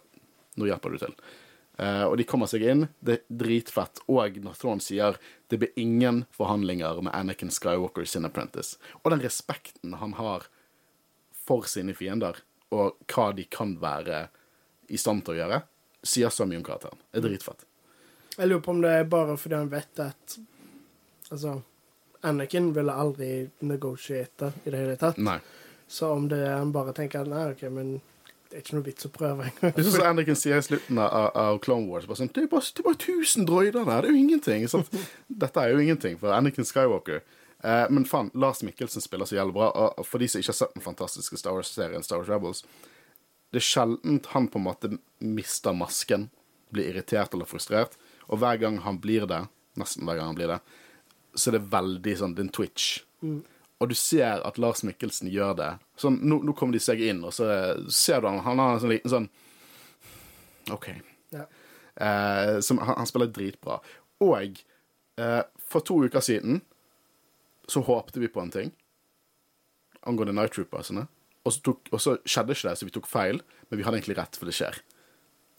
[0.56, 1.18] 'nå hjelper du til'.
[1.78, 2.88] Eh, og de kommer seg inn.
[3.00, 4.04] Det er dritfett.
[4.08, 5.18] Og når sier
[5.50, 8.78] det blir ingen forhandlinger med Anakin Skywalker sin apprentice.
[9.04, 10.48] Og den respekten han har
[11.34, 12.40] for sine fiender,
[12.72, 14.30] og hva de kan være
[14.90, 15.64] i stand til å gjøre,
[16.04, 17.00] sier så mye om karakteren.
[17.12, 17.66] Det er dritfett.
[18.38, 20.40] Jeg lurer på om det er bare fordi han vet at
[21.34, 21.62] Altså,
[22.22, 23.28] Anakin ville aldri
[23.66, 25.18] negotiate i det hele tatt.
[25.18, 25.40] Nei.
[25.90, 27.96] Så om det er han bare tenker at nei, OK, men
[28.52, 29.74] det er ikke noe vits å prøve engang.
[29.74, 32.06] Det er sånn Anakin sier i slutten av, av Clone Wars.
[32.06, 34.68] Bare sånn, det, er bare, det er bare 1000 droider der, det er jo ingenting.
[34.70, 34.84] Så,
[35.44, 37.24] Dette er jo ingenting for Anakin Skywalker.
[37.64, 39.72] Eh, men faen, Lars Mikkelsen spiller så jævlig bra.
[39.98, 42.64] Og for de som ikke har sett den fantastiske Star Wars-serien Star Wars Rebels,
[43.54, 46.30] det er sjelden han på en måte mister masken,
[46.74, 47.98] blir irritert eller frustrert.
[48.30, 49.42] Og hver gang han blir det,
[49.80, 50.60] nesten hver gang han blir det,
[51.34, 53.02] så er det veldig sånn din twitch.
[53.24, 53.42] Mm.
[53.82, 55.72] Og du ser at Lars Mikkelsen gjør det.
[56.00, 57.48] Sånn, nå, nå kommer de seg inn, og så
[57.92, 59.32] ser du han, han har en sånn liten sånn
[60.72, 60.88] OK.
[61.36, 61.48] Ja.
[61.96, 63.82] Eh, som, han, han spiller dritbra.
[64.24, 64.62] Og
[65.20, 66.62] eh, for to uker siden
[67.68, 68.72] så håpte vi på en ting
[70.08, 71.06] angående Night Troopersene.
[71.44, 74.00] Og så, tok, og så skjedde ikke det, så vi tok feil, men vi hadde
[74.00, 74.80] egentlig rett, for det skjer.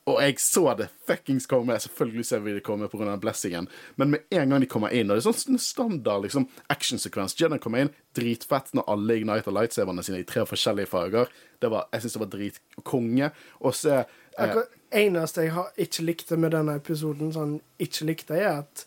[0.04, 1.76] Og jeg så det fuckings komme.
[1.80, 3.16] Selvfølgelig ser vi det komme pga.
[3.16, 3.68] blessingen.
[3.96, 7.58] Men med en gang de kommer inn, og det er sånn standard liksom, actionsekvens Jedi
[7.58, 11.32] kommer inn, dritfett når alle igniter lightsaberne sine i tre forskjellige farger.
[11.64, 13.30] Var, jeg syns det var dritkonge.
[13.64, 14.02] Og så
[14.36, 14.60] eh,
[14.92, 18.84] eneste jeg har ikke likte med denne episoden, sånn ikke likte, er at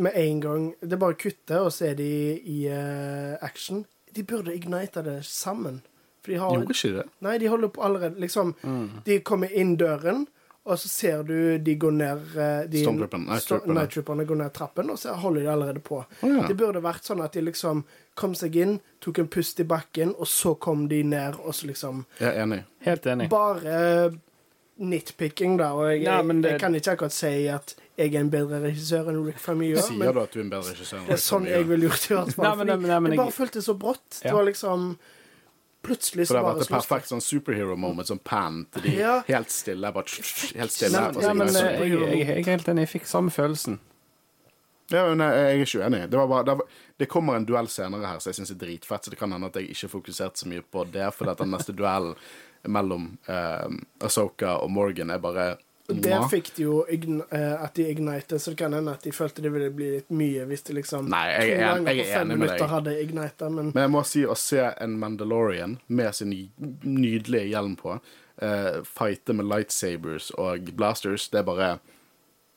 [0.00, 3.84] med en gang Det bare kutter, og så er de i uh, action.
[4.14, 5.82] De burde ignite det sammen.
[6.22, 7.06] For de har Gjorde ikke det?
[7.20, 8.54] Nei, de holder på allerede Liksom,
[9.04, 10.26] de kommer inn døren,
[10.66, 13.26] og så ser du de går ned eh, de, Stormtrooperne,
[13.74, 14.26] Night Trooperne.
[14.28, 16.02] Går ned trappen, og så holder de allerede på.
[16.22, 16.46] Oh, ja.
[16.46, 17.84] Det burde vært sånn at de liksom
[18.20, 21.66] kom seg inn, tok en pust i bakken, og så kom de ned, og så
[21.72, 22.64] liksom Jeg er enig.
[22.84, 23.30] Helt enig.
[23.32, 24.12] Bare
[24.80, 25.72] nitpicking, da.
[25.76, 29.08] Og jeg, Nei, det- jeg kan ikke akkurat si at jeg er en bedre regissør
[29.10, 29.80] enn Rick Famille.
[29.82, 30.98] Sier men du at du er en bedre regissør?
[31.00, 32.44] enn det er sånn jeg ville gjort det i hvert fall.
[32.44, 34.20] Nei, men- nei, men- nei, men det bare føltes så brått.
[34.22, 34.98] Det var liksom
[35.82, 38.96] Plutselig For så det har vært et perfekt sånn superhero moment, sånn pan til de
[38.98, 39.14] Ja.
[39.28, 39.92] helt stille.
[39.92, 40.04] Bare
[40.58, 41.00] helt stille.
[41.00, 42.84] Nei, Ja, men eh, jeg, jeg, jeg er helt enig.
[42.84, 43.78] Jeg fikk samme følelsen.
[44.90, 46.02] Ja, men jeg jeg er ikke uenig.
[46.10, 46.66] Det, var bare, det, var,
[46.98, 49.04] det kommer en duell senere her, så jeg syns det er dritfett.
[49.06, 51.72] Så det kan hende at jeg ikke fokuserte så mye på det, for den neste
[51.72, 52.16] duellen
[52.68, 53.70] mellom uh,
[54.04, 55.46] Asoka og Morgan er bare
[55.94, 56.28] Der Mwah.
[56.30, 59.52] fikk de jo eh, at de ignite, så det kan hende at de følte det
[59.52, 62.66] ville bli litt mye hvis de liksom Nei, jeg er jeg er enig med deg.
[62.70, 66.34] hadde ignita, men Men jeg må si å se en Mandalorian med sin
[66.82, 68.00] nydelige hjelm på,
[68.42, 71.78] uh, fighte med lightsabers og blasters, det er bare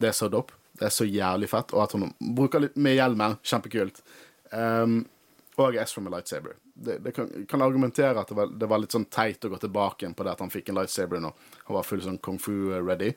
[0.01, 0.53] Det er så dope.
[0.79, 1.71] Det er så jævlig fett.
[1.73, 4.01] Og at hun bruker litt med hjelmen, kjempekult.
[4.51, 5.05] Um,
[5.61, 6.55] og Ezra med lightsaber.
[6.73, 9.59] Det, det kan, kan argumentere at det var, det var litt sånn teit å gå
[9.61, 11.33] tilbake på det at han fikk en lightsaber nå.
[11.67, 13.11] han var full sånn kung fu-ready,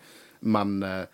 [0.44, 1.06] men eh,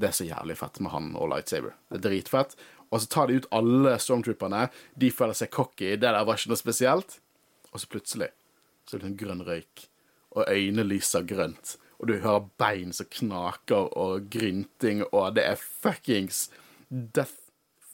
[0.00, 1.76] det er så jævlig fett med han og lightsaber.
[1.90, 2.56] Det er dritfett.
[2.92, 4.66] Og så tar de ut alle stormtrooperne.
[5.00, 5.94] De føler seg cocky.
[5.96, 7.18] Det der var ikke noe spesielt.
[7.72, 8.32] Og så plutselig
[8.88, 9.86] så er det en grønn røyk,
[10.34, 11.76] og øynene lyser grønt.
[12.00, 16.48] Og du hører bein som knaker, og grynting, og det er fuckings
[16.90, 17.38] Death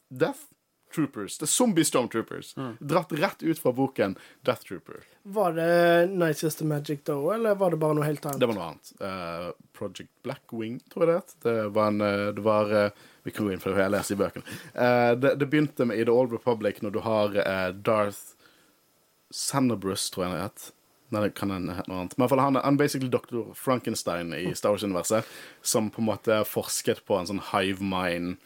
[0.09, 0.48] Death
[0.95, 1.43] Troopers.
[1.43, 2.55] Er Zombie Stormtroopers.
[2.79, 4.17] Dratt rett ut fra boken
[4.47, 5.05] Death Trooper.
[5.23, 8.41] Var det Sister Magic da òg, eller var det bare noe helt annet?
[8.41, 8.93] Det var noe annet.
[9.03, 11.37] Uh, Project Blackwing, tror jeg det het.
[11.45, 14.17] Det var en eh, Det var uh, Vi kan gå inn for det, jeg leser
[14.17, 14.57] i bøkene.
[14.73, 17.39] Uh, det, det begynte med i The Old Republic, når du har
[17.85, 18.35] Darth
[19.31, 20.69] Sannebrus, tror jeg det het.
[21.09, 22.17] Nei, det kan hende noe annet.
[22.21, 23.53] Men han er basically Dr.
[23.57, 25.29] Frankenstein i Star Wars-universet,
[25.63, 28.37] som på en måte forsket på en sånn hive mind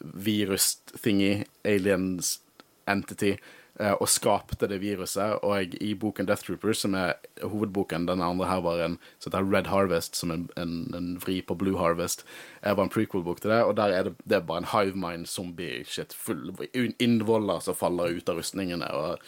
[0.00, 2.40] virus-thingy, aliens
[2.88, 3.36] entity,
[3.80, 5.38] eh, og skapte det viruset.
[5.42, 9.30] Og jeg, i boken Death Troopers, som er hovedboken, den andre her var en så
[9.30, 12.26] det er Red Harvest, som en, en, en vri på Blue Harvest,
[12.62, 13.62] jeg var en prequel-bok til det.
[13.64, 18.16] Og der er det, det er bare en hive mind zombie-shit, full innvoller som faller
[18.16, 18.92] ut av rustningene.
[18.94, 19.18] og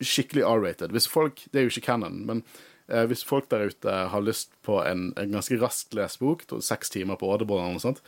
[0.00, 0.90] skikkelig R-rated.
[0.90, 2.42] Hvis folk, Det er jo ikke canon, men
[2.88, 6.90] eh, hvis folk der ute har lyst på en, en ganske raskt lest bok, seks
[6.90, 8.02] timer på Audible noe sånt,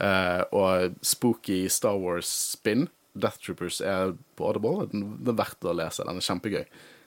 [0.00, 2.88] eh, og spooky Star Wars-spinn
[3.18, 4.86] Death Troopers er på Audible.
[4.92, 6.04] Den, den er verdt å lese.
[6.06, 6.64] Den er kjempegøy.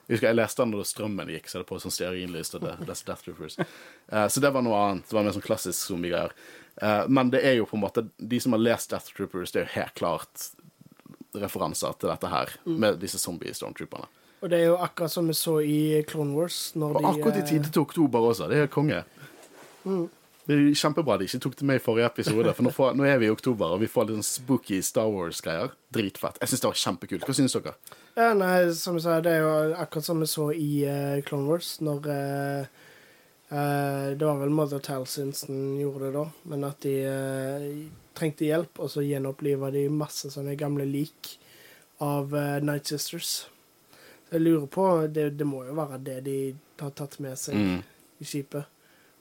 [0.08, 2.80] Jeg husker jeg leste den da strømmen gikk, så det på sånn stearinlys og det-
[2.90, 3.60] disse Death Troopers.
[3.62, 5.08] Eh, så det var noe annet.
[5.08, 6.34] Det var mer sånn klassisk zombiegreier.
[6.82, 9.60] Uh, men det er jo på en måte De som har lest Death Troopers, det
[9.60, 10.46] er jo helt klart
[11.36, 14.08] referanser til dette her, med disse zombie-stormtrooperne.
[14.42, 16.72] Og det er jo akkurat som vi så i Clone Wars.
[16.76, 18.50] Og akkurat i tide til oktober også.
[18.50, 19.04] Det er konge.
[20.52, 23.06] Det er kjempebra de ikke tok det med i forrige episode, for nå, får, nå
[23.08, 25.72] er vi i oktober, og vi får litt sånn spooky Star Wars-greier.
[25.96, 26.42] Dritfett.
[26.42, 27.24] Jeg syns det var kjempekult.
[27.30, 27.74] Hva syns dere?
[28.18, 31.48] Ja, nei, som jeg sa, det er jo akkurat som vi så i uh, Clone
[31.48, 32.66] Wars, når uh,
[33.54, 36.98] uh, Det var vel Mother Talcin som gjorde det da, men at de
[38.20, 41.38] trengte hjelp, og så gjenoppliva de masse sånne gamle lik
[42.04, 42.36] av
[42.66, 43.46] Night Sisters.
[44.28, 46.38] Så jeg lurer på det, det må jo være det de
[46.82, 47.82] har tatt med seg Mm.
[48.20, 48.68] i skipet.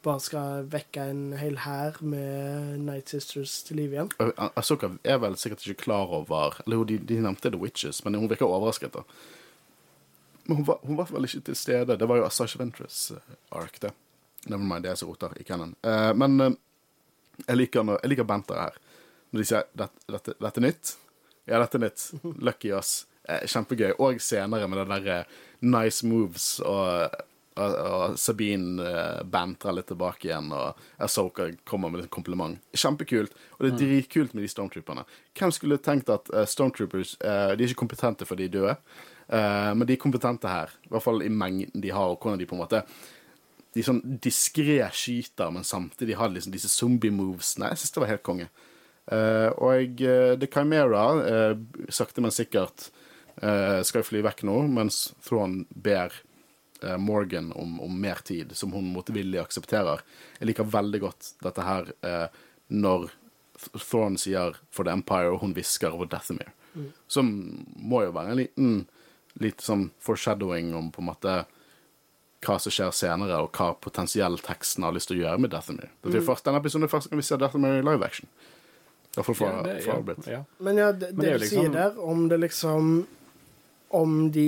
[0.02, 4.08] Bare skal vekke en hel hær med Night Sisters til liv igjen.
[4.18, 7.60] Og Ah- Ahsoka er vel sikkert ikke klar over Eller jo, de, de nevnte The
[7.60, 8.92] Witches, men hun virker overrasket.
[8.94, 9.02] da
[10.46, 11.98] Men hun var, hun var vel ikke til stede.
[11.98, 13.18] Det var jo Asasha Ventress uh,
[13.52, 13.92] ark, det.
[14.46, 15.74] Never mind, det er så roter i canon.
[15.84, 16.50] Uh, men uh,
[17.46, 18.80] jeg liker, når, jeg liker banter her.
[19.30, 20.96] Når de sier dette, dette, 'dette er nytt'.
[21.46, 22.10] Ja, dette er nytt.
[22.46, 23.06] Lucky us.
[23.28, 23.92] Eh, kjempegøy.
[23.98, 25.24] Og senere med den derre
[25.60, 27.10] nice moves og,
[27.58, 32.58] og, Sabine eh, bantrer litt tilbake igjen, og Asoka kommer med et kompliment.
[32.72, 33.34] Kjempekult.
[33.58, 35.04] Og det er dritkult med de stormtrooperne.
[35.36, 38.76] Hvem skulle tenkt at eh, stormtroopers eh, De er ikke kompetente for de døde,
[39.30, 40.72] men de er kompetente her.
[40.82, 42.80] I hvert fall i mengden de har, og hvordan de på en måte
[43.76, 47.52] de sånn diskré skyter, men samtidig har liksom disse zombie-moves.
[47.62, 48.48] Nei, jeg synes det var helt konge.
[49.62, 51.04] Og The Chimera,
[51.94, 52.88] sakte, men sikkert,
[53.38, 56.18] skal fly vekk nå, mens Thrawn ber
[56.98, 60.00] Morgan om, om mer tid, som hun motvillig aksepterer.
[60.40, 62.28] Jeg liker veldig godt dette her eh,
[62.70, 63.10] når
[63.76, 66.48] Thorne sier 'For the Empire', og hun hvisker over Dathomir.
[67.08, 68.86] Som må jo være en liten
[69.40, 71.34] litt sånn foreshadowing om på en måte
[72.40, 75.90] hva som skjer senere, og hva potensielt teksten har lyst til å gjøre med Dathomir.
[76.02, 78.28] Det er jo først, denne episoden er første gang vi ser Dathomir i live action.
[79.16, 80.44] Iallfall fra, Ja, det- fra ja, ja.
[80.58, 83.06] Men ja, det, Men det, det du liksom- sier der, om det liksom
[83.90, 84.44] Om de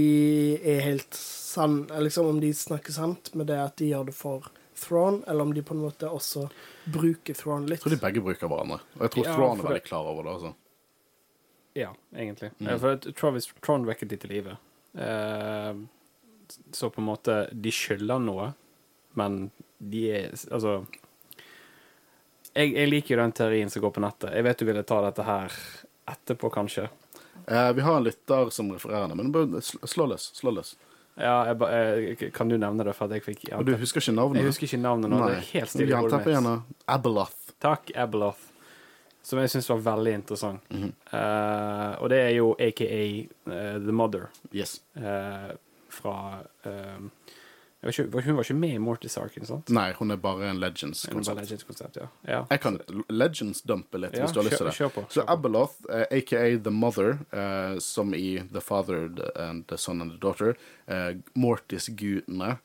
[0.62, 4.46] er helt sann liksom Om de snakker sant med det at de gjør det for
[4.82, 6.48] Thrawn, eller om de på en måte også
[6.90, 7.80] bruker Thrawn litt.
[7.82, 8.80] Jeg tror de begge bruker hverandre.
[8.96, 10.32] Og jeg tror Ja, Thrawn er veldig det- klar over det.
[10.32, 10.54] altså.
[11.74, 12.50] Ja, egentlig.
[12.60, 12.78] Mm.
[12.80, 14.56] For Travis Tron vekket de til live.
[14.98, 15.74] Eh,
[16.72, 18.54] så på en måte De skylder noe,
[19.14, 20.84] men de er Altså
[22.54, 24.34] jeg, jeg liker jo den teorien som går på nettet.
[24.34, 25.52] Jeg vet du ville ta dette her
[26.12, 26.88] etterpå, kanskje.
[27.46, 30.30] Eh, vi har en lytter som refererer det, men bare slå løs.
[30.34, 30.76] Slå løs.
[31.14, 34.00] Ja, jeg, ba- jeg, Kan du nevne det, for at jeg fikk Og du husker
[34.00, 34.40] ikke navnet?
[34.40, 35.18] Jeg husker ikke navnet nå.
[35.28, 37.52] Det er helt stille i hodet Abeloth.
[37.60, 38.48] Takk, Abeloth.
[39.22, 40.70] Som jeg syns var veldig interessant.
[40.70, 40.92] Mm -hmm.
[41.14, 42.84] uh, og det er jo aka
[43.46, 43.52] uh,
[43.84, 44.26] The Mother.
[44.52, 44.82] Yes.
[44.96, 45.54] Uh,
[45.88, 46.40] fra
[47.82, 49.70] eh, vet ikke, Hun var ikke med i Mortis Arken, sant?
[49.70, 51.36] Nei, hun er bare en Legends-konsept.
[51.40, 52.06] Legends-konsept, ja.
[52.28, 52.44] ja.
[52.50, 52.78] Jeg kan
[53.10, 54.74] Legends-dumpe litt, Ja, hvis du har lyst til det.
[54.78, 59.08] kjør på, Så kjør så Abeloth, uh, aka The Mother, uh, som i The Father
[59.08, 60.54] the- and The Son and The Daughter,
[60.88, 62.56] uh, Mortis-gudene, eh,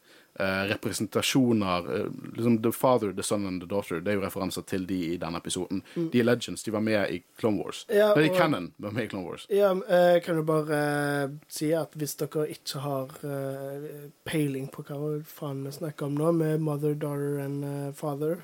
[0.44, 4.86] representasjoner eh, liksom The Father, The Son and The Daughter, det er jo referanser til
[4.88, 5.84] de i denne episoden.
[5.96, 7.86] De er Legends, de var med i Clone Wars.
[7.90, 7.96] Mm.
[7.98, 9.48] Ja, Nei, de Cannon var med i Clone Wars.
[9.50, 10.82] Ja, eh, kan du bare
[11.24, 16.20] eh, si at hvis dere ikke har eh, peiling på hva faen vi snakker om
[16.20, 18.42] nå, med mother, daughter and eh, father,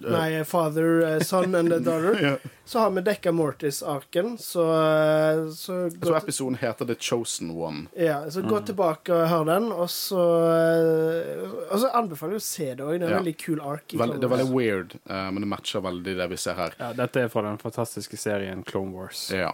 [0.00, 2.18] Nei, Father, eh, Son and the Daughter.
[2.26, 2.36] Ja.
[2.64, 7.86] Så har vi dekka Mortis-arken, så, eh, så Jeg tror episoden heter The Chosen One.
[7.94, 12.46] ja, så gå tilbake og hør den, og så eh, Og så anbefaler jeg å
[12.46, 12.98] se det òg.
[12.98, 13.18] Det er en Ja.
[13.20, 13.94] veldig kul ark.
[13.94, 16.74] Vel, det er veldig weird, uh, men det matcher veldig det vi ser her.
[16.80, 19.30] Ja, dette er fra den fantastiske serien Clone Wars.
[19.30, 19.52] Ja.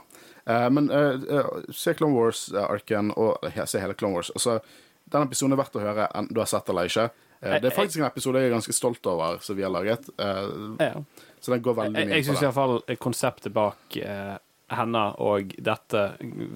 [0.49, 4.31] Uh, men uh, eh, se Clone Wars-arken, og se hele Clone Wars.
[4.35, 4.61] Altså,
[5.13, 7.11] den episoden er verdt å høre, enten du har sett eller ikke.
[7.43, 10.09] Eh, det er faktisk en episode jeg er ganske stolt over, som vi har laget.
[10.19, 10.97] Eh,
[11.41, 12.17] så den går veldig mye på det.
[12.21, 14.35] jeg syns iallfall konseptet bak eh,
[14.73, 16.05] henne og dette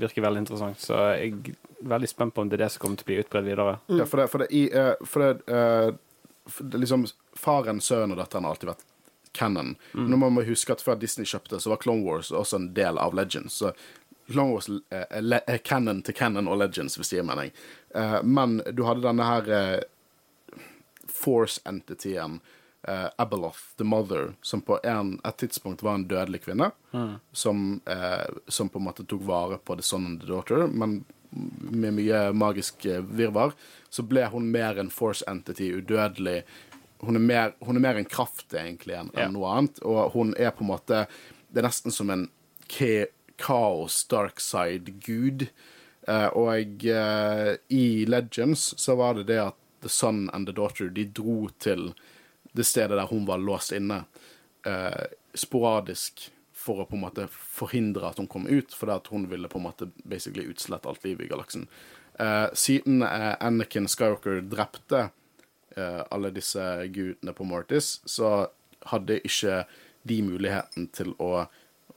[0.00, 3.00] virker veldig interessant, så jeg er veldig spent på om det er det som kommer
[3.00, 3.78] til å bli utbredt videre.
[3.92, 4.62] Ja, for det, for det, i,
[5.04, 5.96] for det,
[6.46, 7.04] for det liksom
[7.36, 8.86] Faren, sønnen og datteren har alltid vært
[9.36, 9.74] canon.
[9.92, 12.96] Nå må man huske at før Disney kjøpte, så var Clone Wars også en del
[12.96, 13.58] av Legends.
[13.60, 13.74] Så
[14.30, 17.52] Clone Wars er, canon til canon og Legends, hvis det gir mening.
[18.24, 19.84] Men du hadde denne her
[21.16, 22.38] Force-entityen,
[22.88, 26.70] uh, Abeloth, the mother, som på en, et tidspunkt var en dødelig kvinne,
[27.32, 31.02] som, eh, som på en måte tok vare på The Son and the Daughter, men
[31.70, 33.52] med mye magisk eh, virvar,
[33.90, 36.42] så ble hun mer en force entity, udødelig.
[37.04, 39.32] Hun er mer, hun er mer en kraft, egentlig, enn yeah.
[39.32, 39.80] noe annet.
[39.84, 41.06] Og hun er på en måte
[41.46, 42.26] Det er nesten som en
[43.40, 45.46] kaos, dark side-gud.
[46.06, 49.56] Uh, og uh, i Legends så var det det at
[49.86, 51.92] The Son and the Daughter de dro til
[52.56, 54.04] det stedet der hun var låst inne,
[54.66, 59.28] eh, sporadisk for å på en måte forhindre at hun kom ut, fordi at hun
[59.30, 61.66] ville på en måte basically utslette alt livet i galaksen.
[62.18, 65.10] Eh, siden eh, Anakin Skywalker drepte
[65.76, 68.48] eh, alle disse gudene på Mortis, så
[68.88, 69.64] hadde ikke
[70.08, 71.46] de muligheten til å,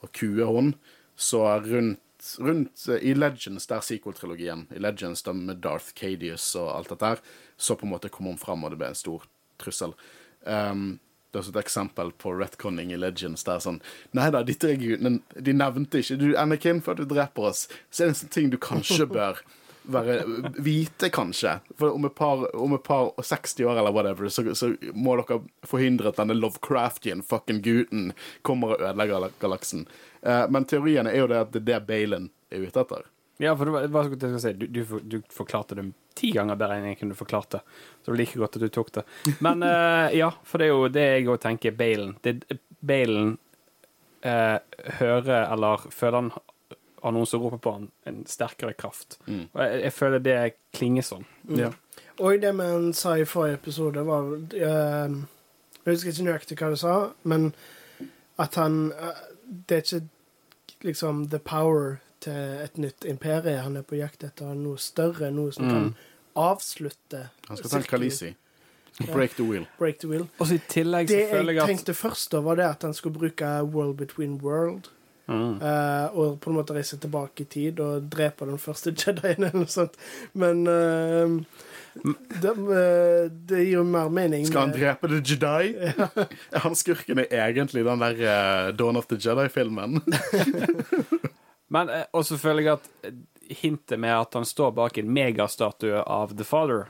[0.04, 0.74] å kue hun.
[1.16, 6.74] Så rundt, rundt eh, i Legends, der sequel-trilogien, i Legends da med Darth Cadius og
[6.76, 7.24] alt dette her,
[7.60, 9.28] så på en måte kom hun fram, og det ble en stor
[9.60, 9.94] trussel.
[10.48, 10.98] Um,
[11.30, 13.44] det er også et eksempel på retconning i Legends.
[13.46, 13.82] Der sånn
[14.18, 17.68] Nei da, dette er De nevnte ikke du, Anakin, før du dreper oss.
[17.92, 19.44] Så er det en sånn ting du kanskje bør
[19.90, 20.24] være,
[20.58, 21.60] vite, kanskje.
[21.78, 25.42] For om et par, om et par 60 år eller whatever, så, så må dere
[25.68, 28.10] forhindre at denne Lovecraftian fucking gutten
[28.42, 29.86] kommer og ødelegger galaksen.
[30.22, 33.06] Eh, men teoriene er jo det at det er det Baylon er ute etter.
[33.40, 34.54] Ja, for det var, det si.
[34.54, 35.86] Du, du, du forklarte det
[36.20, 37.62] ti ganger bedre enn jeg kunne forklart det.
[38.02, 39.04] Så det var like godt at du tok det.
[39.40, 42.18] Men uh, ja, for det er jo det jeg òg tenker Balen.
[42.26, 43.38] Det, Balen
[44.28, 44.58] uh,
[45.00, 46.32] hører eller føler han
[47.00, 49.22] av noen som roper på han en sterkere kraft.
[49.26, 49.46] Mm.
[49.54, 50.38] Og jeg, jeg føler det
[50.76, 51.24] klinger sånn.
[51.56, 51.72] Ja.
[52.20, 55.20] Og det man sa i forrige episode, var uh,
[55.86, 57.54] Jeg husker ikke nøyaktig hva du sa, men
[58.40, 59.24] at han eh,
[59.68, 60.08] Det er ikke
[60.84, 65.54] liksom the power til et nytt imperie han er på jakt etter, noe større, noe
[65.56, 65.90] som kan
[66.40, 67.90] avslutte Han skal ta en.
[67.90, 68.36] Kalisi.
[69.08, 69.66] Break the wheel.
[69.80, 70.28] Break the wheel.
[70.40, 72.84] Og så i tillegg så Det føler jeg at tenkte først, da, var det at
[72.84, 74.92] han skulle bruke World Between World.
[75.30, 75.62] Mm.
[75.62, 79.62] Uh, og på en måte reise tilbake i tid og drepe den første Jedien eller
[79.62, 80.00] noe sånt.
[80.34, 81.38] Men uh,
[82.42, 84.46] det, eh, det gir jo mer mening.
[84.48, 85.74] Skal han drepe The Jedi?
[86.64, 90.02] Han skurken er egentlig den der eh, Dawn of the Jedi-filmen?
[91.70, 93.20] Men og selvfølgelig at eh,
[93.62, 96.90] hintet med at han står bak en megastatue av The Father,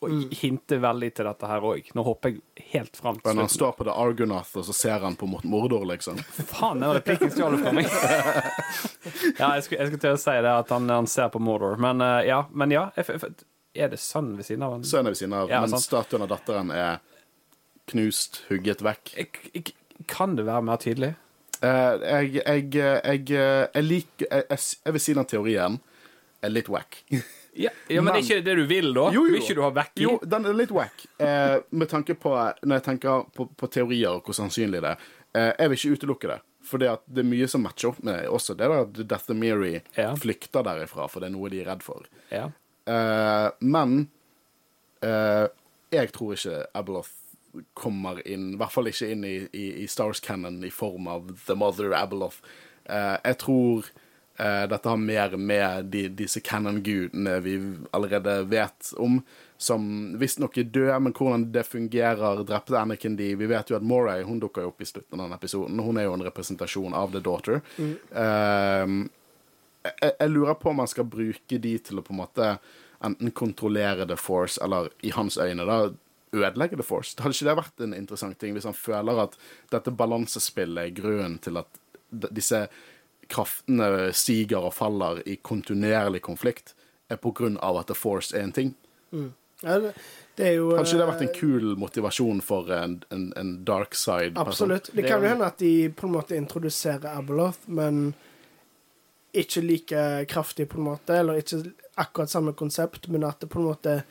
[0.00, 0.30] og Mm.
[0.32, 1.90] hinter veldig til dette her òg.
[1.94, 2.40] Nå hopper jeg
[2.72, 5.84] helt fram til Men han står på The Argonath, og så ser han på Mordor,
[5.84, 6.16] liksom.
[6.54, 7.84] Faen, det var replikken stjal fra meg.
[9.40, 11.76] ja, jeg skulle, jeg skulle til å si det, at han, han ser på Mordor.
[11.76, 13.20] Men uh, ja, men ja jeg,
[13.76, 14.88] er det sønnen ved siden av han?
[14.88, 15.84] Sønnen ved siden av, Ja, men sant.
[15.84, 17.02] statuen av datteren er
[17.92, 19.12] knust, hugget vekk.
[20.08, 21.12] Kan det være mer tydelig?
[21.62, 23.24] Eh, jeg, jeg, jeg,
[23.74, 25.78] jeg liker jeg, vil si den teorien
[26.42, 27.02] er litt wack.
[27.52, 29.08] Ja, ja men, Men- er ikke det du vil, da?
[29.12, 29.32] Jo, jo.
[29.34, 30.04] Vil ikke du ha backing?
[30.06, 31.02] Jo, den er litt wack.
[31.20, 32.30] Eh, med tanke på
[32.62, 35.08] Når jeg tenker på, på teorier og hvor sannsynlig det er.
[35.34, 36.38] Eh, jeg vil ikke utelukke det.
[36.70, 38.28] For det, er mye som matcher opp med det.
[38.30, 40.14] Også det at Deathemiri Ja.
[40.16, 42.06] flykter derifra, for det er noe de er redd for.
[42.30, 42.46] Ja.
[42.86, 44.08] Eh, men
[45.02, 45.46] eh,
[45.92, 47.10] jeg tror ikke Abeloth
[47.74, 51.30] kommer inn, i hvert fall ikke inn i, i, i Stars Cannon i form av
[51.46, 52.40] The Mother Abeloth.
[52.84, 53.88] Eh, jeg tror
[54.38, 57.56] eh, dette har mer med de, disse canon-gudene vi
[57.96, 59.20] allerede vet om,
[59.60, 59.86] som
[60.20, 64.22] visstnok er døde, men hvordan det fungerer, drepte Anakin de Vi vet jo at Moray
[64.24, 65.82] hun dukker jo opp i slutten av denne episoden.
[65.84, 67.60] Hun er jo en representasjon av The Daughter.
[67.80, 68.94] Eh,
[69.80, 72.54] jeg, jeg lurer på om man skal bruke de til å på en måte
[73.04, 75.78] enten kontrollere The Force, eller i hans øyne da,
[76.32, 77.16] ødelegge The Force.
[77.18, 79.36] Hadde ikke det vært en interessant ting hvis han føler at
[79.72, 81.80] dette balansespillet er grunnen til at
[82.34, 82.64] disse
[83.30, 86.74] kraftene stiger og faller i kontinuerlig konflikt,
[87.10, 88.72] er på grunn av at The Force er en ting?
[89.62, 89.92] Ja, det,
[90.38, 93.50] Det er jo Kanskje det har vært en eh, kul motivasjon for en, en, en
[93.68, 94.32] dark side.
[94.40, 94.86] Absolutt.
[94.94, 98.14] Det Det kan jo jo- hende at de på en måte introduserer Abeloth, men
[99.34, 100.00] ikke like
[100.30, 101.60] kraftig, på en måte, eller ikke
[102.00, 104.02] akkurat samme konsept, men at det på en måte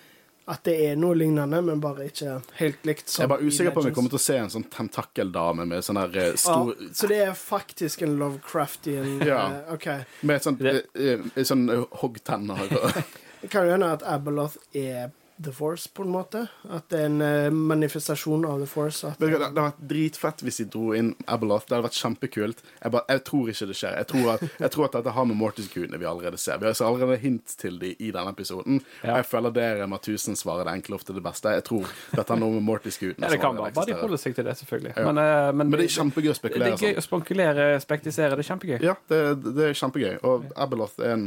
[0.49, 3.09] at det er noe lignende, men bare ikke helt likt.
[3.09, 5.67] som Jeg er bare usikker på om vi kommer til å se en sånn tentakeldame
[5.69, 9.43] med sånn her eh, stor ja, Så det er faktisk en Lovecraftian Ja.
[9.53, 9.87] uh, OK.
[10.25, 12.65] Med sånn, eh, sånn eh, hoggtenner.
[13.41, 15.13] Det kan jo hende at Abeloth er
[15.43, 16.41] The Force, på en måte.
[16.67, 19.07] At det er en eh, manifestasjon av The Force.
[19.07, 21.67] At, Det det hadde vært dritfett hvis de dro inn Abeloth.
[21.69, 22.63] Det hadde vært kjempekult.
[22.81, 23.95] Jeg, bare, jeg tror ikke det skjer.
[24.01, 26.59] Jeg tror at, jeg tror at dette har med Mortis-gudene vi allerede ser.
[26.59, 28.81] Vi har så allerede hint til dem i denne episoden.
[29.03, 29.13] Ja.
[29.13, 31.53] Og jeg føler dere med tusen svarer det enkle ofte det beste.
[31.55, 34.35] Jeg tror dette har noe med Mortis-gudene Ja, det kan bare, bare de holder seg
[34.35, 34.97] til det, selvfølgelig.
[34.97, 35.05] Ja.
[35.07, 36.99] Men, uh, men, Men det er kjempegøy å det spekulere er gøy sånn.
[36.99, 38.35] å spankulere, spektisere.
[38.35, 38.77] Det er kjempegøy.
[38.89, 40.19] Ja, det, det er kjempegøy.
[40.27, 41.25] Og Abeloth er en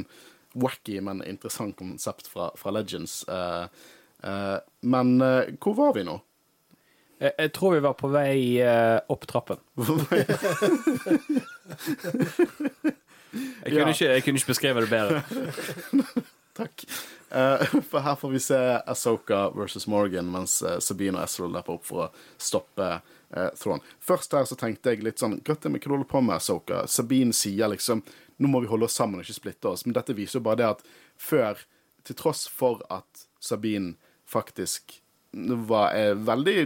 [0.53, 3.23] wacky, men interessant konsept fra, fra Legends.
[3.29, 3.65] Eh,
[4.81, 6.19] men eh, hvor var vi nå?
[7.23, 9.59] Jeg, jeg tror vi var på vei eh, opp trappen.
[13.33, 13.89] Jeg kunne, Ja.
[13.89, 15.23] ikke, jeg kunne ikke beskrevet det bedre.
[16.59, 16.83] Takk.
[17.33, 21.79] Uh, for her får vi se Asoka versus Morgan, mens uh, Sabine og Ezra løper
[21.79, 23.81] opp for å stoppe uh, Thrawn.
[24.05, 26.83] Først her så tenkte jeg litt sånn Godt med hva du holder på med, Asoka.
[26.93, 28.03] Sabine sier liksom
[28.37, 29.87] Nå må vi holde oss sammen og ikke splitte oss.
[29.87, 30.85] Men dette viser jo bare det at
[31.17, 31.65] før,
[32.05, 33.95] til tross for at Sabine
[34.33, 34.99] faktisk
[35.33, 36.57] var er veldig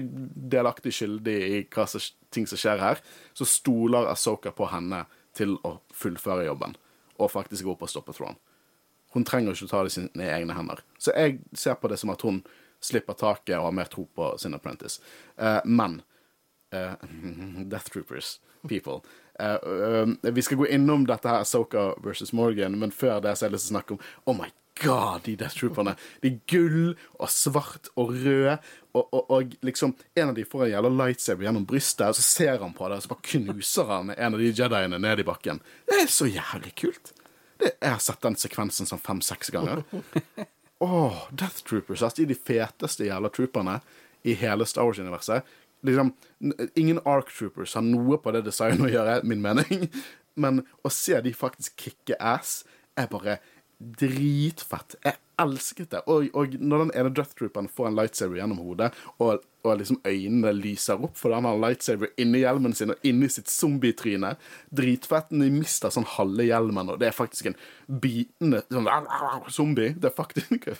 [0.50, 2.02] delaktig skyldig i hva som,
[2.34, 3.02] ting som skjer her,
[3.36, 5.04] så stoler Asoka på henne
[5.36, 6.74] til å fullføre jobben
[7.16, 8.36] og faktisk gå opp og stoppe Throne.
[9.14, 10.82] Hun trenger ikke å ta det i sine egne hender.
[10.98, 12.42] Så jeg ser på det som at hun
[12.84, 15.00] slipper taket og har mer tro på sin apprentice.
[15.40, 16.02] Uh, men
[16.74, 16.98] uh,
[17.70, 18.36] Death Troopers,
[18.68, 19.00] people.
[19.40, 23.54] Uh, vi skal gå innom dette her, Soka versus Morgan, men før det så har
[23.54, 24.50] jeg lyst til å snakke om Oh my
[24.83, 25.95] god, de Death Trooperne.
[26.22, 28.57] De er gull og svart og rød,
[28.97, 32.24] og, og, og liksom En av de får en jævla lightsaber gjennom brystet, og så
[32.24, 35.29] ser han på det, og så bare knuser han en av de jediene ned i
[35.29, 35.61] bakken.
[35.89, 37.12] Det er så jævlig kult.
[37.57, 39.85] Det, jeg har sett den sekvensen sånn fem-seks ganger.
[40.85, 42.03] Åh, Death Troopers.
[42.03, 43.79] Altså, de er de feteste jævla trooperne
[44.27, 45.47] i hele Star Wars-universet.
[45.87, 46.12] Liksom,
[46.74, 49.87] ingen Ark Troopers har noe på det designet å gjøre, min mening.
[50.37, 52.64] Men å se de faktisk kicke ass,
[52.97, 53.39] er bare
[53.79, 54.97] dritfett.
[55.05, 56.01] Jeg elsket det.
[56.09, 58.89] Og, og når den ene Death Trooperen får en lightsaber gjennom hodet,
[59.20, 63.07] og, og liksom øynene lyser opp fordi han har en lightsaber inni hjelmen sin og
[63.07, 64.35] inni sitt zombietryne
[64.77, 65.29] Dritfett.
[65.35, 68.89] De mister sånn halve hjelmen, og det er faktisk en bitende sånn
[69.53, 69.93] zombie.
[69.97, 70.47] Det er faktisk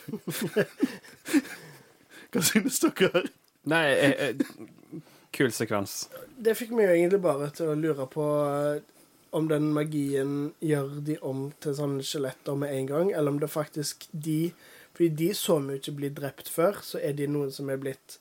[2.31, 3.27] Hva synes dere?
[3.67, 5.03] Nei, jeg, jeg,
[5.35, 6.07] kul sekvens.
[6.39, 8.96] Det fikk meg jo egentlig bare til å lure på eh,
[9.37, 10.31] om den magien
[10.63, 14.51] gjør de om til sånne skjeletter med en gang, eller om det faktisk de
[14.97, 17.77] Fordi de så vi jo ikke bli drept før, så er de noen som er
[17.77, 18.15] blitt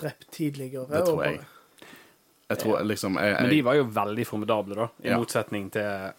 [0.00, 0.86] drept tidligere.
[0.88, 1.42] Det tror jeg.
[2.48, 5.18] Jeg tror liksom jeg, Men de var jo veldig formidable, da, i Ja.
[5.20, 6.14] motsetning til,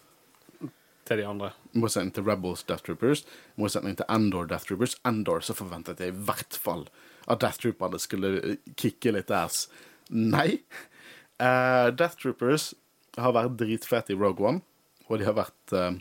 [1.10, 1.50] til de andre.
[1.74, 3.24] I motsetning til Rebels Death Troopers,
[3.56, 6.86] i motsetning til Endor Death Troopers, Endor så forventet jeg i hvert fall
[7.26, 9.64] at Death Trooperne skulle eh, kicke litt ass.
[10.10, 10.60] Nei.
[11.40, 12.74] Uh, Death Troopers
[13.24, 14.64] har vært dritfete i Rogue One,
[15.08, 15.92] og de har vært uh,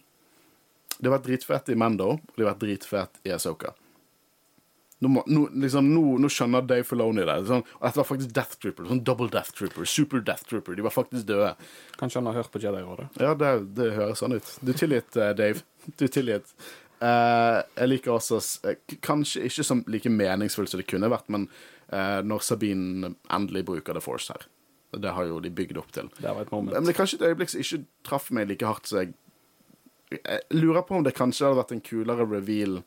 [0.97, 3.75] De har vært dritfete i Mando, og de har vært dritfete i Asoka.
[4.99, 7.37] Nå, må, nå, liksom, nå, nå skjønner Dave Filoni det.
[7.47, 8.89] Sånn, og dette var faktisk Death Trooper.
[8.89, 10.75] Sånn double Death Trooper, super Death Trooper.
[10.75, 11.53] De var faktisk døde.
[12.01, 13.07] Kanskje han har hørt på Jedi-rådet.
[13.23, 14.51] Ja, det, det høres sånn ut.
[14.59, 15.63] Du er tilgitt, eh, Dave.
[15.95, 16.51] Du er tilgitt.
[16.99, 18.41] Uh, jeg liker også
[18.99, 21.45] Kanskje ikke som like meningsfullt som det kunne vært, men
[21.93, 24.43] uh, når Sabine endelig bruker The Force her.
[24.91, 26.07] Det har jo de bygd opp til.
[26.17, 26.73] Det var et moment.
[26.73, 29.13] Men det er kanskje et øyeblikk som ikke traff meg like hardt som jeg
[30.09, 32.79] Jeg lurer på om det kanskje hadde vært en kulere reveal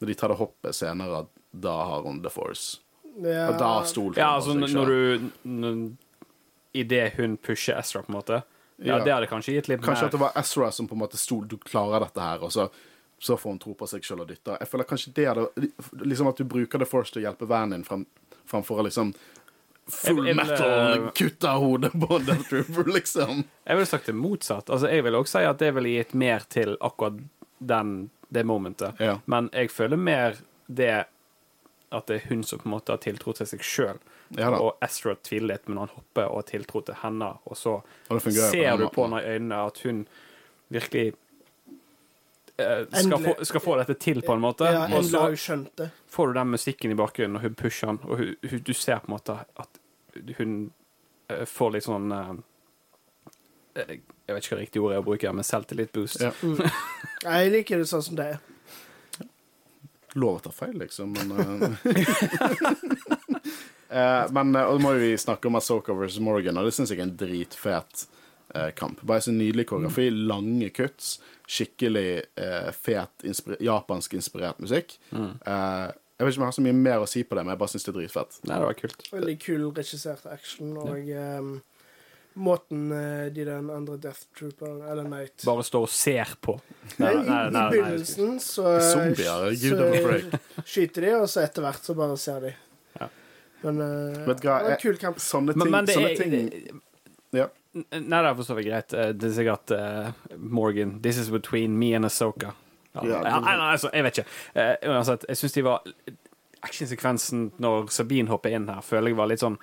[0.00, 2.80] når de tar det hoppet senere, at da har hun The Force.
[3.22, 5.96] Ja, Og da stolte Ja, hun altså på seg når du
[6.74, 8.40] Idet hun pusher Ezra, på en måte.
[8.76, 9.04] Ja, Ja.
[9.04, 11.46] det hadde kanskje gitt litt Kanskje at det var Ezra som på en måte stol,
[11.46, 12.68] du klarer dette her, og så,
[13.20, 14.58] så får hun tro på seg sjøl og dytter.
[14.58, 15.46] Jeg føler kanskje det hadde
[16.02, 18.02] Liksom at du bruker The Force til å hjelpe vennen din fram,
[18.50, 19.14] framfor å liksom
[19.86, 23.44] Full vil- metal, kutta hodet på Death Trooper, liksom.
[23.64, 24.70] Jeg ville sagt det motsatt.
[24.70, 27.18] Altså, jeg vil også si at det ville gitt mer til akkurat
[27.58, 28.96] den, det momentet.
[29.00, 29.18] Ja.
[29.26, 31.04] Men jeg føler mer det
[31.94, 33.98] at det er hun som på en måte har tiltro til seg sjøl.
[34.34, 37.28] Ja og Ezra tviler litt, men han hopper og har tiltro til henne.
[37.46, 37.76] Og så
[38.10, 40.06] Og ser du på henne i øynene at hun
[40.72, 41.18] virkelig eh,
[42.56, 44.68] skal, få, skal få dette til, på en måte.
[44.70, 45.24] Ja, og så
[46.06, 49.00] får du den musikken i bakgrunnen, og hun pusher den, og hun, hun, du ser
[49.02, 49.80] på en måte at
[50.38, 50.56] hun
[51.28, 52.32] eh, får litt sånn eh,
[53.82, 56.22] eh, Jeg vet ikke hva riktig ord er å bruke, men selvtillitsboost.
[56.22, 56.32] Ja.
[57.26, 58.42] Nei, jeg liker det sånn som det er.
[60.14, 61.78] lov å ta feil, liksom, men eh,
[63.90, 67.02] eh, Men eh, og må vi snakke om Asoka versus Morgan, og det syns jeg
[67.02, 68.10] er en dritfet eh,
[68.78, 69.02] kamp.
[69.02, 71.16] Bare så nydelig koreografi, lange kuts,
[71.50, 72.06] skikkelig
[72.40, 74.96] eh, fet inspir japansk-inspirert musikk.
[75.12, 77.52] Eh, jeg vet ikke om jeg har så mye mer å si på det, men
[77.56, 78.36] jeg bare syns det er dritfett.
[78.46, 79.06] Nei, det var kult.
[79.12, 81.48] Veldig kul regissert action, og um,
[82.46, 86.54] måten eh, de den andre Death Trooper, eller Night Bare står og ser på.
[87.02, 87.66] Nei, Nei, i, nei, I nei, nei.
[87.74, 92.54] begynnelsen så, Zombier, så skyter de, og så etter hvert så bare ser de.
[93.00, 93.10] Ja.
[93.66, 95.18] Men uh, Vet du hva, det var jeg- kamp.
[95.22, 96.82] Sånne ting, Men, men det sånne ting.
[97.74, 98.92] Nei, det er for så vidt greit.
[98.94, 102.52] Eh, Det er sikkert uh, Morgan This is between me and Asoka.
[102.94, 104.28] Ja, Ja, nei, nei, altså, jeg vet ikke.
[104.54, 105.82] Uh, uansett, jeg syns de var
[106.64, 109.58] Actionsekvensen når Sabine hopper inn her, føler jeg var litt sånn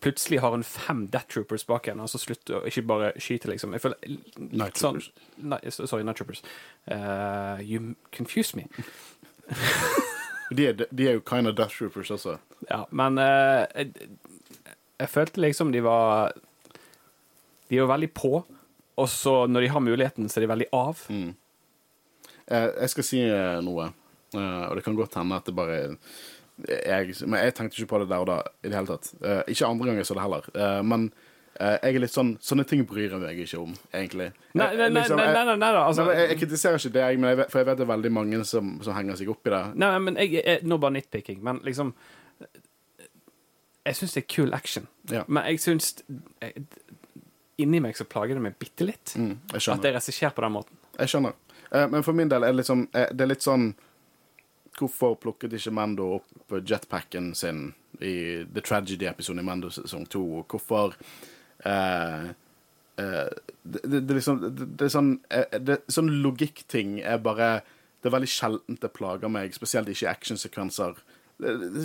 [0.00, 3.50] Plutselig har hun fem Death Troopers bak henne, og så slutter å ikke bare skyte,
[3.52, 3.74] liksom.
[3.76, 4.14] Jeg føler
[4.56, 4.96] Night sånn.
[5.44, 6.40] Nei, sorry, Night Troopers.
[6.88, 8.64] Uh, you confuse me.
[10.56, 12.38] De er, de er jo kind of Death Troopers også.
[12.70, 14.08] Ja, men jeg,
[14.98, 16.32] jeg følte liksom de var
[17.70, 18.32] De er jo veldig på,
[19.00, 21.04] og så når de har muligheten, så er de veldig av.
[21.08, 21.30] Mm.
[22.50, 23.86] Eh, jeg skal si eh, noe,
[24.34, 25.76] eh, og det kan godt hende at det bare
[26.68, 29.12] jeg, Men jeg tenkte ikke på det der og da i det hele tatt.
[29.24, 30.48] Eh, ikke andre gang jeg så det heller.
[30.52, 31.06] Eh, men
[31.56, 34.26] eh, jeg er litt sånn Sånne ting bryr jeg meg ikke om, egentlig.
[34.52, 36.92] Nei, nei, nei, liksom, jeg- nei, nei, nei da, altså, Nei, jeg, jeg kritiserer ikke
[36.98, 39.30] det, men jeg vet, for jeg vet det er veldig mange som, som henger seg
[39.32, 39.62] opp i det.
[39.80, 41.94] Nei, men jeg, jeg, Nå bare nitpicking, men liksom
[43.86, 44.86] Jeg syns det er cool action.
[45.10, 45.22] Ja.
[45.28, 45.94] Men jeg syns
[46.42, 46.66] jeg-
[47.60, 49.82] Inni meg så plager det meg bitte litt Mm, jeg at skjønner.
[49.82, 50.76] det er regissert på den måten.
[50.98, 51.34] Jeg skjønner.
[51.70, 53.70] Eh, men for min del er det liksom eh, Det er litt sånn
[54.80, 60.22] Hvorfor plukket ikke Mando opp jetpacken sin i The Tragedy-episoden i Mando sesong to?
[60.48, 60.94] Hvorfor
[61.66, 62.30] eh,
[62.96, 63.28] eh,
[63.62, 67.50] det, det, det, liksom, det, det er sånn eh, Sånn logikkting er bare
[68.00, 71.02] Det er veldig sjeldent det plager meg, spesielt ikke i actionsekvenser.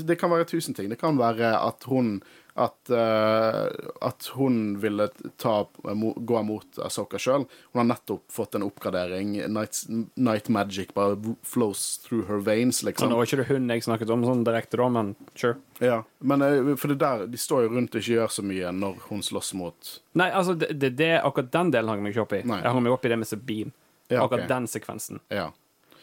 [0.07, 0.87] Det kan være tusen ting.
[0.91, 2.21] Det kan være at hun
[2.55, 3.67] at, uh,
[4.01, 5.67] at hun ville ta,
[6.15, 7.43] gå imot Asoka sjøl.
[7.73, 9.33] Hun har nettopp fått en oppgradering.
[9.51, 9.81] Night,
[10.15, 13.11] night magic bare flows through her veins, liksom.
[13.11, 15.59] Nå var ikke det hun jeg snakket om sånn direkte, da, men sure.
[15.83, 18.71] Ja, men eh, for det der, De står jo rundt og ikke gjør så mye
[18.71, 22.23] når hun slåss mot Nei, altså, det, det, det akkurat den delen hang meg ikke
[22.23, 22.45] opp i.
[22.47, 22.61] Nei.
[22.63, 23.75] Jeg hang meg opp i det med Sabine.
[24.07, 24.29] Ja, ok.
[24.29, 25.19] Akkurat den sekvensen.
[25.33, 25.49] Ja.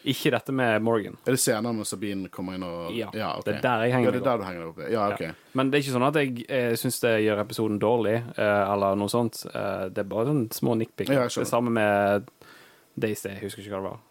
[0.05, 1.13] Ikke dette med Morgan.
[1.25, 3.45] Er det senere når Sabine kommer inn og Ja, ok.
[3.45, 4.91] det er der jeg henger ja, det er der du henger deg opp i.
[4.91, 5.21] Ja, OK.
[5.21, 5.31] Ja.
[5.53, 8.97] Men det er ikke sånn at jeg eh, syns det gjør episoden dårlig, eh, eller
[8.99, 9.45] noe sånt.
[9.47, 11.09] Eh, det er bare sånn små nickpick.
[11.13, 12.27] Ja, det samme med
[12.99, 14.01] Days Day, jeg husker ikke hva det var.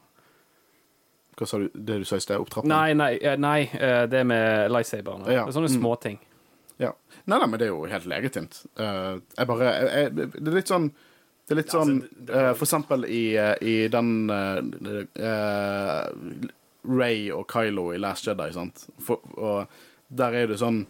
[1.39, 1.69] Hva sa du?
[1.75, 2.37] Det du sa i sted?
[2.41, 2.69] Opptrapping?
[2.73, 5.29] Nei, nei, eh, nei eh, det med lightsaberne.
[5.33, 5.45] Ja.
[5.47, 5.81] Det er sånne Mm.
[5.81, 6.19] småting.
[6.79, 6.93] Ja.
[7.27, 8.65] Nei, nei, men det er jo helt legitimt.
[8.81, 10.91] Uh, jeg bare jeg, jeg, Det er litt sånn
[11.53, 16.09] Det er litt altså, sånn eh, For eksempel i, eh, i den uh,
[16.89, 18.87] Ray og Kylo i Last Jedi, sant?
[19.05, 19.69] For, og
[20.09, 20.87] der er det sånn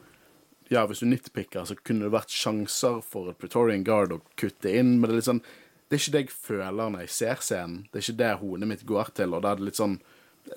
[0.71, 4.71] Ja, hvis du nitpicker, så kunne det vært sjanser for et Pretorian Guard å kutte
[4.71, 7.45] inn, men det er litt sånn Det er ikke det jeg føler når jeg ser
[7.45, 7.83] scenen.
[7.91, 9.99] Det er ikke det hodet mitt går til, og da er det litt sånn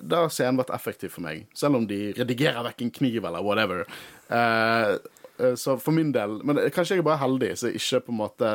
[0.00, 3.44] da har scenen vært effektiv for meg, selv om de redigerer vekk en kniv eller
[3.46, 3.84] whatever.
[4.26, 4.96] Uh,
[5.54, 8.50] så for min del Men kanskje jeg er bare heldig, så ikke på en måte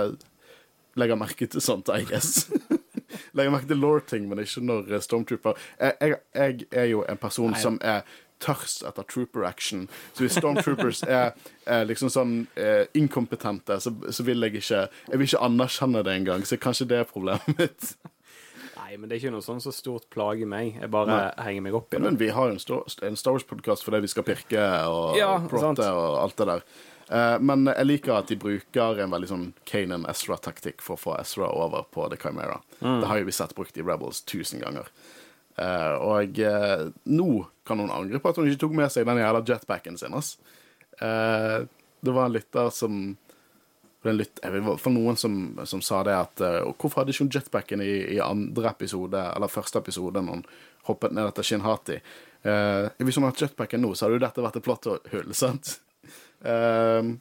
[0.99, 2.49] legger merke til sånt, I guess.
[3.37, 7.21] legger merke til law-ting, men ikke når eh, Stormtrooper jeg, jeg, jeg er jo en
[7.21, 7.61] person Nei.
[7.61, 8.03] som er
[8.41, 9.83] tørst etter trooper-action.
[10.15, 11.35] Så hvis Stormtroopers er,
[11.69, 16.15] er liksom sånn er inkompetente, så, så vil jeg ikke Jeg vil ikke anerkjenne det
[16.21, 17.93] engang, så kanskje det er problemet mitt.
[18.81, 20.73] Nei, men det er ikke noe sånn så stort plager meg.
[20.81, 22.03] Jeg bare henger meg opp i det.
[22.03, 25.79] Men vi har jo en, en Star Wars-podkast fordi vi skal pirke og Ja, sant.
[25.79, 26.65] og alt det der.
[27.12, 31.16] Eh, men jeg liker at de bruker en veldig sånn Kanan Ezra-taktikk for å få
[31.20, 32.62] Ezra over på The Chimera.
[32.80, 33.01] Mm.
[33.01, 34.88] Det har jo vi sett brukt i Rebels tusen ganger.
[35.59, 37.32] Eh, og eh, nå
[37.68, 40.16] kan hun angre på at hun ikke tok med seg den jævla jetpacken sin.
[40.16, 40.38] ass.
[41.01, 43.03] Det var en lytter som
[44.01, 45.36] jeg vet, i noen som,
[45.70, 49.51] som sa det at uh, Hvorfor hadde ikke hun jetpacken i, i andre episode, eller
[49.51, 50.47] første episode, når hun
[50.88, 51.99] hoppet ned etter Shinhati?
[52.41, 55.76] Uh, hvis hun hadde hatt jetpacken nå, så hadde jo dette vært et plotthull, sant?
[56.43, 57.11] Eh,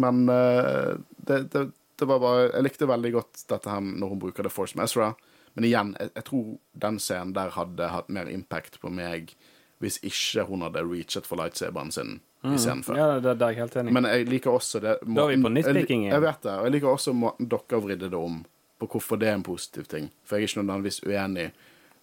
[0.00, 0.94] men eh,
[1.28, 1.64] det, det,
[2.00, 4.88] det var bare Jeg likte veldig godt dette her når hun bruker The Force med
[4.88, 5.12] Ezra.
[5.58, 6.50] Men igjen, jeg, jeg tror
[6.84, 9.34] den scenen der hadde hatt mer impact på meg
[9.80, 12.96] hvis ikke hun hadde reachet for lightsaberen sin i scenen før.
[12.96, 13.92] Ja, det, det er jeg helt enig.
[13.96, 16.14] Men jeg liker også det Da er vi på nitpicking igjen.
[16.14, 16.54] Jeg vet det.
[16.56, 18.38] Og jeg liker også måten dere vridde det om,
[18.80, 20.08] på hvorfor det er en positiv ting.
[20.24, 21.46] For jeg er ikke nødvendigvis uenig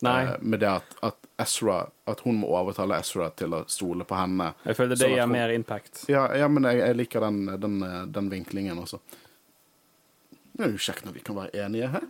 [0.06, 0.24] Nei.
[0.24, 4.16] eh, med det at, at Ezra At hun må overtale Ezra til å stole på
[4.18, 4.52] henne.
[4.66, 6.04] Jeg føler det Sånn gir hun- mer impact.
[6.10, 7.80] Ja, ja men jeg, jeg liker den, den,
[8.12, 9.00] den vinklingen også.
[10.58, 12.06] Det er jo kjekt når vi kan være enige her.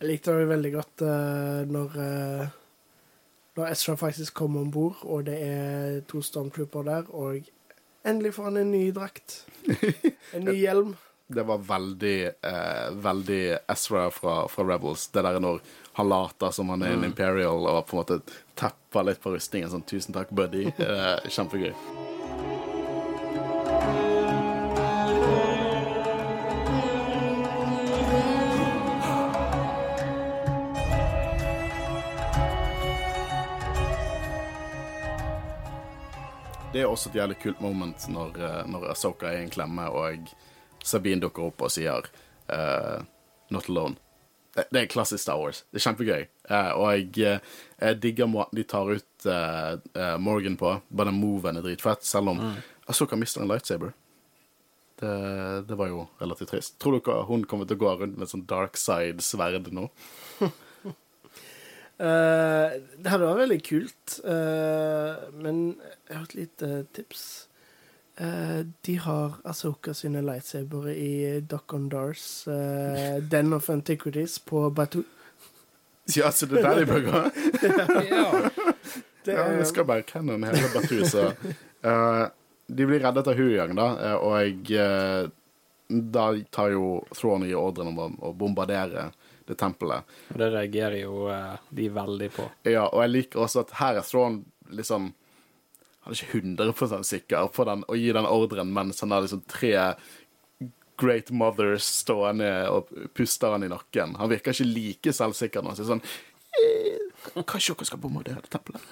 [0.00, 2.46] Jeg likte det veldig godt uh, når uh,
[3.56, 7.44] når Ezra faktisk kommer om bord, og det er to stormtrooper der, og
[8.04, 9.44] endelig får han en ny drakt.
[10.34, 10.96] En ny hjelm.
[11.34, 15.08] Det var veldig eh, veldig Ezra fra, fra Rebels.
[15.08, 15.60] Det der når
[15.92, 18.20] han later som han er en Imperial og på en måte
[18.54, 19.70] tepper litt på rustningen.
[19.70, 20.70] Sånn 'tusen takk, buddy'.
[20.84, 21.74] Eh, kjempegøy.
[36.74, 39.86] Det er også et jævlig kult moment når, eh, når Asoka er i en klemme,
[39.90, 40.26] og
[40.84, 42.08] Sabine dukker opp og sier
[42.52, 43.00] uh,
[43.50, 43.98] 'Not alone'.
[44.54, 45.64] Det, det er klassisk Star Wars.
[45.72, 46.22] Det er kjempegøy.
[46.46, 50.76] Uh, og jeg, eh, jeg digger måten de tar ut uh, Morgan på.
[50.94, 52.42] Bare den moven er dritfett, selv om
[52.86, 53.94] Asoka mister en lightsaber.
[55.00, 55.14] Det,
[55.66, 56.76] det var jo relativt trist.
[56.78, 59.88] Tror dere hun kommer til å gå rundt med sånn dark side-sverd nå?
[60.38, 60.50] Uh,
[63.00, 65.64] det hadde vært veldig kult, uh, men
[66.06, 67.26] jeg har et lite tips.
[68.16, 74.70] Eh, de har Asoka sine lightsabere i Dock on Dars, uh, Den of Antiquities, på
[74.70, 75.02] Batu.
[76.16, 77.22] Ja, så det er der de bør gå?
[78.10, 78.50] Ja.
[79.24, 81.32] Det Ja, vi skal bare cannon hele Batu, så
[81.84, 82.26] uh,
[82.66, 84.78] De blir reddet av Huyang, da, og
[85.88, 89.10] da tar jo Throne i ordren om å, bombardere
[89.48, 90.04] det tempelet.
[90.32, 91.26] Og det reagerer jo
[91.70, 92.46] de veldig på.
[92.68, 95.10] Ja, og jeg liker også at her er Thrawn liksom
[96.04, 99.44] Han er ikke 100 sikker på den, å gi den ordren mens han har liksom
[99.48, 99.74] tre
[101.00, 104.14] Great Mothers stående og puster han i nakken.
[104.20, 108.84] Han virker ikke like selvsikker når han sier sånn eh, Kanskje dere skal bombardere tempelet?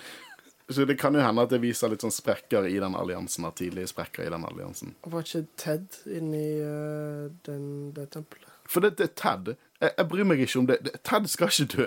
[0.72, 3.44] Så det kan jo hende at det viser litt sånn sprekker i den alliansen.
[3.58, 4.94] Tidlige sprekker i den alliansen.
[5.04, 8.48] var ikke Ted inni uh, den, det tempelet?
[8.70, 9.52] For det, det er Ted.
[9.82, 10.78] Jeg, jeg bryr meg ikke om det.
[10.86, 10.94] det.
[11.04, 11.86] Ted skal ikke dø.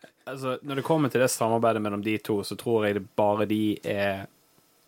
[0.26, 3.44] Altså, når det kommer til det samarbeidet mellom de to, så tror jeg det bare
[3.50, 4.22] de er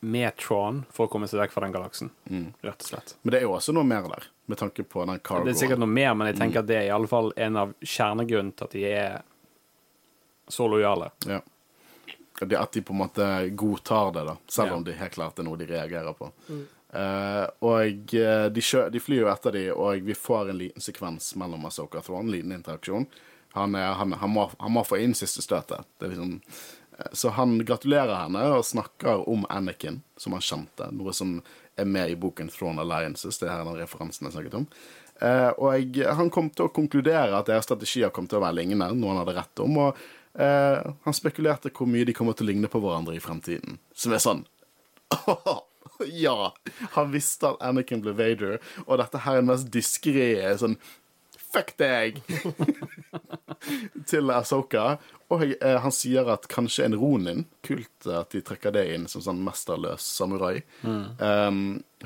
[0.06, 2.10] med Tron for å komme seg vekk fra den galaksen.
[2.64, 3.14] Rett og slett.
[3.22, 5.48] Men det er jo også noe mer der, med tanke på den cargoen.
[5.48, 7.58] Det er sikkert noe mer, men jeg tenker at det er i alle fall en
[7.64, 9.18] av kjernegrunnen til at de er
[10.56, 11.10] så lojale.
[11.26, 11.40] Ja.
[12.40, 13.26] Det at de på en måte
[13.56, 14.36] godtar det, da.
[14.46, 14.74] Selv Ja.
[14.76, 16.30] om det helt klart er noe de reagerer på.
[16.92, 20.80] Eh, og eh, de, kjø de flyr jo etter de, og vi får en liten
[20.84, 22.28] sekvens mellom Asoka og Thrawn.
[22.28, 23.06] En liten interaksjon.
[23.56, 25.86] Han, er, han, han, må, han må få inn siste støtet.
[26.02, 26.36] Liksom,
[26.98, 30.90] eh, så han gratulerer henne og snakker om Anakin, som han kjente.
[30.92, 31.38] Noe som
[31.76, 33.40] er med i boken Throne Alliances.
[33.40, 34.68] Det er den referansen jeg snakket om.
[35.20, 38.90] Eh, og han kom til å konkludere at deres strategier kom til å være lignende,
[38.92, 39.78] noe han hadde rett om.
[39.86, 40.02] Og
[40.40, 43.80] eh, han spekulerte hvor mye de kommer til å ligne på hverandre i fremtiden.
[43.96, 44.44] Som er sånn
[46.12, 46.52] Ja!
[46.96, 50.28] Han visste at Anakin ble Vader, og dette her er den mest diskré
[50.60, 50.76] sånn
[51.56, 52.18] Fuck deg!
[54.10, 54.96] til Asoka.
[55.32, 59.24] Og eh, han sier at kanskje en ronin, kult at de trekker det inn som
[59.24, 61.50] sånn mesterløs samurai, eh,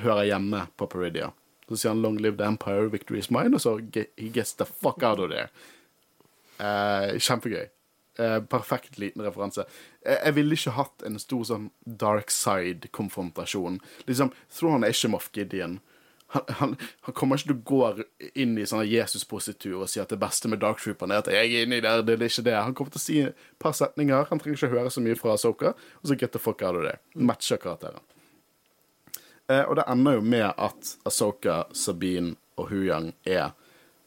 [0.00, 1.32] hører hjemme på Peridia.
[1.70, 3.78] Så sier han 'Long live the empire, victory is mine', og så
[4.16, 5.50] he gets the fuck out of there.
[6.60, 7.68] Uh, kjempegøy.
[8.18, 9.64] Uh, perfekt liten referanse.
[10.06, 13.78] Uh, jeg ville ikke hatt en stor sånn dark side-konfrontasjon.
[14.10, 15.78] Liksom, Thrawn er ikke Moff Gideon.
[16.30, 16.74] Han, han,
[17.06, 20.46] han kommer ikke til å gå inn i sånn Jesus-positur og si at det beste
[20.50, 22.04] med Dark Trooperne er at jeg er inni der.
[22.06, 22.54] Det er ikke det.
[22.54, 24.28] Han kommer til å si et par setninger.
[24.30, 26.86] Han trenger ikke høre så mye fra Soka, og så get the fuck out of
[26.86, 26.96] det.
[27.18, 28.04] Matcher karakteren.
[29.50, 33.50] Eh, og det ender jo med at Asoka, Sabine og Huyang er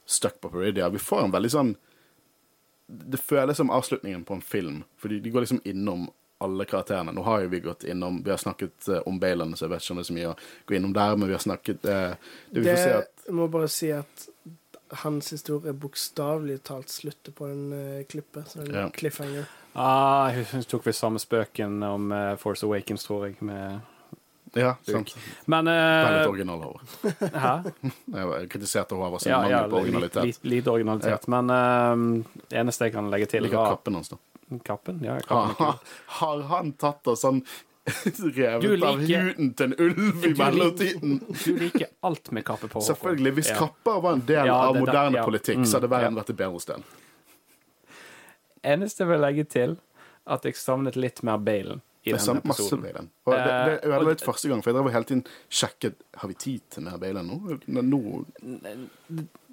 [0.05, 0.88] stuck på Peridia.
[0.89, 1.74] Vi får en veldig sånn
[2.88, 6.09] Det føles som avslutningen på en film, fordi de går liksom innom
[6.44, 7.14] alle karakterene.
[7.16, 9.84] Nå har jo vi gått innom Vi har snakket eh, om Balan, så jeg vet
[9.86, 10.38] ikke om det er så mye å
[10.70, 12.16] gå innom der, men vi har snakket eh,
[12.52, 14.28] Det vi får se at må bare si at
[15.04, 18.44] hans historie bokstavelig talt slutter på en uh, klippe.
[18.46, 18.89] Så en Ja.
[18.94, 19.48] cliffhanger.
[19.74, 23.39] Ah, jeg synes tok vi samme spøken om uh, Force Awakens, tror jeg.
[23.41, 23.80] Med
[24.54, 25.16] Ja, sant.
[25.50, 26.86] Men Veldig litt original, Håvard.
[27.46, 27.56] Hæ?
[28.20, 30.24] Jeg kritiserte Håvard sin Ja, mangel ja, på originalitet.
[30.30, 31.26] litt, litt originalitet.
[31.34, 34.20] Men eh, det eneste jeg kan legge til, Liker kappen hans, da.
[34.60, 34.99] Kappen?
[35.04, 35.66] Ja, kappen.
[35.68, 35.80] er
[36.20, 37.41] har han tatt og sånn
[37.84, 41.18] revet liker, av huden til en ulv i mellomtiden?
[41.43, 42.82] Du liker alt med kappe på.
[42.89, 43.34] Selvfølgelig.
[43.39, 43.58] Hvis Ja.
[43.60, 45.26] kapper var en del Ja, av det moderne ja.
[45.28, 46.22] politikk, Mm, så hadde verden ja.
[46.22, 46.84] vært et bedre sted.
[48.64, 49.78] Eneste jeg vil legge til,
[50.26, 52.41] at jeg savnet litt mer Balen i den episoden.
[52.47, 52.64] masse.
[53.26, 55.95] Og det, det, Eh, det var litt første gang, for jeg drev hele tiden sjekket
[56.20, 57.60] Har vi tid til mer Balen nå.
[57.82, 58.01] nå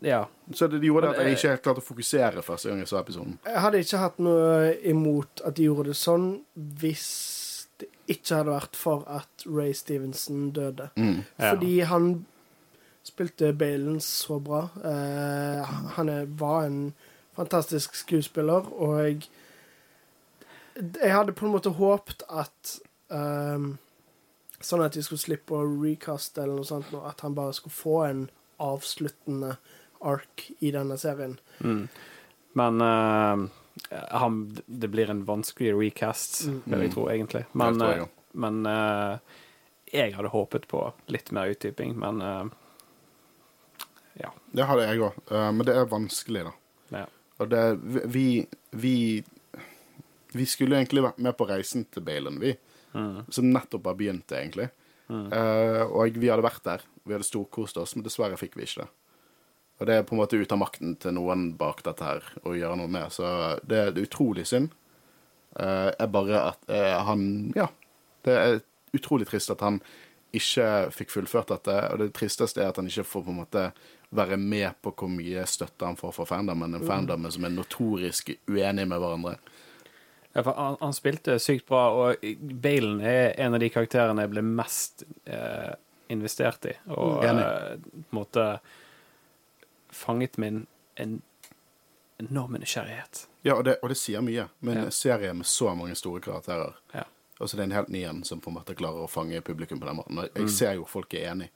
[0.02, 0.26] Ja.
[0.52, 3.38] så det gjorde at jeg ikke helt klarte å fokusere første gang jeg så episoden.
[3.44, 7.06] Jeg hadde ikke hatt noe imot at de gjorde det sånn hvis
[7.80, 10.90] det ikke hadde vært for at Ray Stevenson døde.
[10.96, 11.22] Mm.
[11.38, 11.52] Ja.
[11.52, 12.10] Fordi han
[13.04, 14.66] spilte Balen så bra.
[14.84, 15.64] Uh,
[15.96, 16.92] han er, var en
[17.36, 19.28] fantastisk skuespiller, og
[20.80, 22.74] Jeg hadde på en måte håpet at
[23.12, 23.72] um,
[24.60, 27.72] Sånn at de skulle slippe å recaste eller noe sånt, nå, at han bare skulle
[27.72, 28.26] få en
[28.60, 29.54] avsluttende
[30.04, 31.38] ark i denne serien.
[31.64, 31.86] Mm.
[32.60, 33.46] Men uh,
[34.20, 37.46] han, det blir en vanskelig recast, vil jeg tro, egentlig.
[37.52, 38.12] Men, jeg, tror jeg eh,
[38.44, 39.40] men uh,
[39.96, 42.44] jeg hadde håpet på litt mer utdyping, men eh,
[44.20, 44.30] ja.
[44.52, 46.52] Det hadde jeg òg, men det er vanskelig, da.
[47.00, 47.06] ja.
[47.40, 47.64] Og det
[48.12, 49.24] Vi Vi,
[50.36, 52.54] vi skulle egentlig vært med på reisen til Balen, vi.
[52.94, 53.26] Mm.
[53.30, 54.70] Som nettopp har begynt, egentlig.
[55.10, 56.84] Eh, og vi hadde vært der.
[57.04, 58.90] Vi hadde storkost oss, men dessverre fikk vi ikke det.
[59.80, 62.52] Og det er på en måte ute av makten til noen bak dette her å
[62.52, 64.74] gjøre noe med, så det, er utrolig synd.
[65.56, 67.22] Uh, er bare at uh, han
[67.56, 67.70] Ja.
[68.22, 68.58] Det er
[68.94, 69.78] utrolig trist at han
[70.36, 73.62] ikke fikk fullført dette, og det tristeste er at han ikke får på en måte
[74.14, 78.34] være med på hvor mye støtte han får fra fandomen, en fandom som er notorisk
[78.50, 79.38] uenig med hverandre.
[80.32, 82.22] Ja, han, han spilte sykt bra, og
[82.62, 85.72] Balen er en av de karakterene jeg ble mest eh,
[86.08, 86.74] investert i.
[86.94, 87.40] Og eh,
[87.80, 88.44] på en måte
[89.90, 91.22] fanget min en
[92.20, 93.24] enorm nysgjerrighet.
[93.42, 94.90] Ja, og det, og det sier mye, med en Ja.
[94.90, 96.74] serie med så mange store karakterer.
[96.94, 97.04] Ja.
[97.40, 99.80] Så det er en helt ny en som på en måte klarer å fange publikum
[99.80, 100.18] på den måten.
[100.18, 100.42] Og Mm.
[100.42, 101.48] Jeg ser jo folk er enig.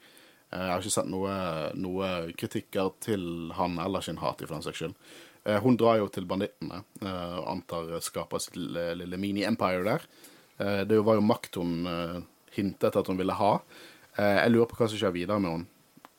[0.50, 4.54] Eh, Jeg har ikke sett noe, noe kritikker til han eller sin hat, i for
[4.54, 4.94] den saks skyld.
[5.44, 10.02] Eh, Hun drar jo til bandittene, eh, og antar skaper sitt lille, mini-empire der.
[10.58, 11.86] Eh, Det var jo makt hun
[12.54, 13.60] hintet at hun ville ha.
[14.16, 15.66] Jeg lurer på hva som skjer videre med henne.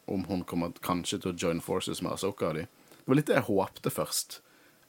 [0.07, 2.61] Om hun kommer kanskje til å join forces med Asoka og de.
[2.61, 4.41] Det var litt det jeg håpte først.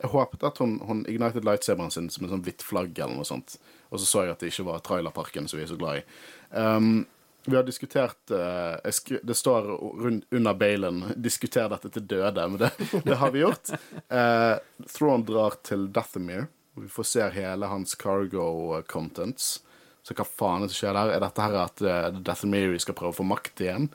[0.03, 3.25] Jeg håpet at hun, hun ignited lightsaberen sin som en sånn hvitt flagg eller noe
[3.25, 3.57] sånt.
[3.91, 6.05] Og så så jeg at det ikke var trailerparken som vi er så glad i.
[6.51, 7.07] Um,
[7.47, 9.69] vi har diskutert eh, skri, Det står
[10.03, 12.71] rundt, under Balen 'diskuter dette til døde', men det,
[13.05, 13.73] det har vi gjort.
[14.13, 16.49] Uh, Thrawn drar til Dathomir.
[16.77, 19.61] og Vi får se hele hans cargo contents.
[20.03, 21.17] Så hva faen er det som skjer der?
[21.17, 23.91] Er dette her at uh, Dathomiri skal prøve å få makt igjen?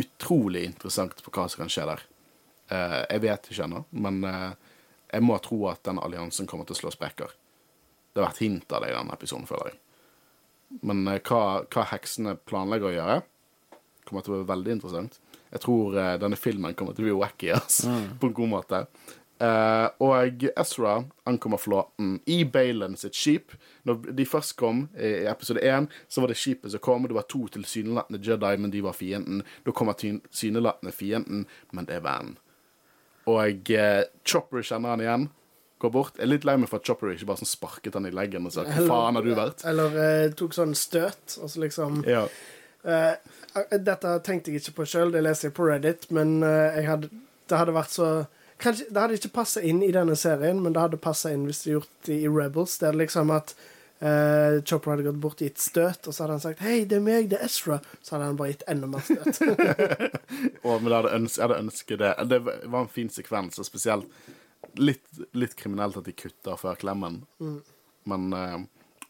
[0.00, 2.06] Utrolig interessant på hva som kan skje der.
[2.72, 4.50] Eh, jeg vet ikke ennå, men eh,
[5.12, 7.34] jeg må tro at den alliansen kommer til å slå sprekker.
[8.12, 9.81] Det har vært hint av det i denne episoden, føler jeg.
[10.80, 13.18] Men eh, hva, hva heksene planlegger å gjøre,
[14.08, 15.18] kommer til å være veldig interessant.
[15.52, 17.82] Jeg tror eh, denne filmen kommer til å bli wacky, ass,
[18.20, 18.86] på en god måte.
[19.42, 23.56] Uh, og Ezra ankommer flåten i Balen sitt skip.
[23.82, 27.08] Når de først kom i episode én, så var det skipet som kom.
[27.10, 29.42] Det var to tilsynelatende Jedi, men de var fienden.
[29.66, 31.42] Da kommer tilsynelatende fienden,
[31.74, 32.38] men det er vennen.
[33.26, 35.26] Og uh, Chopper kjenner han igjen.
[35.82, 36.14] Går bort.
[36.14, 38.46] Jeg er litt lei meg for at Chopper ikke bare sånn sparket han i leggen
[38.46, 42.04] og sa 'Hvor faen har du vært?' Eller uh, tok sånn støt, og så liksom
[42.06, 42.28] Ja.
[42.86, 43.14] uh,
[43.74, 47.10] dette tenkte jeg ikke på sjøl, det leser jeg på Reddit, men uh, hadde,
[47.48, 48.12] det hadde vært så
[48.62, 51.64] Kanskje, Det hadde ikke passa inn i denne serien, men det hadde passa inn hvis
[51.64, 52.78] de gjort det i Rebels.
[52.78, 53.56] Det er liksom at
[54.02, 57.00] Chopper hadde gått bort og gitt støt, og så hadde han sagt 'Hei, det er
[57.02, 57.80] meg, det er Ezra'.
[58.02, 59.42] Så hadde han bare gitt enda mer støt.
[60.62, 62.14] oh, men jeg hadde, ønsket, jeg hadde ønsket det.
[62.30, 64.06] Det var en fin sekvens, og spesielt
[64.80, 65.04] litt,
[65.36, 67.22] litt kriminelt at de kutter før klemmen.
[68.08, 68.60] Men uh,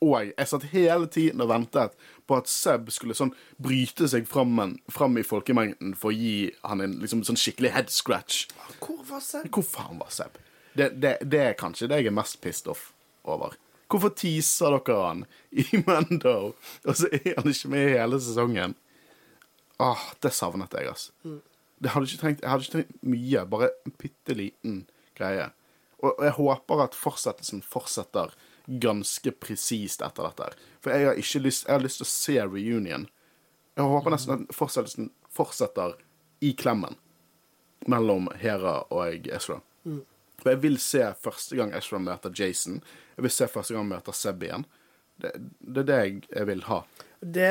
[0.02, 1.94] Og jeg satt hele tiden og ventet
[2.26, 4.58] på at Seb skulle sånn bryte seg fram,
[4.90, 8.46] fram i folkemengden for å gi han en liksom, sånn skikkelig head scratch.
[8.82, 9.46] Hvor var Seb?
[9.54, 10.40] Hvor faen var Seb?
[10.74, 12.90] Det, det, det er kanskje det jeg er mest pissed off
[13.28, 13.54] over.
[13.92, 16.54] Hvorfor teaser dere han i Mando,
[16.86, 18.74] og så er han ikke med i hele sesongen?
[19.82, 21.38] Åh, det savnet jeg, altså.
[21.82, 24.82] Det hadde trengt, jeg hadde ikke trengt mye, bare en bitte liten
[25.22, 25.48] greie.
[26.02, 28.34] Og, og jeg håper at fortsettelsen fortsetter
[28.82, 30.52] ganske presist etter dette.
[30.82, 33.08] For jeg har ikke lyst, jeg har lyst til å se reunion.
[33.78, 35.94] Jeg håper nesten at fortsettelsen fortsetter
[36.44, 36.98] i klemmen
[37.90, 39.56] mellom Hera og Ezra.
[40.42, 42.80] For jeg vil se første gang Ezra møter Jason.
[43.16, 44.66] Jeg vil se første gang han møter Seb igjen.
[45.22, 45.32] Det,
[45.62, 46.78] det er det jeg, jeg vil ha.
[47.22, 47.50] Det,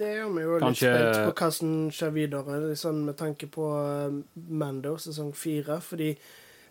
[0.00, 3.48] det gjør meg jo litt Kanskje- spent på hva som skjer videre, sånn med tanke
[3.52, 4.14] på eh,
[4.60, 5.76] Mando sesong fire.
[5.84, 6.14] Fordi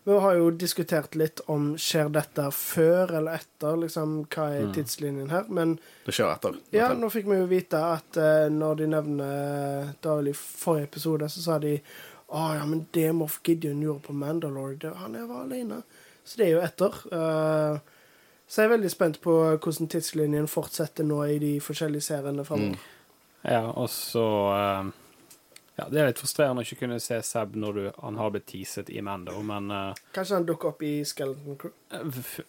[0.03, 5.29] vi har jo diskutert litt om skjer dette før eller etter, liksom, hva er tidslinjen
[5.29, 5.49] her.
[5.53, 6.57] Men Det skjer etter.
[6.73, 10.89] ja, nå fikk vi jo vite at uh, når de nevner Da vel i forrige
[10.89, 11.75] episode, så sa de
[12.29, 15.81] å ja, men det Moff Gideon gjorde på Mandalore, det, han var alene.
[16.23, 16.99] Så det er jo etter.
[17.09, 17.97] Uh,
[18.49, 22.81] så jeg er veldig spent på hvordan tidslinjen fortsetter nå i de forskjellige seriene framover.
[23.45, 24.87] Ja, og så eh,
[25.79, 28.47] Ja, det er litt frustrerende å ikke kunne se Seb når du, han har blitt
[28.51, 31.71] teaset i Mando, men uh, Kanskje han dukker opp i Skeleton Crew.
[32.09, 32.41] f-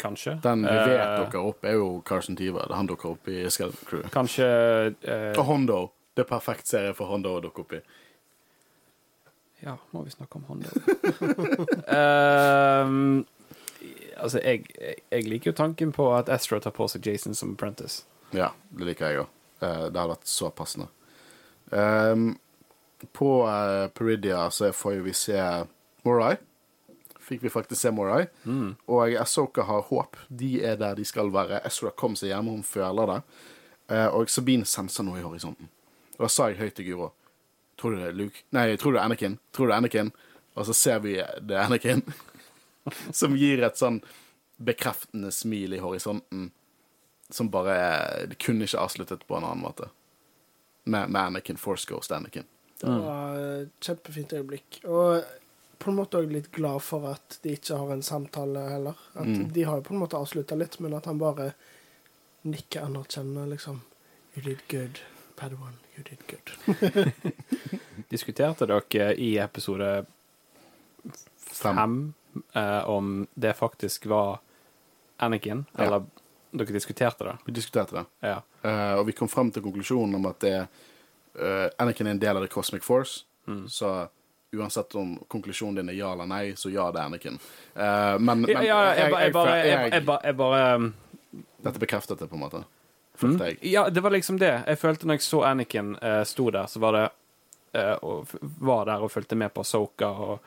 [0.00, 0.38] Kanskje.
[0.44, 2.64] Den vi vet uh, dukker opp, er jo Carson Tiva.
[2.76, 4.02] Han dukker opp i Skeleton Crew.
[4.14, 4.48] Kanskje
[5.04, 5.78] uh, Og Hondo.
[6.16, 7.82] Det er perfekt serie for Hondo å dukke opp i.
[9.64, 10.68] Ja, må vi snakke om Hondo?
[11.96, 13.24] Ehm,
[14.16, 17.50] Altså, jeg, jeg, jeg liker jo tanken på at Ezra tar på seg Jason som
[17.52, 18.06] apprentice.
[18.32, 19.32] Ja, det liker jeg òg.
[19.60, 20.86] det har vært så passende.
[21.70, 22.34] Ehm,
[23.12, 25.40] på uh, Peridia så får vi se
[26.02, 26.36] Morai.
[27.20, 28.26] Fikk vi faktisk se Morai.
[28.86, 30.16] Og Asoka har håp.
[30.28, 31.60] De er der de skal være.
[31.66, 33.20] Ezra kom seg hjem, hun føler det.
[33.90, 35.68] Uh, og Sabine senser noe i horisonten.
[36.16, 37.10] Og da sa jeg høyt til Guro
[37.76, 38.40] Tror du det er Luke?
[38.56, 39.34] Nei, tror du det er Anakin?
[39.52, 40.12] Tror du det er Anakin?
[40.56, 42.00] Og så ser vi det er Anakin.
[43.18, 44.00] som gir et sånn
[44.56, 46.50] bekreftende smil i horisonten.
[47.28, 49.90] Som bare er kunne ikke avsluttet på en annen måte.
[50.86, 52.46] Med, med Anakin Force Ghost Anakin.
[52.80, 54.80] Det var et kjempefint øyeblikk.
[54.84, 55.24] Og
[55.82, 59.00] på en måte òg litt glad for at de ikke har en samtale heller.
[59.18, 61.50] At De har jo på en måte avslutta litt, men at han bare
[62.46, 63.80] nikker anerkjennende, liksom.
[64.36, 65.00] You did good,
[65.36, 65.78] Padawan.
[65.96, 67.12] You did good.
[68.12, 70.04] Diskuterte dere i episode
[71.36, 71.76] Fem.
[71.76, 72.14] fem
[72.52, 74.38] eh, om det faktisk var
[75.16, 75.64] Anakin?
[75.72, 75.84] Ja.
[75.84, 76.04] Eller
[76.50, 77.36] dere diskuterte det?
[77.46, 78.04] Vi diskuterte det.
[78.28, 78.40] Ja.
[78.62, 80.58] Uh, og vi kom frem til konklusjonen om at det,
[81.40, 83.24] uh, Anakin er en del av The Cosmic Force.
[83.70, 84.08] Så
[84.56, 87.38] uansett om konklusjonen din er ja eller nei, så ja, det er Anakin.
[87.74, 90.88] Uh, men men Ja, ja, jeg, jeg jeg, jeg, jeg bare um,
[91.62, 92.62] Dette bekreftet det, på en måte.
[93.16, 93.58] Følte jeg.
[93.72, 94.52] Ja, det var liksom det.
[94.66, 97.04] Jeg følte når jeg så Anakin uh, sto der, så var det
[97.78, 100.38] uh, og Var der og fulgte med på Soka og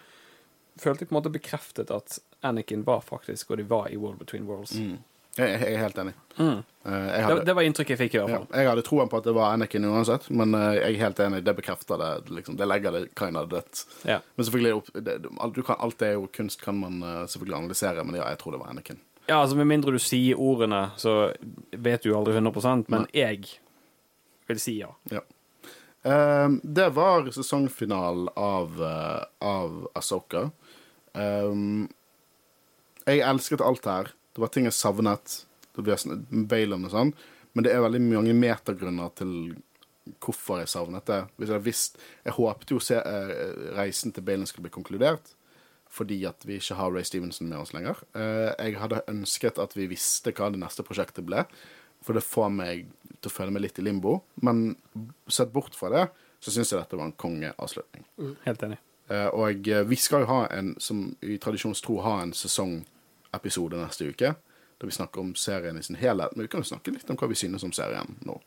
[0.79, 4.47] følte på en måte bekreftet at Anakin var faktisk, og de var i World Between
[4.47, 4.77] Worlds.
[4.79, 4.97] Mm.
[5.39, 6.13] Jeg, jeg er helt enig.
[6.35, 6.57] Mm.
[6.83, 8.59] Eh, jeg, Det, hadde, det var inntrykket jeg fikk, i hvert ja, fall.
[8.59, 11.41] jeg hadde troen på at det var Anakin uansett, men eh, jeg er helt enig.
[11.47, 12.11] Det bekrefter det.
[12.39, 12.57] Liksom.
[12.59, 13.83] Det legger det kind of dødt.
[14.09, 14.19] Ja.
[14.35, 18.19] Men selvfølgelig, det du kan, alt er jo kunst kan man eh, selvfølgelig analysere, men
[18.19, 18.99] ja, jeg tror det var Anakin.
[19.29, 21.33] ja, altså Med mindre du sier ordene, så
[21.71, 23.59] vet du jo aldri 100% men jeg
[24.49, 24.89] vil si ja.
[25.13, 25.21] Ja.
[26.01, 30.47] Um, det var sesongfinalen av, uh, av Asoka.
[31.13, 31.89] Um,
[33.05, 34.13] jeg elsket alt her.
[34.39, 35.33] Det var ting jeg savnet.
[35.75, 35.95] Det ble
[36.47, 37.09] Balen og sånn.
[37.51, 39.33] Men det er veldig mange metergrunner til
[40.23, 41.17] hvorfor jeg savnet det.
[41.35, 45.33] Hvis jeg visst Jeg håpet jo se, eh, reisen til Balen skulle bli konkludert.
[45.91, 47.97] Fordi at vi ikke har Ray Stevenson med oss lenger.
[48.15, 51.43] Eh, jeg hadde ønsket at vi visste hva det neste prosjektet ble.
[52.01, 52.85] For det får meg
[53.19, 54.21] til å føle meg litt i limbo.
[54.41, 54.77] Men
[55.27, 56.05] sett bort fra det,
[56.39, 58.07] så syns jeg dette var en kongeavslutning.
[58.45, 58.79] Helt enig.
[59.09, 62.31] Eh, og vi skal jo ha en, som i tradisjonstro, ha en
[63.29, 64.35] sesongepisode neste uke.
[64.79, 66.35] Da vi snakker om serien i sin helhet.
[66.35, 68.39] Men vi kan jo snakke litt om hva vi synes om serien nå.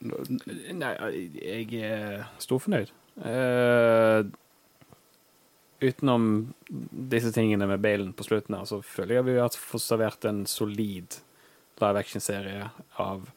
[0.00, 0.94] Nei,
[1.34, 2.90] jeg er storfornøyd.
[3.18, 4.24] Uh,
[5.82, 10.24] utenom disse tingene med Balen på slutten her, så føler jeg vi har fått servert
[10.24, 11.18] en solid
[11.80, 13.30] live action-serie av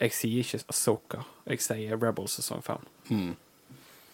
[0.00, 2.84] Jeg sier ikke Asoka, jeg sier Rebels sesong fem.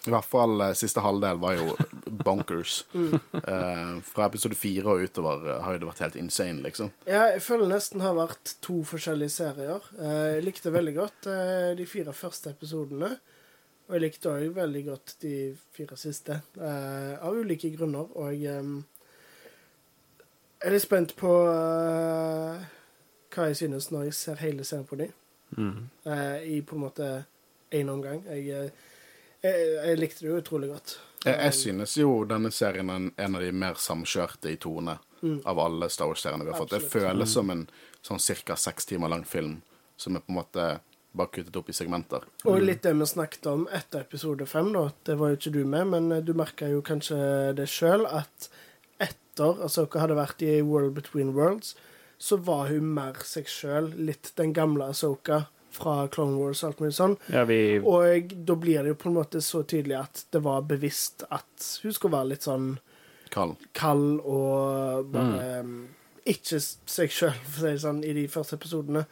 [0.09, 1.75] I hvert fall eh, siste halvdel var jo
[2.27, 2.79] bonkers.
[2.97, 6.89] Eh, fra episode fire og utover eh, har jo det vært helt insane, liksom.
[7.07, 9.85] Ja, jeg føler det nesten har vært to forskjellige serier.
[9.99, 13.13] Eh, Jeg likte veldig godt eh, de fire første episodene.
[13.91, 15.35] Og jeg likte òg veldig godt de
[15.75, 18.07] fire siste, eh, av ulike grunner.
[18.15, 18.85] Og jeg
[20.63, 21.31] er litt spent på
[23.31, 25.13] hva jeg synes når jeg ser hele serien på dem.
[26.07, 27.09] Eh, I på en måte
[27.75, 28.23] én omgang.
[28.31, 28.71] Jeg,
[29.45, 30.99] jeg, jeg likte det jo utrolig godt.
[31.25, 35.59] Jeg, jeg synes jo denne serien er en, av de mer samkjørte i tone av
[35.61, 36.73] alle Star Wars-seriene vi har fått.
[36.73, 37.67] Det føles føles som en
[38.01, 38.57] sånn ca.
[38.57, 39.61] seks timer lang film
[40.01, 40.71] som er på en måte
[41.13, 42.25] bare kuttet opp i segmenter.
[42.49, 44.87] Og litt det vi snakket om etter episode fem, da.
[45.05, 47.19] Det var jo ikke du med, men eh, du merka jo kanskje
[47.59, 48.51] det sjøl, at
[49.03, 51.75] etter Asoka hadde vært i World Between Worlds,
[52.21, 53.91] så var hun mer seg sjøl.
[53.97, 57.17] Litt den gamle Asoka fra Clone Wars og alt mulig sånn.
[57.33, 60.67] Ja, vi Og da blir det jo på en måte så tydelig at det var
[60.69, 62.73] bevisst at hun skulle være litt sånn
[63.31, 63.61] Kald.
[63.79, 65.75] kald og bare mm.
[66.33, 69.05] ikke seg sjøl, for å si det sånn, i de første episodene.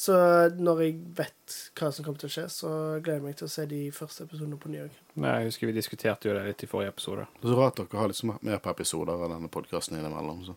[0.00, 0.14] Så
[0.56, 2.68] når jeg vet hva som kommer til å skje, så
[3.04, 4.94] gleder jeg meg til å se de første episodene på ny òg.
[5.20, 7.26] Nei, jeg husker vi diskuterte jo det litt i forrige episode.
[7.36, 10.40] Det er så rart dere har liksom mer på episoder av denne podkasten innimellom.
[10.46, 10.56] Så.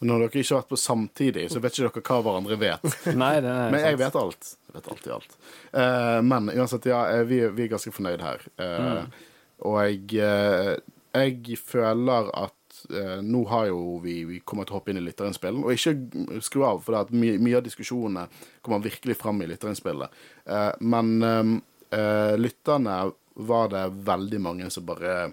[0.00, 2.86] Men når dere ikke har vært på samtidig, så vet ikke dere hva hverandre vet.
[3.22, 4.52] Nei, det er Men jeg vet alt.
[4.66, 5.34] Jeg vet alltid alt.
[5.76, 8.46] Uh, men uansett, ja, eh, vi, vi er ganske fornøyd her.
[8.64, 9.20] Eh,
[9.60, 10.06] Og jeg,
[11.12, 12.56] jeg føler at
[13.20, 15.58] nå har jo vi, vi kommet til å hoppe inn i lytterinnspill.
[15.60, 18.22] Og ikke skru av, for det at my, mye av diskusjonene
[18.64, 20.16] kommer virkelig fram i lytterinnspillet.
[20.48, 21.12] Eh, men
[21.92, 22.96] eh, lytterne
[23.40, 25.32] var det veldig mange som bare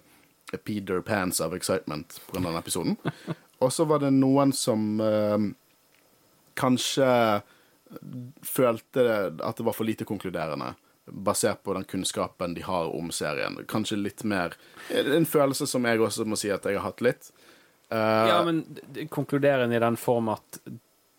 [0.64, 2.98] Peter Pants of excitement på denne episoden.
[3.60, 5.48] Og så var det noen som eh,
[6.58, 7.08] kanskje
[8.44, 9.06] følte
[9.40, 10.74] at det var for lite konkluderende,
[11.08, 13.56] basert på den kunnskapen de har om serien.
[13.68, 14.58] Kanskje litt mer
[14.92, 17.32] En følelse som jeg også må si at jeg har hatt litt.
[17.90, 20.60] Eh, Ja, men den i den form at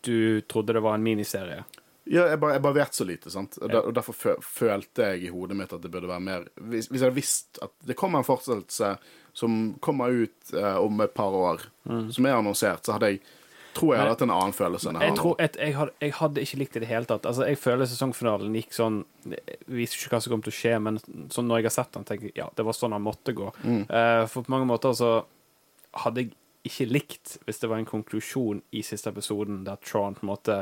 [0.05, 1.63] du trodde det var en miniserie?
[2.09, 3.57] Ja, jeg bare, jeg bare vet så lite, sant?
[3.61, 7.09] Og derfor følte jeg i hodet mitt at det burde være mer Hvis, hvis jeg
[7.09, 8.93] hadde visst at det kommer en fortsettelse
[9.33, 11.61] som kommer ut eh, om et par år,
[12.11, 13.21] som er annonsert, så hadde jeg
[13.77, 15.33] tror jeg hadde hatt en annen følelse enn jeg Jeg, har nå.
[15.39, 17.27] jeg, hadde, jeg hadde ikke likt det i det hele tatt.
[17.29, 18.97] Altså, jeg føler sesongfinalen gikk sånn
[19.29, 20.97] Jeg visste ikke hva som kom til å skje, men
[21.31, 23.51] sånn når jeg har sett den, tenker jeg ja, det var sånn han måtte gå.
[23.69, 25.11] Eh, for på mange måter så
[26.03, 26.33] hadde jeg
[26.69, 30.57] ikke likt hvis det var en konklusjon i siste episoden der Tron på en måte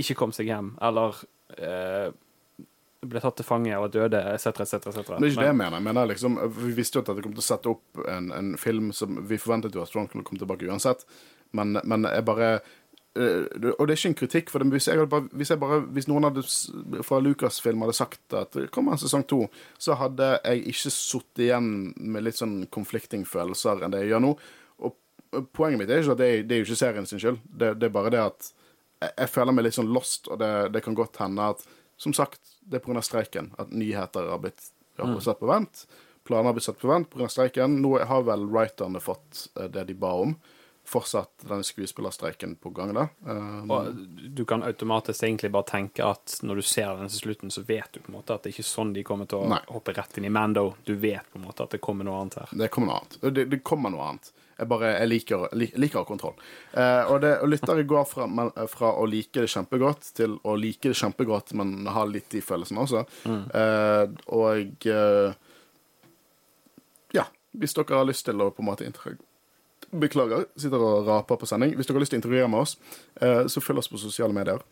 [0.00, 1.16] ikke kom seg hjem, eller
[1.56, 2.10] eh,
[3.00, 4.74] ble tatt til fange og døde, etc., etc..
[4.84, 5.78] Men det er ikke det jeg mener.
[5.78, 8.50] Jeg mener liksom, Vi visste jo at det kom til å sette opp en, en
[8.60, 11.06] film som Vi forventet jo at Strong kunne komme tilbake uansett,
[11.56, 14.90] men, men jeg bare eh, Og det er ikke en kritikk, for det, men hvis,
[15.08, 16.44] bare, hvis, jeg bare, hvis noen hadde,
[17.06, 19.42] fra Lucasfilm hadde sagt at det kommer en sesong to,
[19.80, 24.26] så hadde jeg ikke sittet igjen med litt sånn conflicting følelser enn det jeg gjør
[24.28, 24.36] nå.
[24.84, 24.96] Og
[25.56, 27.40] poenget mitt er ikke at det det er jo ikke serien sin skyld.
[27.48, 28.52] Det, det er bare det at
[29.00, 31.64] jeg, jeg føler meg litt sånn lost, og det, det kan godt hende at
[32.00, 33.02] Som sagt, det er pga.
[33.04, 35.84] streiken at nyheter har blitt ja, satt på vent.
[36.24, 37.28] Planer har blitt satt på vent pga.
[37.28, 37.80] streiken.
[37.84, 40.32] Nå har vel writerne fått eh, det de ba om.
[40.90, 43.04] Fortsatt denne skuespillerstreiken på gang, da.
[43.28, 43.92] Um, Og
[44.32, 47.92] du kan automatisk egentlig bare tenke at når du ser den til slutten, så vet
[47.92, 49.60] du på en måte at det ikke er sånn de kommer til å Nei.
[49.68, 50.64] hoppe rett inn i Mando.
[50.88, 52.56] Du vet på en måte at det kommer noe annet her.
[52.64, 53.18] Det kommer noe annet.
[53.36, 54.32] Det, det kommer noe annet.
[54.60, 56.36] Jeg bare jeg liker, lik, liker kontroll.
[56.72, 60.56] Eh, og, det, og lyttere går fra, men, fra å like det kjempegodt til å
[60.60, 63.04] like det kjempegodt, men ha litt de følelsene også.
[63.30, 64.04] Eh,
[64.36, 65.40] og eh,
[67.16, 67.26] ja,
[67.56, 69.24] hvis dere har lyst til å på en måte interagere
[69.90, 71.72] Beklager, sitter og raper på sending.
[71.74, 72.76] Hvis dere har lyst til å interagere med oss,
[73.20, 74.62] eh, så følg oss på sosiale medier.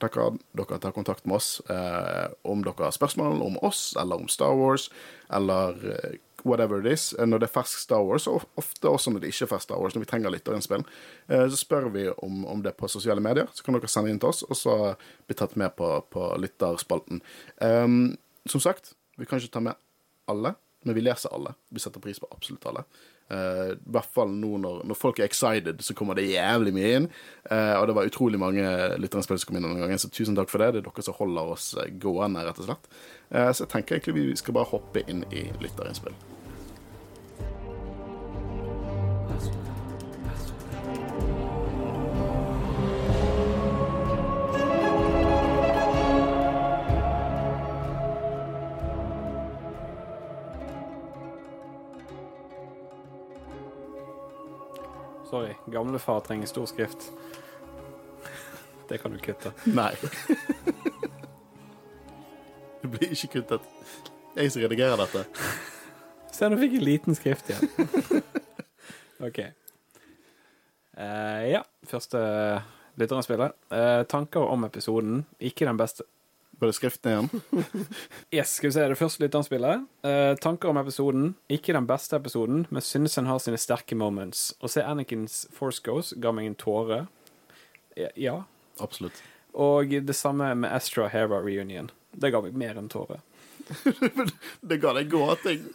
[0.00, 4.18] Der kan dere ta kontakt med oss eh, om dere har spørsmål om oss, eller
[4.18, 4.88] om Star Wars,
[5.30, 7.12] eller eh, whatever it is.
[7.18, 9.68] Eh, Når det er fersk Star Wars, og ofte også når det ikke er fersk
[9.68, 10.84] Star Wars, når vi trenger litt av innspill,
[11.28, 13.48] så spør vi om, om det på sosiale medier.
[13.54, 14.74] Så kan dere sende inn til oss, og så
[15.26, 17.22] bli tatt med på, på lytterspalten.
[17.62, 18.16] Um,
[18.46, 19.78] som sagt, vi kan ikke ta med
[20.30, 20.54] alle,
[20.84, 21.54] men vi leser alle.
[21.70, 22.84] Vi setter pris på absolutt alle.
[23.32, 26.92] Eh, I hvert fall nå når, når folk er excited, så kommer det jævlig mye
[26.98, 27.08] inn.
[27.48, 28.64] Uh, og det var utrolig mange
[29.00, 30.72] lytterinnspill som kom inn denne gangen, så tusen takk for det.
[30.74, 32.92] Det er dere som holder oss eh, gående, rett og slett.
[33.32, 36.16] Uh, så jeg tenker egentlig vi skal bare hoppe inn i lytterinnspill.
[55.32, 57.12] Sorry, gamlefar trenger stor skrift.
[58.88, 59.52] Det kan du kutte.
[59.64, 59.94] Nei.
[62.82, 63.64] det blir ikke kuttet.
[64.36, 65.22] Jeg som redigerer dette.
[66.36, 67.64] Se, nå fikk jeg liten skrift igjen.
[69.24, 69.40] OK.
[71.00, 72.20] Uh, ja, første
[73.00, 73.56] lytterinnspillet.
[73.72, 75.24] Uh, tanker om episoden.
[75.40, 76.04] Ikke den beste
[76.62, 77.40] Var det skriften igjen?
[78.30, 79.80] Yes, skal vi se, det første lytterspillet.
[80.06, 81.32] Uh, tanker om episoden.
[81.50, 84.52] Ikke den beste episoden, men synes den har sine sterke moments.
[84.62, 87.00] Å se Anakins Force Ghost ga meg en tåre.
[88.14, 88.44] Ja.
[88.78, 89.18] Absolutt.
[89.58, 91.90] Og det samme med Astra Hera Reunion.
[92.14, 93.18] Det ga meg mer enn tåre.
[94.70, 95.66] Det ga deg gåting.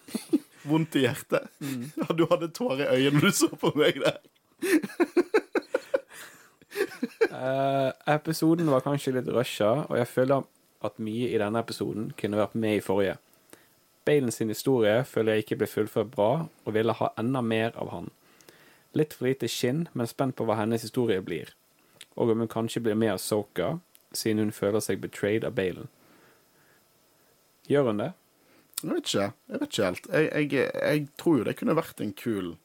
[0.71, 1.51] Vondt i hjertet.
[1.99, 4.21] Ja, du hadde tårer i øynene når du så på meg der.
[7.35, 10.53] uh, episoden var kanskje litt rusha, og jeg føler
[10.85, 13.17] at mye i denne episoden kunne vært med i forrige.
[14.07, 16.31] Balen sin historie føler jeg ikke ble fullført bra,
[16.65, 18.11] og ville ha enda mer av han.
[18.95, 21.51] Litt for lite skinn, men spent på hva hennes historie blir.
[22.15, 23.77] Og om hun kanskje blir med av Soka,
[24.15, 25.89] siden hun føler seg betrayed av Balen.
[27.67, 28.13] Gjør hun det?
[28.79, 29.27] Jeg vet ikke.
[29.49, 30.07] Jeg vet ikke helt.
[30.13, 32.55] Jeg, jeg, jeg tror jo det kunne vært en kul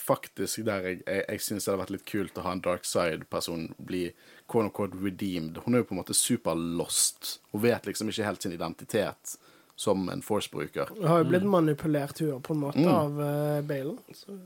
[0.00, 2.86] Faktisk der jeg, jeg, jeg syns det hadde vært litt kult å ha en dark
[2.88, 4.06] side-person bli
[4.48, 5.58] quote unquote redeemed.
[5.64, 9.36] Hun er jo på en måte superlost Hun vet liksom ikke helt sin identitet
[9.76, 10.92] som en Force-bruker.
[10.98, 13.98] Hun har jo blitt manipulert hun på en måte av uh, Balen.
[14.14, 14.36] Så.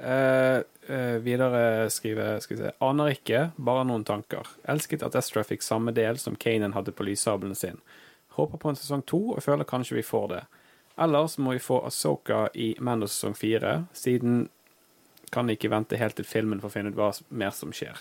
[0.00, 2.72] Uh, uh, videre skriver skal vi se.
[2.84, 4.48] Aner ikke, bare noen tanker.
[4.68, 7.80] Elsket at Estra fikk samme del som Kanan hadde på lyssabelen sin.
[8.36, 10.42] Håper på en sesong to, og føler kanskje vi får det.
[11.00, 14.48] Ellers må vi få Asoka i Mando sesong fire, siden
[15.32, 17.96] kan ikke vente helt til filmen for å finne ut hva mer som skjer.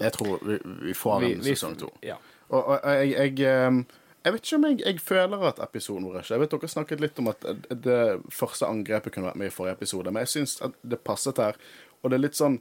[0.00, 0.56] Jeg tror vi,
[0.88, 1.90] vi får den en vi- sesong to.
[2.02, 2.16] Ja.
[2.48, 3.82] Og, og jeg, jeg, ehm,
[4.24, 7.00] jeg vet ikke om jeg, jeg føler at episoden var ikke Jeg vet dere snakket
[7.04, 7.46] litt om at
[7.86, 8.00] det
[8.32, 11.56] første angrepet kunne vært med i forrige episode, men jeg syns at det passet her.
[12.02, 12.58] Og det er litt sånn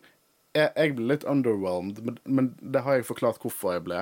[0.53, 4.02] Jeg, jeg ble litt underwhelmed, men, men det har jeg forklart hvorfor jeg ble.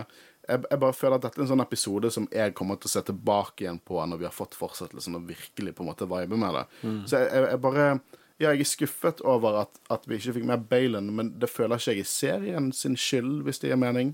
[0.50, 2.94] Jeg, jeg bare føler at dette er en sånn episode som jeg kommer til å
[2.96, 6.40] se tilbake igjen på når vi har fått fortsettelsen og virkelig på en måte vibe
[6.42, 6.64] med det.
[7.10, 7.90] Så jeg, jeg, bare
[8.40, 11.76] Ja, jeg er skuffet over at, at vi ikke fikk med Baylon, men det føler
[11.76, 14.14] ikke jeg i serien sin skyld, hvis det gir mening.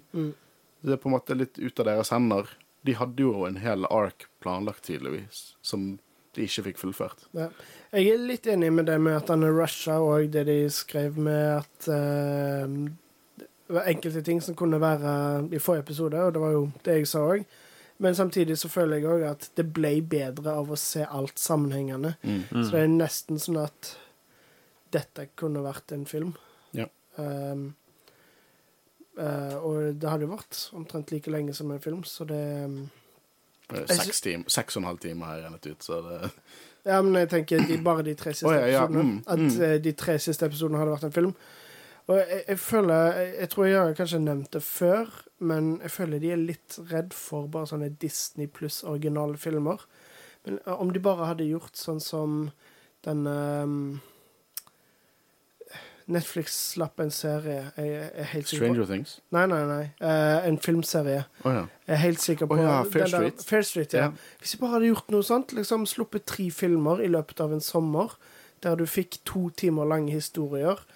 [0.82, 2.50] Det er på en måte litt ut av deres hender.
[2.86, 5.96] De hadde jo en hel ark planlagt, tydeligvis, som
[6.36, 7.28] de ikke fikk fullført.
[7.38, 7.52] Ja.
[7.94, 11.22] Jeg er litt enig med det med at han er rusha, og det de skrev
[11.22, 13.05] med at var
[13.70, 15.14] enkelte ting som kunne være
[15.52, 17.46] i forrige episode, og det var jo det jeg sa òg.
[17.98, 22.18] Men samtidig så føler jeg òg at det ble bedre av å se alt sammenhengende.
[22.52, 23.96] Så det er nesten sånn at
[24.94, 26.36] dette kunne vært en film.
[26.76, 26.90] Ja.
[27.16, 27.70] Um,
[29.20, 32.86] uh, og det hadde jo vært omtrent like lenge som en film, så det um,
[33.66, 36.18] Seks, time, seks og en halv time har jeg regnet ut, så det
[36.86, 39.16] Ja, men jeg tenker de, bare de tre siste oh, ja, ja, episodene.
[39.16, 39.62] mm, At mm.
[39.66, 41.32] eh, de tre siste episodene hadde vært en film.
[42.08, 45.92] Og jeg, jeg føler jeg, jeg tror jeg har kanskje nevnt det før, men jeg
[45.92, 49.88] føler de er litt redd for bare sånne Disney pluss originale filmer.
[50.46, 52.52] Men eh, om de bare hadde gjort sånn som
[53.06, 53.80] den um,
[56.06, 59.16] Netflix slapp en serie jeg, er helt sikker Stranger Things.
[59.34, 59.86] Nei, nei, nei.
[59.98, 61.24] Uh, en filmserie.
[61.42, 61.64] Oh, ja.
[61.88, 63.46] Jeg er helt sikker på oh, ja, Fair der- Street.
[63.50, 64.12] Fair Street, ja.
[64.12, 64.28] Yeah.
[64.40, 67.66] Hvis de bare hadde gjort noe sånt, liksom sluppet tre filmer i løpet av en
[67.66, 68.14] sommer,
[68.62, 70.95] der du fikk to timer lange historier, eh,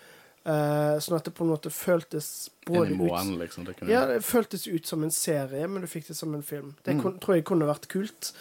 [1.04, 3.66] sånn at det på en måte føltes både i ut liksom.
[3.68, 6.76] Det ja, det føltes ut som en serie, men du fikk det som en film.
[6.84, 7.02] Det Mm.
[7.04, 8.32] kun, tror jeg kunne vært kult.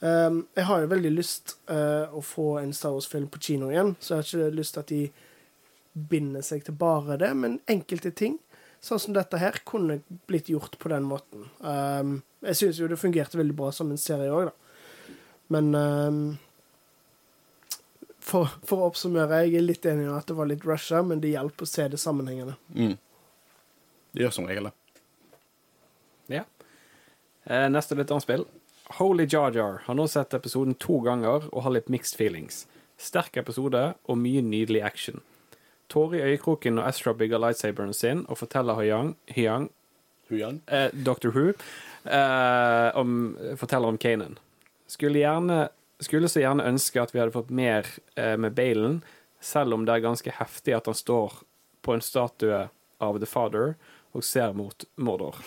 [0.00, 3.94] Um, jeg har jo veldig lyst uh, å få en Star Wars-film på kino igjen,
[3.98, 5.10] så jeg har ikke lyst til at de
[5.96, 8.38] binder seg til bare det, men enkelte ting,
[8.84, 11.48] sånn som dette her, kunne blitt gjort på den måten.
[11.64, 15.14] Um, jeg syns jo det fungerte veldig bra som en serie òg, da.
[15.48, 16.20] Men um,
[18.26, 21.20] for, for å oppsummere, jeg er litt enig i at det var litt rusha, men
[21.22, 22.56] det hjalp å se det sammenhengende.
[22.74, 22.96] mm.
[24.16, 24.72] Det gjør som regel det.
[26.32, 26.44] Ja.
[27.44, 28.46] Eh, neste lytterspill.
[28.96, 32.62] Holy Jar Jar har nå sett episoden to ganger og har litt mixed feelings.
[32.96, 35.20] Sterk episode og mye nydelig action.
[35.92, 39.68] Tårer i øyekroken når Ezra bygger lightsaberen sin og forteller Hyang, Hyang
[40.30, 40.62] Huyang?
[40.66, 41.28] eh, Dr.
[41.36, 41.52] Who
[42.08, 44.38] eh, om, forteller om Kanan.
[44.88, 45.68] Skulle, gjerne,
[46.04, 49.00] skulle så gjerne ønske at vi hadde fått mer eh, med Balen,
[49.40, 51.40] selv om det er ganske heftig at han står
[51.86, 52.66] på en statue
[52.98, 53.74] av The Father
[54.16, 55.36] og ser mot Mordor.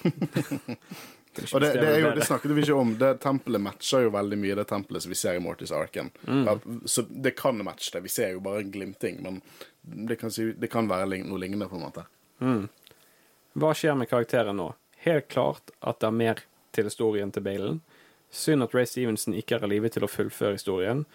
[1.54, 2.90] Og det, det, er jo, det snakket vi ikke om.
[3.00, 6.10] Det tempelet matcher jo veldig mye det tempelet som vi ser i Mortis Arken.
[6.26, 6.56] Ja,
[6.90, 8.02] så det kan matche det.
[8.04, 9.38] Vi ser jo bare en glimting, men
[10.10, 12.04] det kan, si, det kan være noe lignende, på en måte.
[13.56, 14.72] Hva skjer med karakteren nå?
[15.06, 16.44] Helt klart at det er mer
[16.76, 17.80] til historien til Balen.
[18.30, 21.06] Synd at Ray Stevenson ikke er i live til å fullføre historien.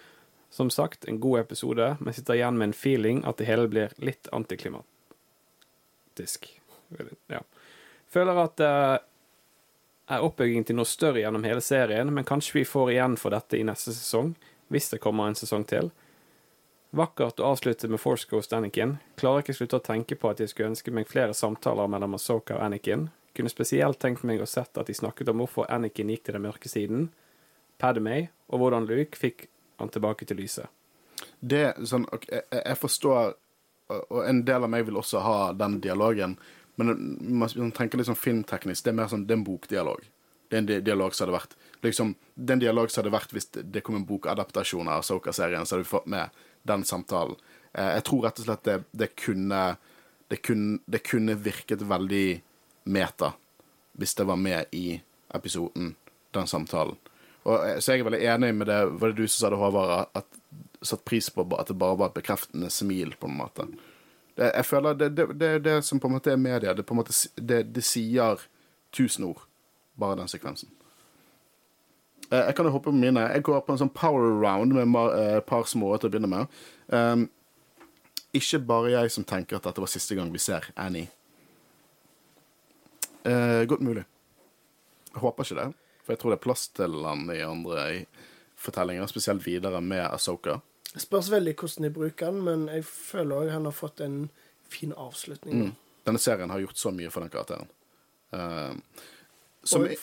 [0.51, 3.95] Som sagt, en god episode, men sitter igjen med en feeling at det hele blir
[3.97, 6.47] litt antiklimatisk.
[7.27, 7.41] Ja.
[8.11, 8.71] Føler at det
[10.05, 13.57] er oppbygging til noe større gjennom hele serien, men kanskje vi får igjen for dette
[13.57, 14.35] i neste sesong,
[14.71, 15.91] hvis det kommer en sesong til.
[16.95, 18.97] Vakkert å avslutte med Force Ghost Anakin.
[19.19, 22.55] Klarer ikke slutte å tenke på at jeg skulle ønske meg flere samtaler mellom Asoka
[22.55, 23.09] og Anakin.
[23.35, 26.45] Kunne spesielt tenkt meg å sett at de snakket om hvorfor Anakin gikk til den
[26.45, 27.09] mørke siden,
[27.81, 29.49] Padmay, og hvordan Luke fikk
[29.81, 30.71] han tilbake til lyset.
[31.39, 33.35] Det sånn ok, jeg, forstår
[33.87, 36.33] Og en del av meg vil også ha den dialogen,
[36.75, 36.89] men
[37.39, 38.83] man tenker litt sånn filmteknisk.
[38.83, 40.07] Det er mer sånn Det er en bokdialog.
[40.49, 41.53] Det er en dialog som hadde vært
[41.83, 45.05] liksom, Det er en dialog som hadde vært hvis det, det kom en bokadaptasjon av
[45.05, 47.37] Soka-serien, så hadde vi fått med den samtalen.
[47.73, 49.61] Eh, jeg tror rett og slett det, det kunne
[50.27, 52.41] det kunne, det kunne virket veldig
[52.85, 53.33] meta
[53.95, 55.01] hvis det var med i
[55.35, 55.93] episoden,
[56.35, 56.97] den samtalen.
[57.45, 59.59] Og, eh, så jeg er veldig enig med det Var det du som sa det,
[59.61, 60.09] Håvard?
[60.17, 60.25] At
[60.85, 63.67] satt pris på at det bare var et bekreftende smil, på en måte.
[64.35, 66.93] Det, jeg føler det, det, det, det som på en måte er media, det, på
[66.93, 68.43] en måte, det, sier
[68.95, 69.45] tusen ord,
[69.99, 70.69] bare den sekvensen.
[72.31, 73.29] Eh, Jeg kan jo hoppe på mine.
[73.33, 76.31] Jeg går på en sånn power round med eh, et par små til å begynne
[76.31, 76.61] med.
[76.91, 77.29] Um,
[78.35, 81.07] ikke bare jeg som tenker at dette var siste gang vi ser Annie.
[83.25, 84.05] Eh, godt mulig.
[85.13, 85.67] Jeg håper ikke det,
[86.03, 87.85] for jeg tror det er plass til han i andre
[88.59, 90.59] fortellinger, spesielt videre med Asoka.
[90.95, 94.29] Spørs veldig hvordan de bruker den, men jeg føler òg han har fått en
[94.71, 95.65] fin avslutning.
[95.65, 95.73] Mm.
[96.05, 97.67] Denne serien har gjort så mye for den karakteren.
[98.31, 99.01] Eh,
[99.65, 99.97] som Og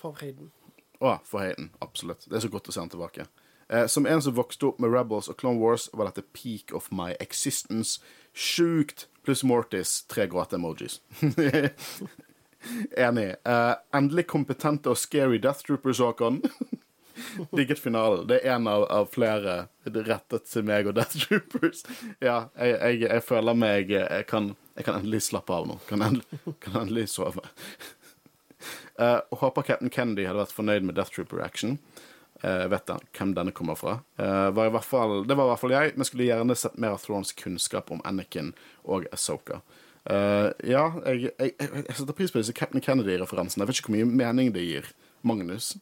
[0.00, 0.50] for Hayden.
[0.98, 1.70] Å, for Hayden.
[1.84, 2.26] Absolutt.
[2.26, 3.28] Det er så godt å se han tilbake.
[3.68, 6.90] Eh, som en som vokste opp med Rebels og Clone Wars, var dette peak of
[6.90, 8.00] my existence.
[8.34, 9.06] Sjukt.
[9.26, 10.02] Pluss Mortis.
[10.10, 11.00] Tre gråte-emojis.
[12.96, 13.30] Enig.
[13.48, 16.42] Uh, endelig kompetente og scary Death Troopers, Håkon.
[17.56, 18.26] Digget finalen.
[18.28, 21.84] Det er en av, av flere rettet til meg og Death Troopers.
[22.20, 25.78] Ja, jeg, jeg, jeg føler meg Jeg kan, jeg kan endelig slappe av nå.
[25.88, 27.44] Kan endelig, kan endelig sove.
[28.96, 31.74] Uh, håper Captain Kennedy hadde vært fornøyd med Death Trooper Action.
[32.40, 33.98] Uh, vet den, hvem denne kommer fra.
[34.20, 37.02] Uh, var fall, det var i hvert fall jeg, men skulle gjerne sett mer av
[37.04, 39.60] Thrones kunnskap om Anakin og Asoka.
[40.06, 43.64] Eh, ja, jeg, jeg, jeg, setter pris på disse Captain Kennedy-referansene.
[43.64, 44.90] Jeg vet ikke hvor mye mening det gir.
[45.26, 45.74] Magnus.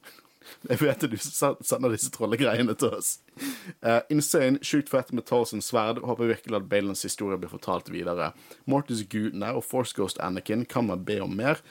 [0.69, 3.15] Jeg vet at du sender disse trollegreiene til oss.
[3.81, 6.03] Uh, insane, sjukt fett med Tolson sverd.
[6.05, 8.31] Håper virkelig at Balens historie blir fortalt videre.
[8.69, 11.63] Mortis gudene og Force Ghost Anakin kan man be om mer,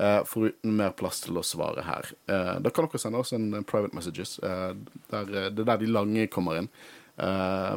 [0.00, 2.08] uh, foruten mer plass til å svare her.
[2.24, 4.38] Da kan dere sende oss en private messages.
[4.40, 6.72] der, det er der de lange kommer inn.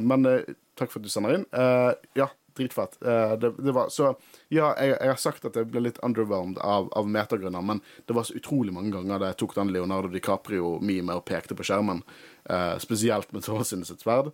[0.08, 0.24] Men
[0.80, 1.48] takk for at du sender inn.
[2.16, 2.98] Ja, dritfett.
[3.04, 4.14] Eh, det, det var, så
[4.54, 8.16] ja, jeg, jeg har sagt at jeg ble litt underwhelmed av, av metagrunner, men det
[8.18, 12.04] var så utrolig mange ganger da jeg tok den Leonardo DiCaprio-meme og pekte på skjermen,
[12.50, 14.32] eh, spesielt med Thorsin sitt sverd.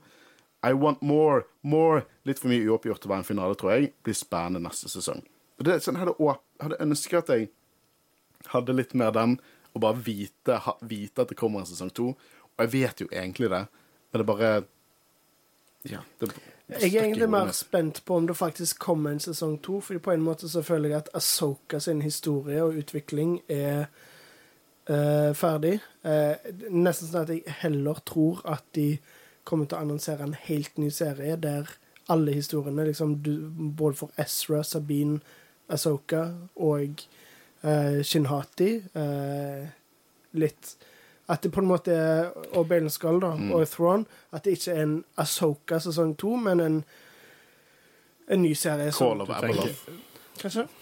[0.63, 2.03] I want more, more.
[2.29, 3.93] Litt for mye uoppgjort til å være en finale, tror jeg.
[4.05, 5.23] Blir spennende neste sesong.
[5.57, 7.49] Og det, sånn, hadde, å- hadde ønsket at jeg
[8.53, 9.39] hadde litt mer den,
[9.73, 12.11] og bare vite, ha, vite at det kommer en sesong to.
[12.57, 13.63] Og jeg vet jo egentlig det,
[14.11, 14.51] men det bare
[15.89, 15.99] Ja.
[16.19, 16.29] Det,
[16.71, 20.13] Jeg er egentlig mer spent på om det faktisk kommer en sesong to, fordi på
[20.13, 23.89] en måte så føler jeg at Asoka sin historie og utvikling er
[24.89, 25.79] uh, ferdig.
[26.05, 26.39] Uh,
[26.69, 28.95] nesten sånn at jeg heller tror at de
[29.43, 31.69] kommer til å annonsere en helt ny serie der
[32.11, 33.33] alle historiene, liksom du,
[33.77, 35.19] både for Ezra, Sabine,
[35.71, 36.25] Asoka
[36.55, 37.03] og
[37.63, 39.69] uh, Shinhati eh,
[40.31, 40.75] Litt
[41.31, 43.51] At det på en måte er Og Balen Skull, da, Mm.
[43.55, 44.05] og Thrawn.
[44.33, 46.83] At det ikke er en Asoka sesong to, men en,
[48.27, 48.91] en ny serie.
[48.91, 49.89] som- Call of Abeloth.
[50.41, 50.67] Kanskje?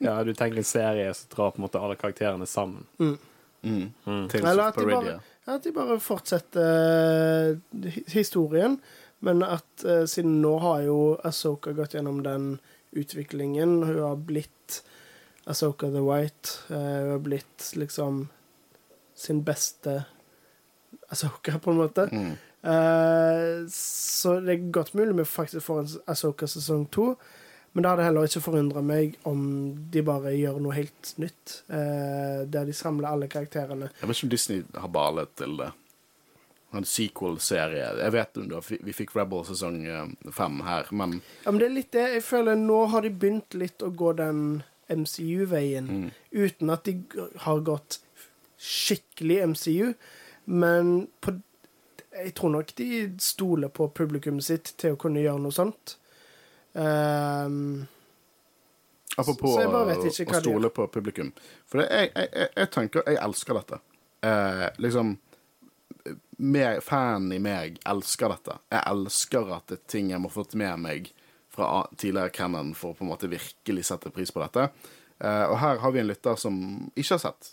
[0.00, 2.86] Ja, du tenker en serie som drar på en måte alle karakterene sammen.
[2.98, 3.18] Mm.
[3.62, 3.90] Mm.
[4.06, 4.28] Mm.
[4.34, 5.10] Eller at de bare,
[5.46, 8.78] ja, at de bare fortsetter eh, historien,
[9.20, 10.96] men at uh, siden nå har jo
[11.28, 12.58] Asoka gått gjennom den
[12.96, 13.82] utviklingen.
[13.84, 14.78] Hun har blitt
[15.46, 16.48] Asoka the White.
[16.70, 18.28] Uh, hun har blitt liksom
[19.20, 20.00] sin beste
[21.10, 22.06] Asoka, på en måte.
[22.12, 22.32] Mm.
[22.60, 27.14] Uh, så det er godt mulig vi faktisk får en Asoka sesong to.
[27.72, 29.42] Men det hadde heller ikke forundra meg om
[29.94, 31.60] de bare gjør noe helt nytt.
[31.70, 33.92] Uh, der de samler alle karakterene.
[34.00, 35.70] Jeg vet ikke om Disney har balet til det.
[36.74, 37.86] En sequel-serie.
[37.98, 41.66] Jeg vet om det, vi fikk Rebel sesong eh, fem her, men Ja, men det
[41.66, 42.04] er litt det.
[42.12, 44.44] Jeg føler nå har de begynt litt å gå den
[44.86, 45.88] MCU-veien.
[45.90, 46.12] Mm.
[46.30, 46.94] Uten at de
[47.42, 47.98] har gått
[48.60, 49.92] skikkelig MCU.
[50.50, 51.34] Men på,
[52.12, 52.90] jeg tror nok de
[53.22, 55.96] stoler på publikummet sitt til å kunne gjøre noe sånt.
[56.72, 57.86] Um,
[59.16, 61.32] apropos Så å- stole på publikum
[61.66, 63.80] For det, jeg, jeg, jeg, tenker Jeg elsker dette.
[64.22, 65.16] Eh, liksom
[66.38, 68.58] mer, Fanen i meg elsker dette.
[68.70, 71.10] Jeg elsker at det er ting jeg må få med meg
[71.50, 74.68] fra tidligere canon for å på en måte virkelig sette pris på dette.
[75.20, 76.56] Eh, og her har vi en lytter som
[76.94, 77.52] ikke har sett.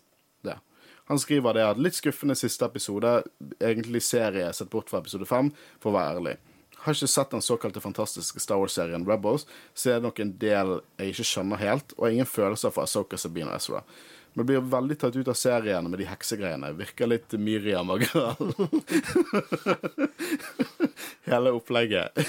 [1.08, 3.22] Han skriver det at litt skuffende siste episode,
[3.60, 6.36] egentlig serie sett bort fra episode fem, for å være ærlig.
[6.84, 10.76] Har ikke sett den såkalte fantastiske Star Wars-serien Rebels, så er det nok en del
[11.00, 13.82] jeg ikke skjønner helt, og ingen følelser for Asoka, Sabine og Ezra.
[14.38, 16.76] Men blir veldig tatt ut av serien med de heksegreiene.
[16.78, 18.54] Virker litt Miriam og Gral.
[21.32, 22.22] Hele opplegget.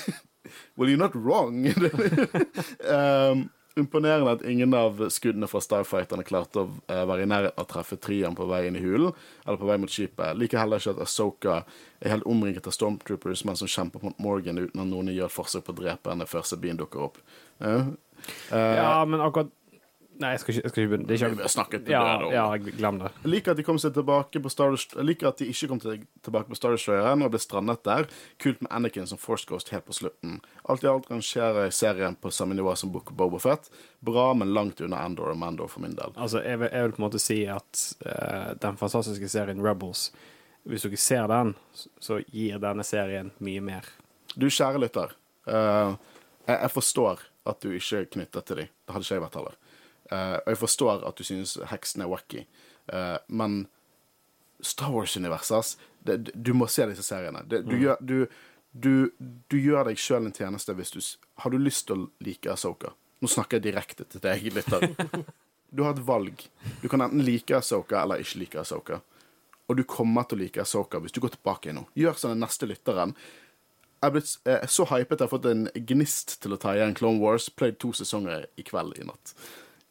[0.76, 1.66] Well, you're not wrong.
[2.88, 7.66] um, imponerende at ingen av skuddene fra Starfighterne klarte å eh, være i nærheten av
[7.66, 9.12] å treffe Trian på vei inn i hulen,
[9.44, 10.36] eller på vei mot skipet.
[10.38, 11.60] Liker heller ikke at Asoka
[11.98, 15.38] er helt omringet av stormtroopers, men som kjemper mot Morgan uten at noen gjør et
[15.38, 17.22] forsøk på å drepe henne før Sabine dukker opp.
[17.62, 17.94] Uh,
[18.50, 19.50] Ja, men akkurat
[20.18, 21.06] Nei, jeg skal ikke, jeg skal ikke begynne.
[21.06, 22.72] Det er vi har snakket med ja, dere om ja, det.
[22.78, 23.10] glem det.
[23.22, 25.78] Jeg liker at de kom seg tilbake på Star Jeg liker at de ikke kom
[25.84, 28.08] til, tilbake på Star Destroyeren og ble strandet der.
[28.42, 30.40] Kult med Anakin som Force Ghost helt på slutten.
[30.68, 33.70] Alt i alt rangerer jeg serien på samme nivå som Book of Boba Fett.
[34.00, 36.10] Bra, men langt unna Andor og Mandor for min del.
[36.18, 40.08] Altså, jeg vil, jeg vil på en måte si at eh, den fantastiske serien Rebels
[40.68, 43.86] Hvis dere ser den, så- så gir denne serien mye mer.
[44.34, 45.14] Du, kjære lytter.
[45.46, 45.94] eh,
[46.48, 48.66] jeg, jeg forstår at du ikke er knyttet til dem.
[48.84, 49.56] Det hadde ikke jeg vært heller.
[50.10, 52.46] Eh, og jeg forstår at du synes heksen er wacky.
[52.92, 53.66] uh, men
[54.60, 55.76] Star Wars-universet,
[56.34, 57.44] du må se disse seriene.
[57.46, 58.26] Det, du, gjør, du,
[58.72, 59.10] du,
[59.50, 60.98] du gjør deg sjøl en tjeneste hvis du
[61.42, 62.94] Har du lyst til å like Asoka?
[63.20, 64.88] Nå snakker jeg direkte til deg, lytter.
[65.68, 66.46] Du har et valg.
[66.80, 69.02] Du kan enten like Asoka eller ikke like Asoka.
[69.68, 71.82] Og du kommer til å like Asoka hvis du går tilbake nå.
[71.92, 73.12] Gjør som den neste lytteren.
[73.98, 76.96] Jeg er blitt eh, så hypet jeg har fått en gnist til å ta igjen
[76.96, 77.50] Clone Wars.
[77.52, 79.34] Played to sesonger i kveld i natt.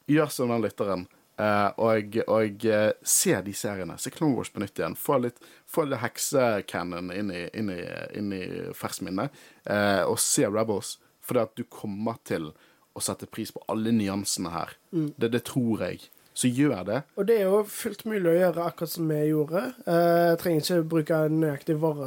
[0.07, 1.07] Gjør som den lytteren,
[1.37, 3.93] Uh, og, og uh, se de seriene.
[4.01, 4.95] Se Clone Wars på nytt igjen.
[4.97, 5.37] Få litt
[5.69, 7.77] Få det heksecanon inn i, inn i,
[8.17, 8.39] inn i
[8.73, 9.27] ferskt minne.
[9.69, 10.95] Uh, og se Rebels.
[11.21, 12.49] For det at du kommer til
[12.97, 14.73] å sette pris på alle nyansene her.
[14.89, 16.07] Det, det tror jeg.
[16.37, 16.97] så gjør det.
[17.17, 19.63] Og det er jo fullt mulig å gjøre akkurat som vi gjorde.
[19.89, 22.03] Eh, Jeg trenger ikke bruke nøyaktig vår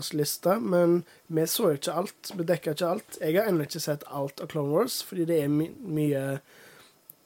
[0.63, 2.33] men vi så ikke alt.
[2.35, 3.19] Vi dekka ikke alt.
[3.21, 6.25] Jeg har ennå ikke sett alt av Clone Wars, fordi det er my mye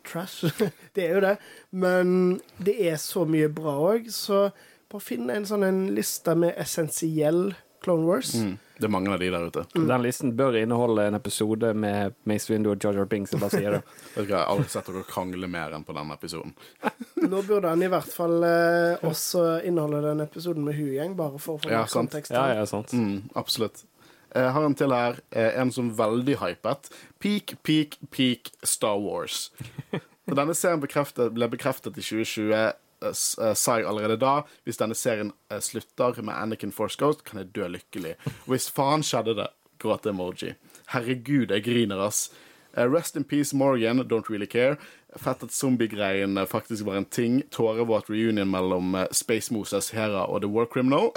[0.06, 0.50] trash.
[0.94, 1.34] det er jo det.
[1.70, 4.48] Men det er så mye bra òg, så
[4.92, 7.54] bare finn en sånn en liste med essensiell
[7.84, 8.34] Clone Wars.
[8.34, 8.58] Mm.
[8.78, 9.64] Det mangler de der ute.
[9.72, 13.32] Den listen bør inneholde en episode med Mace Windu og Jar Jar Binks.
[13.32, 13.82] Jeg bare sier det.
[14.16, 16.54] Jeg har aldri sett dere krangle mer enn på denne episoden.
[17.30, 21.60] Nå burde han i hvert fall eh, også inneholde den episoden med Hu-gjeng, bare for
[21.60, 22.34] å få Ja, kontekst.
[22.34, 22.96] Ja, ja, sant.
[22.96, 23.84] Mm, absolutt.
[24.34, 25.20] Jeg har en til her.
[25.32, 26.88] eh, En som er veldig hypet.
[27.20, 29.50] Peak, peak, peak Star Wars.
[30.26, 32.52] Og denne serien bekreftet, ble bekreftet i 2020.
[32.54, 32.72] eh,
[33.12, 37.24] s- eh, Sa jeg allerede da hvis denne serien eh, slutter med Anakin Force Ghost,
[37.24, 38.16] kan jeg dø lykkelig.
[38.46, 39.48] Og hvis faen skjedde det,
[39.78, 40.54] gråte-emoji.
[40.94, 42.30] Herregud, jeg griner, ass.
[42.76, 44.00] Eh, Rest in peace, Morgan.
[44.08, 44.78] Don't really care.
[45.16, 47.42] Fett at zombiegreien faktisk var en ting.
[47.50, 51.10] Tårevåt reunion mellom eh, Space Moses, Hera og The War Criminal.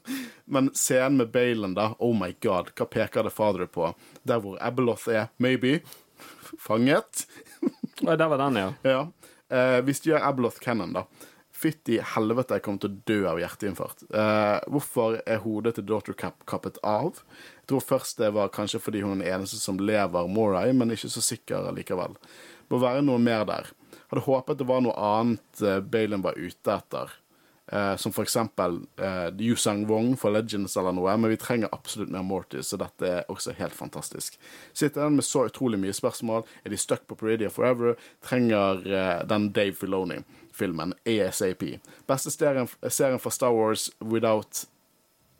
[0.44, 1.94] Men scenen med Baylon, da.
[1.98, 3.92] Oh my god, hva peker det Father på?
[4.22, 5.80] Der hvor Abeloth er, maybe.
[6.66, 7.26] Fanget.
[8.06, 8.70] Oi, der var den, ja.
[8.86, 9.02] Ja.
[9.50, 11.06] Eh, hvis du gjør Abeloth Cannon, da.
[11.60, 14.06] Fytti helvete, jeg kommer til å dø av hjerteinfarkt.
[14.16, 17.18] Eh, hvorfor er hodet til Daughter Cap kappet av?
[17.58, 20.94] Jeg tror først det var kanskje fordi hun er den eneste som lever Morai, men
[20.94, 22.16] ikke så sikker likevel.
[22.70, 23.72] Må være noe mer der.
[24.10, 27.12] Hadde håpet det var noe annet uh, Baylon var ute etter.
[27.70, 31.70] Uh, som for eksempel uh, Yu Sang Wong for Legends eller noe, men vi trenger
[31.70, 34.40] absolutt mer Mortis, så dette er også helt fantastisk.
[34.74, 36.42] Sitter den med så utrolig mye spørsmål.
[36.64, 37.94] Er de stuck på Peridia Forever?
[38.26, 41.62] Trenger uh, den Dave Filoni-filmen ASAP.
[42.10, 44.64] Beste serien, serien for Star Wars without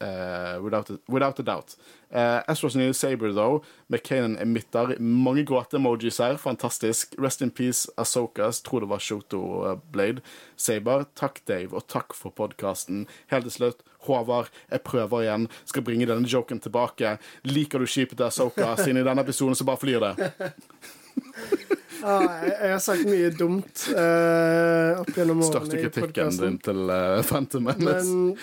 [0.00, 1.76] eh, without, a, without a doubt.
[2.10, 4.96] Uh, Astros nye Saber, though, med Kanan emitter.
[4.98, 6.36] Mange gråte-emojis her.
[6.36, 7.14] Fantastisk.
[7.18, 8.62] Rest in peace, Asokas.
[8.62, 10.20] Tror det var Shoto uh, Blade.
[10.56, 13.06] Saber, takk, Dave, og takk for podkasten.
[13.30, 15.48] Helt til slutt, Håvard, jeg prøver igjen.
[15.64, 17.18] Skal bringe denne joken tilbake.
[17.44, 18.74] Liker du skipet til Asoka?
[18.82, 20.30] Siden i denne episoden så bare flyr det.
[22.00, 26.78] Ah, jeg, jeg har sagt mye dumt uh, opp gjennom årene Største kritikken din til
[26.88, 28.14] uh, Phantom Menace.
[28.14, 28.38] Men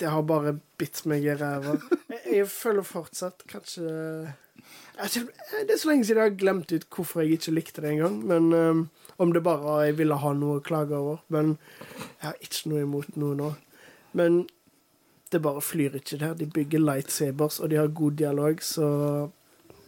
[0.00, 1.76] det, har bare bitt meg i ræva.
[2.12, 3.90] Jeg, jeg føler fortsatt kanskje
[4.92, 5.26] jeg
[5.66, 8.18] Det er så lenge siden jeg har glemt ut hvorfor jeg ikke likte det engang.
[8.26, 8.82] Men eh,
[9.18, 11.22] Om det bare var jeg ville ha noe å klage over.
[11.28, 11.56] Men
[12.20, 13.52] jeg har ikke noe imot noe nå.
[14.12, 14.42] Men
[15.32, 16.34] det bare flyr ikke der.
[16.34, 18.88] De bygger lightsabers, og de har god dialog, så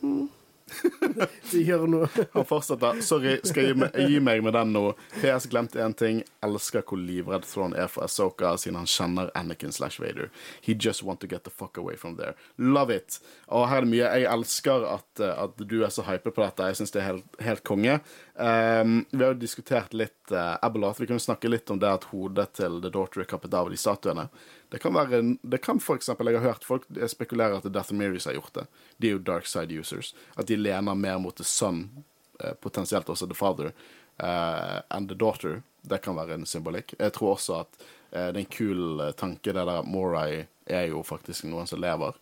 [0.01, 0.29] hmm.
[1.53, 2.09] Gjør noe.
[2.33, 3.01] Han fortsetter.
[3.05, 4.85] Sorry, skal jeg gi meg, gi meg med den nå.
[5.19, 6.23] PS glemte én ting.
[6.45, 10.31] Elsker hvor livredd Thrawn er for Asoka, siden han kjenner Anakin slash Vader.
[10.65, 12.35] He just want to get the fuck away from there.
[12.59, 13.21] Love it.
[13.49, 14.05] Og her er det mye.
[14.05, 16.71] Jeg elsker at, eh, at du er så hypet på dette.
[16.71, 18.01] Jeg syns det er helt, helt konge.
[18.35, 21.01] Um, vi har jo diskutert litt uh, Abeloth.
[21.01, 23.71] Vi kan jo snakke litt om det at hodet til The Daughter er kappet av
[23.71, 24.27] de statuene.
[24.75, 28.27] Det kan være Det kan for eksempel Jeg har hørt folk spekulere at Death Marys
[28.27, 28.67] har gjort det.
[28.99, 30.15] De er jo dark side users.
[30.37, 32.05] At de lener mer mot the Sun,
[32.43, 33.71] uh, potensielt også the father,
[34.19, 35.63] uh, and the daughter.
[35.83, 36.97] Det kan være en symbolikk.
[36.99, 40.87] Jeg tror også at uh, det er en kul eh, tanke, det der Morai er
[40.89, 42.17] jo faktisk noen som lever.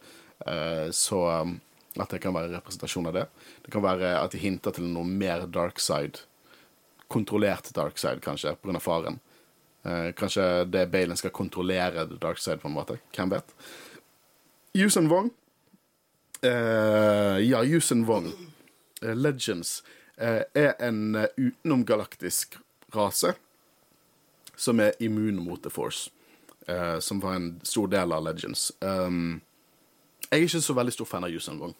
[0.46, 1.58] Eh, så um,
[2.00, 3.26] at det kan være representasjon av det.
[3.64, 6.22] Det kan være at de hinter til noe mer dark side.
[7.12, 8.80] Kontrollert dark side, kanskje, pga.
[8.80, 9.20] faren.
[9.84, 12.98] Eh, kanskje det Balen skal kontrollere the dark side, på en måte.
[13.16, 13.54] Hvem vet?
[14.74, 15.30] Yusen Wong.
[16.42, 18.32] Eh, ja, Yusen Wong.
[19.02, 19.82] Eh, Legends
[20.16, 22.56] eh, er en eh, utenomgalaktisk
[22.94, 23.34] rase
[24.56, 26.10] som er immun mot The Force.
[26.66, 28.72] eh, som var en stor del av Legends.
[28.80, 29.40] Um,
[30.32, 31.76] jeg er ikke så veldig stor fan av Yusen Wong.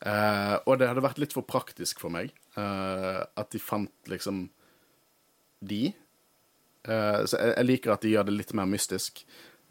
[0.00, 4.46] Uh, og det hadde vært litt for praktisk for meg uh, at de fant liksom
[5.60, 5.90] de.
[6.88, 9.24] Uh, så jeg, jeg liker at de gjør det litt mer mystisk.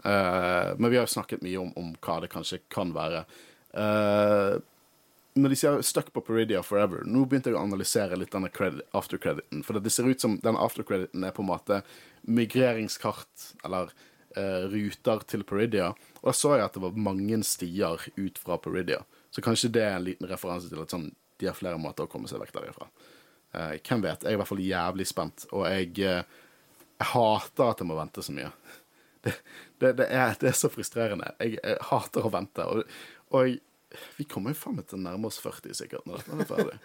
[0.04, 3.26] Eh, men vi har jo snakket mye om, om hva det kanskje kan være.
[3.76, 4.60] Eh,
[5.40, 8.82] når de sier 'stuck på Peridia forever', nå begynte jeg å analysere litt denne credit,
[8.96, 9.64] aftercrediten.
[9.64, 11.82] For det ser ut som den aftercrediten er på en måte
[12.28, 14.08] migreringskart, eller eh,
[14.69, 15.88] ruter til Peridia.
[16.19, 18.99] Og da så jeg at det var mange stier ut fra Peridia.
[19.34, 21.07] Så kanskje det er en liten referanse til at sånn,
[21.39, 22.89] de har flere måter å komme seg vekk derifra.
[23.53, 24.23] Eh, hvem vet?
[24.23, 26.45] Jeg er i hvert fall jævlig spent, og jeg, eh,
[26.99, 28.53] jeg hater at jeg må vente så mye.
[29.19, 29.34] Det,
[29.84, 31.34] det, det, er, det er så frustrerende.
[31.43, 32.64] Jeg, jeg hater å vente.
[32.72, 32.93] Og,
[33.35, 33.57] og jeg,
[34.15, 36.77] vi kommer jo faen meg til å nærme oss 40 sikkert når dette er ferdig.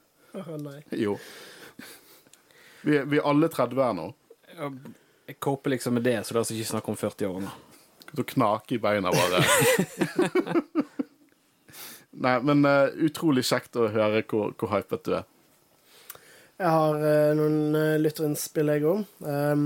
[0.40, 0.78] Å nei.
[0.96, 1.18] Jo.
[2.80, 4.06] Vi, vi er alle 30 her nå.
[5.32, 7.50] Jeg kåper liksom med det, så det er altså ikke snakk om 40 år nå.
[8.12, 9.38] Til knaker i beina bare.
[12.24, 15.24] Nei, men uh, utrolig kjekt å høre hvor, hvor hypet du er.
[16.60, 19.06] Jeg har uh, noen uh, lytterinnspill, jeg òg.
[19.24, 19.64] Um,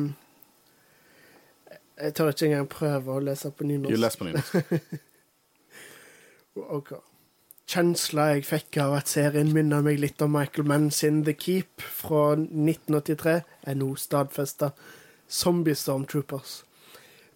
[1.99, 3.91] jeg tør ikke engang prøve å lese på nynorsk.
[3.91, 5.03] Jo, les på nynorsk.
[6.57, 6.95] Ok.
[7.69, 11.83] Kjensla jeg fikk av at serien minner meg litt om Michael Mann sin The Keep
[11.83, 13.35] fra 1983,
[13.67, 14.71] er nå stadfesta.
[15.31, 16.65] Zombie Stormtroopers.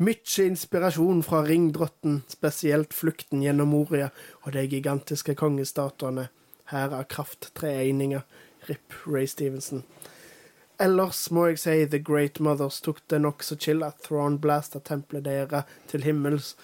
[0.01, 4.09] Mykje inspirasjon fra Ringdrotten, spesielt flukten gjennom Moria
[4.45, 6.29] og de gigantiske kongestatuene.
[6.71, 8.23] Her er krafttreeininger.
[8.69, 9.83] Rip Ray Stevenson.
[10.81, 15.27] Ellers må jeg si The Great Mothers tok det nokså chill at Thrawn blasta tempelet
[15.27, 16.55] deres til himmels.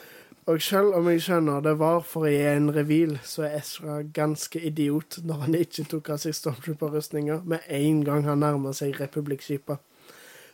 [0.47, 3.99] Og selv om jeg skjønner det var for å gi en reveal, så er Ezra
[4.15, 8.95] ganske idiot når han ikke tok av seg stormtrooper-rustninga med en gang han nærmer seg
[9.01, 9.83] republikkskipet.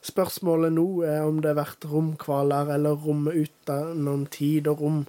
[0.03, 5.01] Spørsmålet nå er om det vært romkvaler eller rommet utenom tid og rom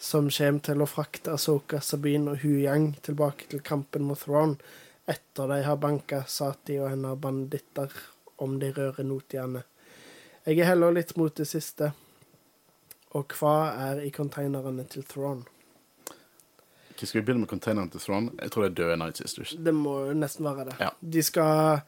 [0.00, 4.56] som kommer til å frakte Asoka, Sabine og Hu Yang tilbake til kampen mot Thrawn
[5.08, 7.92] etter de har banka Sati og hennes banditter
[8.44, 9.64] om de røde notiene.
[10.44, 11.90] Jeg er heller litt mot det siste.
[13.16, 13.54] Og hva
[13.88, 15.04] er i konteinerne til?
[16.92, 18.30] Okay, skal vi begynne med konteinerne til Thrawn?
[18.36, 19.56] Jeg tror det er døde Night Sisters.
[19.56, 20.76] Det må nesten være det.
[20.80, 20.90] Ja.
[21.00, 21.80] De skal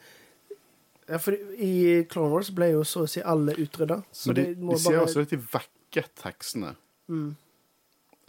[1.11, 3.97] ja, for I Clone Wars ble jo så å si alle utrydda.
[4.29, 6.75] Men de, de sier også at de vekket heksene.
[7.11, 7.31] Mm.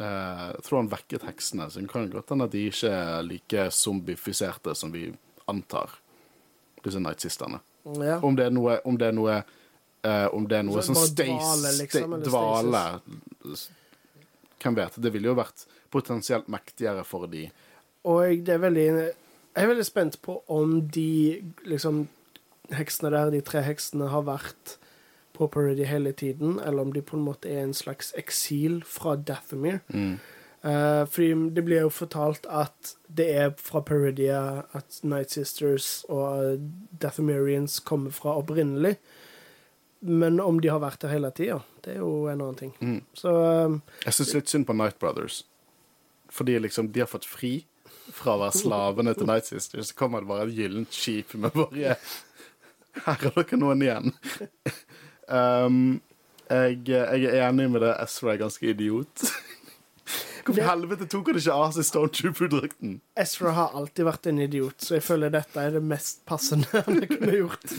[0.01, 4.73] Eh, han vekket heksene, så det kan godt hende at de ikke er like zombifiserte
[4.77, 5.11] som vi
[5.51, 5.93] antar,
[6.81, 7.59] disse nightsisterne.
[8.01, 8.17] Ja.
[8.25, 9.35] Om det er noe Om det er noe,
[10.05, 12.83] eh, om det er noe Så sånn dvale, liksom, Dvale.
[14.61, 14.97] Hvem vet?
[15.01, 17.47] Det ville jo vært potensielt mektigere for de.
[18.09, 22.05] Og det er veldig, jeg er veldig spent på om de liksom
[22.77, 24.77] heksene der, de tre heksene, har vært
[25.37, 29.15] på Parody hele tiden, eller om de på en måte er en slags eksil fra
[29.15, 29.81] Dathomir.
[29.89, 30.19] Mm.
[30.61, 36.61] Uh, fordi det blir jo fortalt at det er fra Peridia at Night Sisters og
[37.01, 38.97] Dathomirians kommer fra opprinnelig.
[40.01, 42.75] Men om de har vært der hele tida, det er jo en annen ting.
[42.81, 43.01] Mm.
[43.17, 43.75] Så eh,
[44.05, 45.43] Jeg syns litt synd på Night Brothers.
[46.31, 47.51] Fordi liksom de har fått fri
[48.13, 49.91] fra å være slavene til Night Sisters.
[49.91, 51.97] Så kommer det bare et gyllent skip med bare
[53.05, 54.11] Her er dere noen igjen.
[55.41, 55.79] um,
[56.51, 57.95] jeg, jeg er enig med det.
[58.03, 59.25] Ezra er ganske idiot.
[60.41, 62.95] Hvorfor Det- helvete tok han ikke av seg Stormtrooper-drakten?
[63.21, 66.97] Ezra har alltid vært en idiot, så jeg føler dette er det mest passende han
[67.05, 67.75] kunne gjort.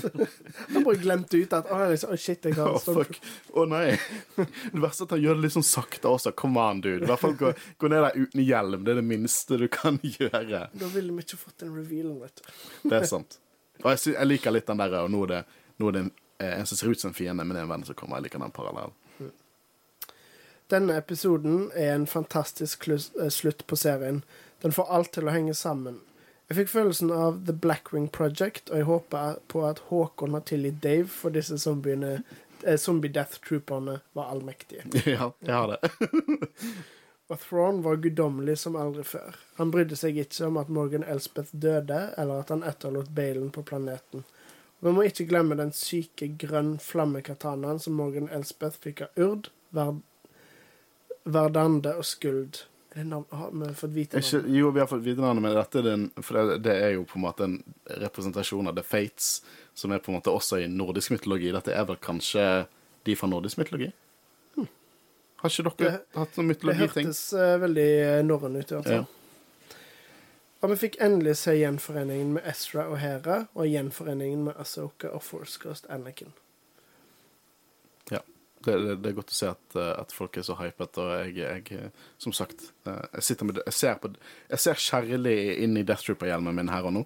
[0.71, 3.19] Han bare glemte ut at Å, liksom, shit, jeg har Å, fuck.
[3.59, 3.97] Å nei.
[4.39, 6.33] Det verste er at han gjør det litt sånn sakte også.
[6.39, 7.03] Come on, dude.
[7.03, 7.51] I hvert fall gå,
[7.83, 8.87] gå ned der uten hjelm.
[8.87, 10.63] Det er det minste du kan gjøre.
[10.71, 12.53] Da ville vi ikke fått den revealen, vet du.
[12.87, 13.42] Det er sant.
[13.83, 15.41] Og jeg, jeg liker litt den der, og nå er det,
[15.83, 17.69] nå er det en, eh, en som ser ut som en fiende, men det er
[17.69, 18.21] en venn som kommer.
[18.21, 18.99] Jeg liker den parallellen.
[20.73, 24.23] Denne episoden er en fantastisk eh, slutt på serien.
[24.63, 25.99] Den får alt til å henge sammen.
[26.49, 30.81] Jeg fikk følelsen av The Blackwing Project, og jeg håper på at Håkon har tilgitt
[30.85, 32.19] Dave for disse zombiene
[32.63, 34.87] eh, Zombie Death Trooperne var allmektige.
[35.17, 35.93] Ja, jeg har det.
[37.33, 39.37] Og Thrawn var guddommelig som aldri før.
[39.57, 43.65] Han brydde seg ikke om at Morgan Elspeth døde, eller at han etterlot Balen på
[43.65, 44.27] planeten.
[44.83, 49.49] Og vi må ikke glemme den syke grønn flammekatanaen som Morgan Elspeth fikk av Urd,
[49.73, 50.03] Verd
[51.25, 52.65] Verdande og Skuld.
[52.93, 53.25] Er det navn?
[53.31, 54.57] Har vi fått vite Ikke, navnet?
[54.59, 57.07] jo, vi har fått vite navnet, men dette er den, for det, det er jo
[57.09, 57.57] på en måte en
[58.03, 59.31] representasjon av The Fates,
[59.73, 61.55] som er på en måte også i nordisk mytologi.
[61.55, 62.45] Dette er vel kanskje
[63.09, 63.89] de fra nordisk mytologi?
[65.43, 67.89] Har ikke dere Det- hatt noen Det hørtes uh, veldig
[68.29, 69.07] norrøn ut, i hvert fall.
[70.63, 75.23] Og vi fikk endelig se gjenforeningen med Ezra og Hera, og gjenforeningen med Asoka og
[75.27, 76.31] Force Ghost Anakin.
[78.13, 78.21] Ja.
[78.63, 81.11] Det, det, det er godt å se at, eh, at folk er så hypet, og
[81.35, 81.35] jeg,
[81.67, 81.91] jeg
[82.23, 84.13] som sagt eh, Jeg sitter med Jeg ser, på,
[84.55, 87.03] jeg ser kjærlig inn i Death Trooper-hjelmen min her og nå,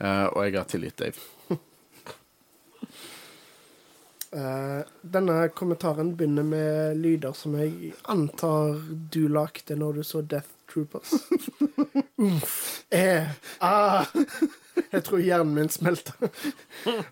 [0.00, 1.22] og jeg har tilgitt Dave.
[4.32, 8.76] Eh, denne kommentaren begynner med lyder som jeg antar
[9.12, 11.14] du lagde når du så Death Troopers.
[12.16, 12.84] Umf.
[12.90, 13.30] Eh.
[13.58, 14.04] Ah.
[14.90, 16.28] Jeg tror hjernen min smelter.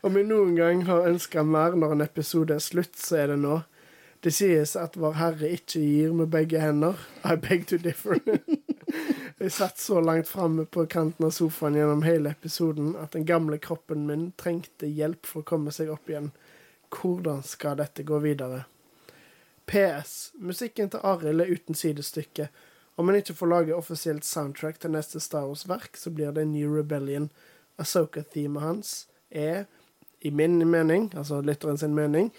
[0.05, 3.41] Om jeg noen gang har ønska mer når en episode er slutt, så er det
[3.41, 3.63] nå.
[4.21, 7.01] Det sies at Vår Herre ikke gir med begge hender.
[7.25, 8.21] I beg to differ.
[9.37, 13.59] Jeg satt så langt framme på kanten av sofaen gjennom hele episoden at den gamle
[13.63, 16.31] kroppen min trengte hjelp for å komme seg opp igjen.
[16.97, 18.65] Hvordan skal dette gå videre?
[19.67, 20.33] PS.
[20.39, 22.49] Musikken til Arild er uten sidestykke.
[22.97, 26.77] Om han ikke får lage offisielt soundtrack til neste Star Wars-verk, så blir det New
[26.77, 27.29] Rebellion.
[27.79, 28.93] Asoka-teamet hans
[29.31, 29.67] er,
[30.21, 32.31] i min mening, altså lytteren sin mening,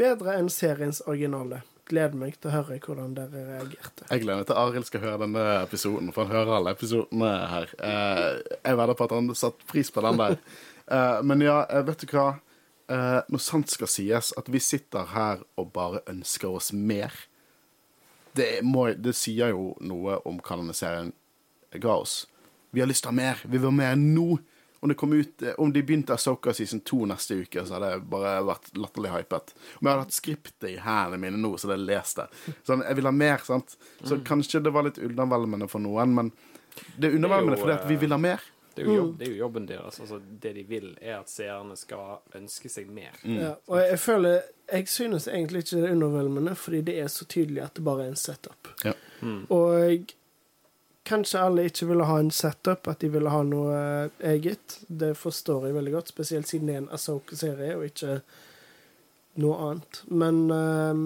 [0.00, 1.60] bedre enn seriens originale.
[1.90, 4.08] Gleder meg til å høre hvordan dere reagerte.
[4.10, 7.72] Jeg gleder meg til Arild skal høre denne episoden, for han hører alle episodene her.
[7.78, 8.26] Eh,
[8.56, 10.40] jeg vedder på at han satte pris på den der.
[10.90, 12.40] Eh, men ja, eh, vet du hva?
[12.90, 17.12] Eh, når sant skal sies, at vi sitter her og bare ønsker oss mer
[18.34, 21.12] Det, må, det sier jo noe om hva denne serien
[21.82, 22.26] ga oss.
[22.70, 23.40] Vi har lyst til å ha mer.
[23.42, 24.38] Vi vil ha mer nå.
[24.80, 27.90] Om, det kom ut, eh, om de begynte Asoka season 2 neste uke, så hadde
[27.96, 29.50] jeg bare vært latterlig hypet.
[29.76, 32.28] Om jeg hadde hatt skriptet i hendene mine nå, så hadde jeg lest det.
[32.70, 33.74] Sånn, jeg vil ha mer, sant.
[34.06, 34.24] Så Mm.
[34.30, 36.32] kanskje det var litt undervelmende for noen, men
[36.96, 38.40] det er undervelmende fordi at vi eh, vil ha mer.
[38.74, 40.00] Det er jo, jobb, det er jo jobben deres.
[40.00, 43.16] Altså, det de vil, er at seerne skal ønske seg mer.
[43.26, 44.40] Ja, og jeg føler
[44.70, 48.04] Jeg synes egentlig ikke det er undervelmende, fordi det er så tydelig at det bare
[48.04, 48.68] er en setup.
[48.84, 48.92] Ja.
[49.50, 50.04] Og
[51.04, 54.78] kanskje alle ikke ville ha en setup, at de ville ha noe eh, eget.
[54.86, 58.20] Det forstår jeg veldig godt, spesielt siden det er en Asoka-serie og ikke
[59.42, 60.02] noe annet.
[60.06, 61.04] Men um,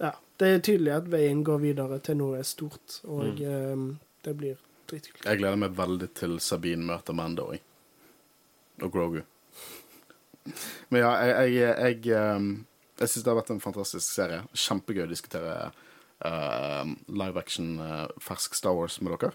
[0.00, 0.14] ja.
[0.38, 3.88] Det er tydelig at veien går videre til noe stort, og ehm,
[4.22, 4.60] det blir
[4.90, 5.24] dritkult.
[5.24, 9.22] Jeg gleder meg veldig til Sabine møter Mando og Grogu.
[10.88, 12.66] Men ja, jeg Jeg, jeg, um,
[12.98, 14.44] jeg syns det har vært en fantastisk serie.
[14.54, 15.58] Kjempegøy å diskutere
[16.24, 19.34] uh, live action uh, fersk Star Wars med dere.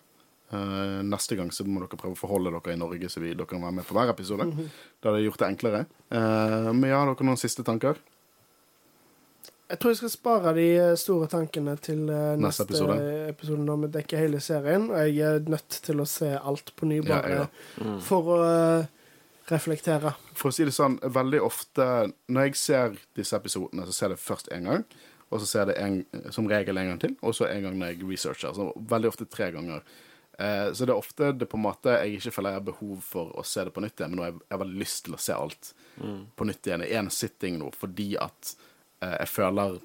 [0.54, 3.50] Uh, neste gang så må dere prøve å forholde dere i Norge, så vi, dere
[3.50, 4.50] kan være med på hver episode.
[4.58, 5.86] Det hadde gjort det enklere.
[6.14, 8.02] Uh, men ja, har dere noen siste tanker?
[9.74, 12.98] Jeg tror jeg skal spare de eh, store tankene til eh, Neste neste, episode.
[13.32, 13.64] episode.
[13.66, 14.84] når vi dekker hele serien.
[14.92, 17.96] Og jeg er nødt til å se alt på ny, Ja, bare ja.
[18.06, 18.86] for å eh,
[19.50, 20.14] reflektere.
[20.38, 21.88] For å si det sånn, veldig ofte
[22.30, 24.86] når jeg ser disse episodene, så ser jeg det først én gang.
[25.34, 27.80] Og så ser jeg det en, som regel en gang til, og så en gang
[27.80, 28.54] når jeg researcher.
[28.54, 29.82] Så veldig ofte tre ganger.
[30.38, 33.02] Eh, så det er ofte det på en måte jeg ikke føler jeg har behov
[33.06, 35.18] for å se det på nytt igjen, men nå har jeg, jeg veldig lyst til
[35.18, 35.74] å se alt
[36.38, 38.54] på nytt igjen i én sitting nå, fordi at
[39.20, 39.78] jeg føler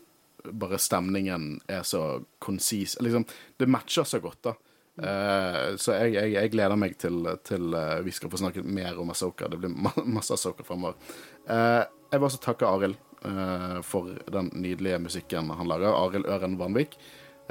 [0.48, 2.96] bare stemningen er så konsis.
[3.02, 3.26] Liksom,
[3.58, 4.54] det matcher så godt, da.
[4.98, 8.98] Uh, så jeg, jeg, jeg gleder meg til, til uh, vi skal få snakke mer
[8.98, 9.46] om Asoka.
[9.50, 10.98] Det blir ma masse Asoka fremover.
[11.46, 12.96] Uh, jeg vil også takke Arild
[13.28, 15.92] eh, for den nydelige musikken han lager.
[15.92, 16.96] Arild Øren Vanvik.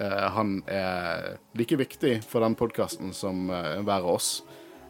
[0.01, 4.31] Eh, han er like viktig for den podkasten som hver av oss.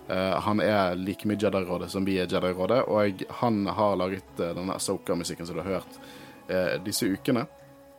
[0.10, 4.54] Eh, han er like mye Jedi-rådet som vi er Jedi-rådet, og han har laget eh,
[4.56, 6.06] denne Asoka-musikken som du har hørt eh,
[6.86, 7.46] disse ukene.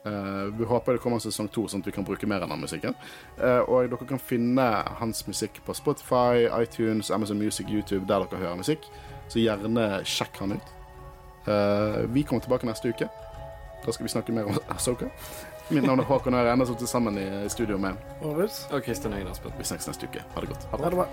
[0.08, 2.52] Eh, vi håper det kommer en sesong to, sånn at vi kan bruke mer av
[2.52, 2.94] den musikken.
[3.36, 4.66] Eh, og dere kan finne
[5.00, 8.86] hans musikk på Spotify, iTunes, Amazon Music, YouTube, der dere hører musikk.
[9.28, 10.74] Så gjerne sjekk han ut.
[11.48, 13.10] Eh, vi kommer tilbake neste uke.
[13.84, 15.10] Da skal vi snakke mer om Asoka.
[15.68, 16.54] Mitt navn er Håkon Øre.
[16.54, 17.98] Enda sittet sammen i studio med?
[18.72, 19.52] Og Kristian Øyen Aspen.
[19.58, 20.24] Vi snakkes neste uke.
[20.34, 20.70] Ha det godt.
[20.72, 21.10] Ha det bra.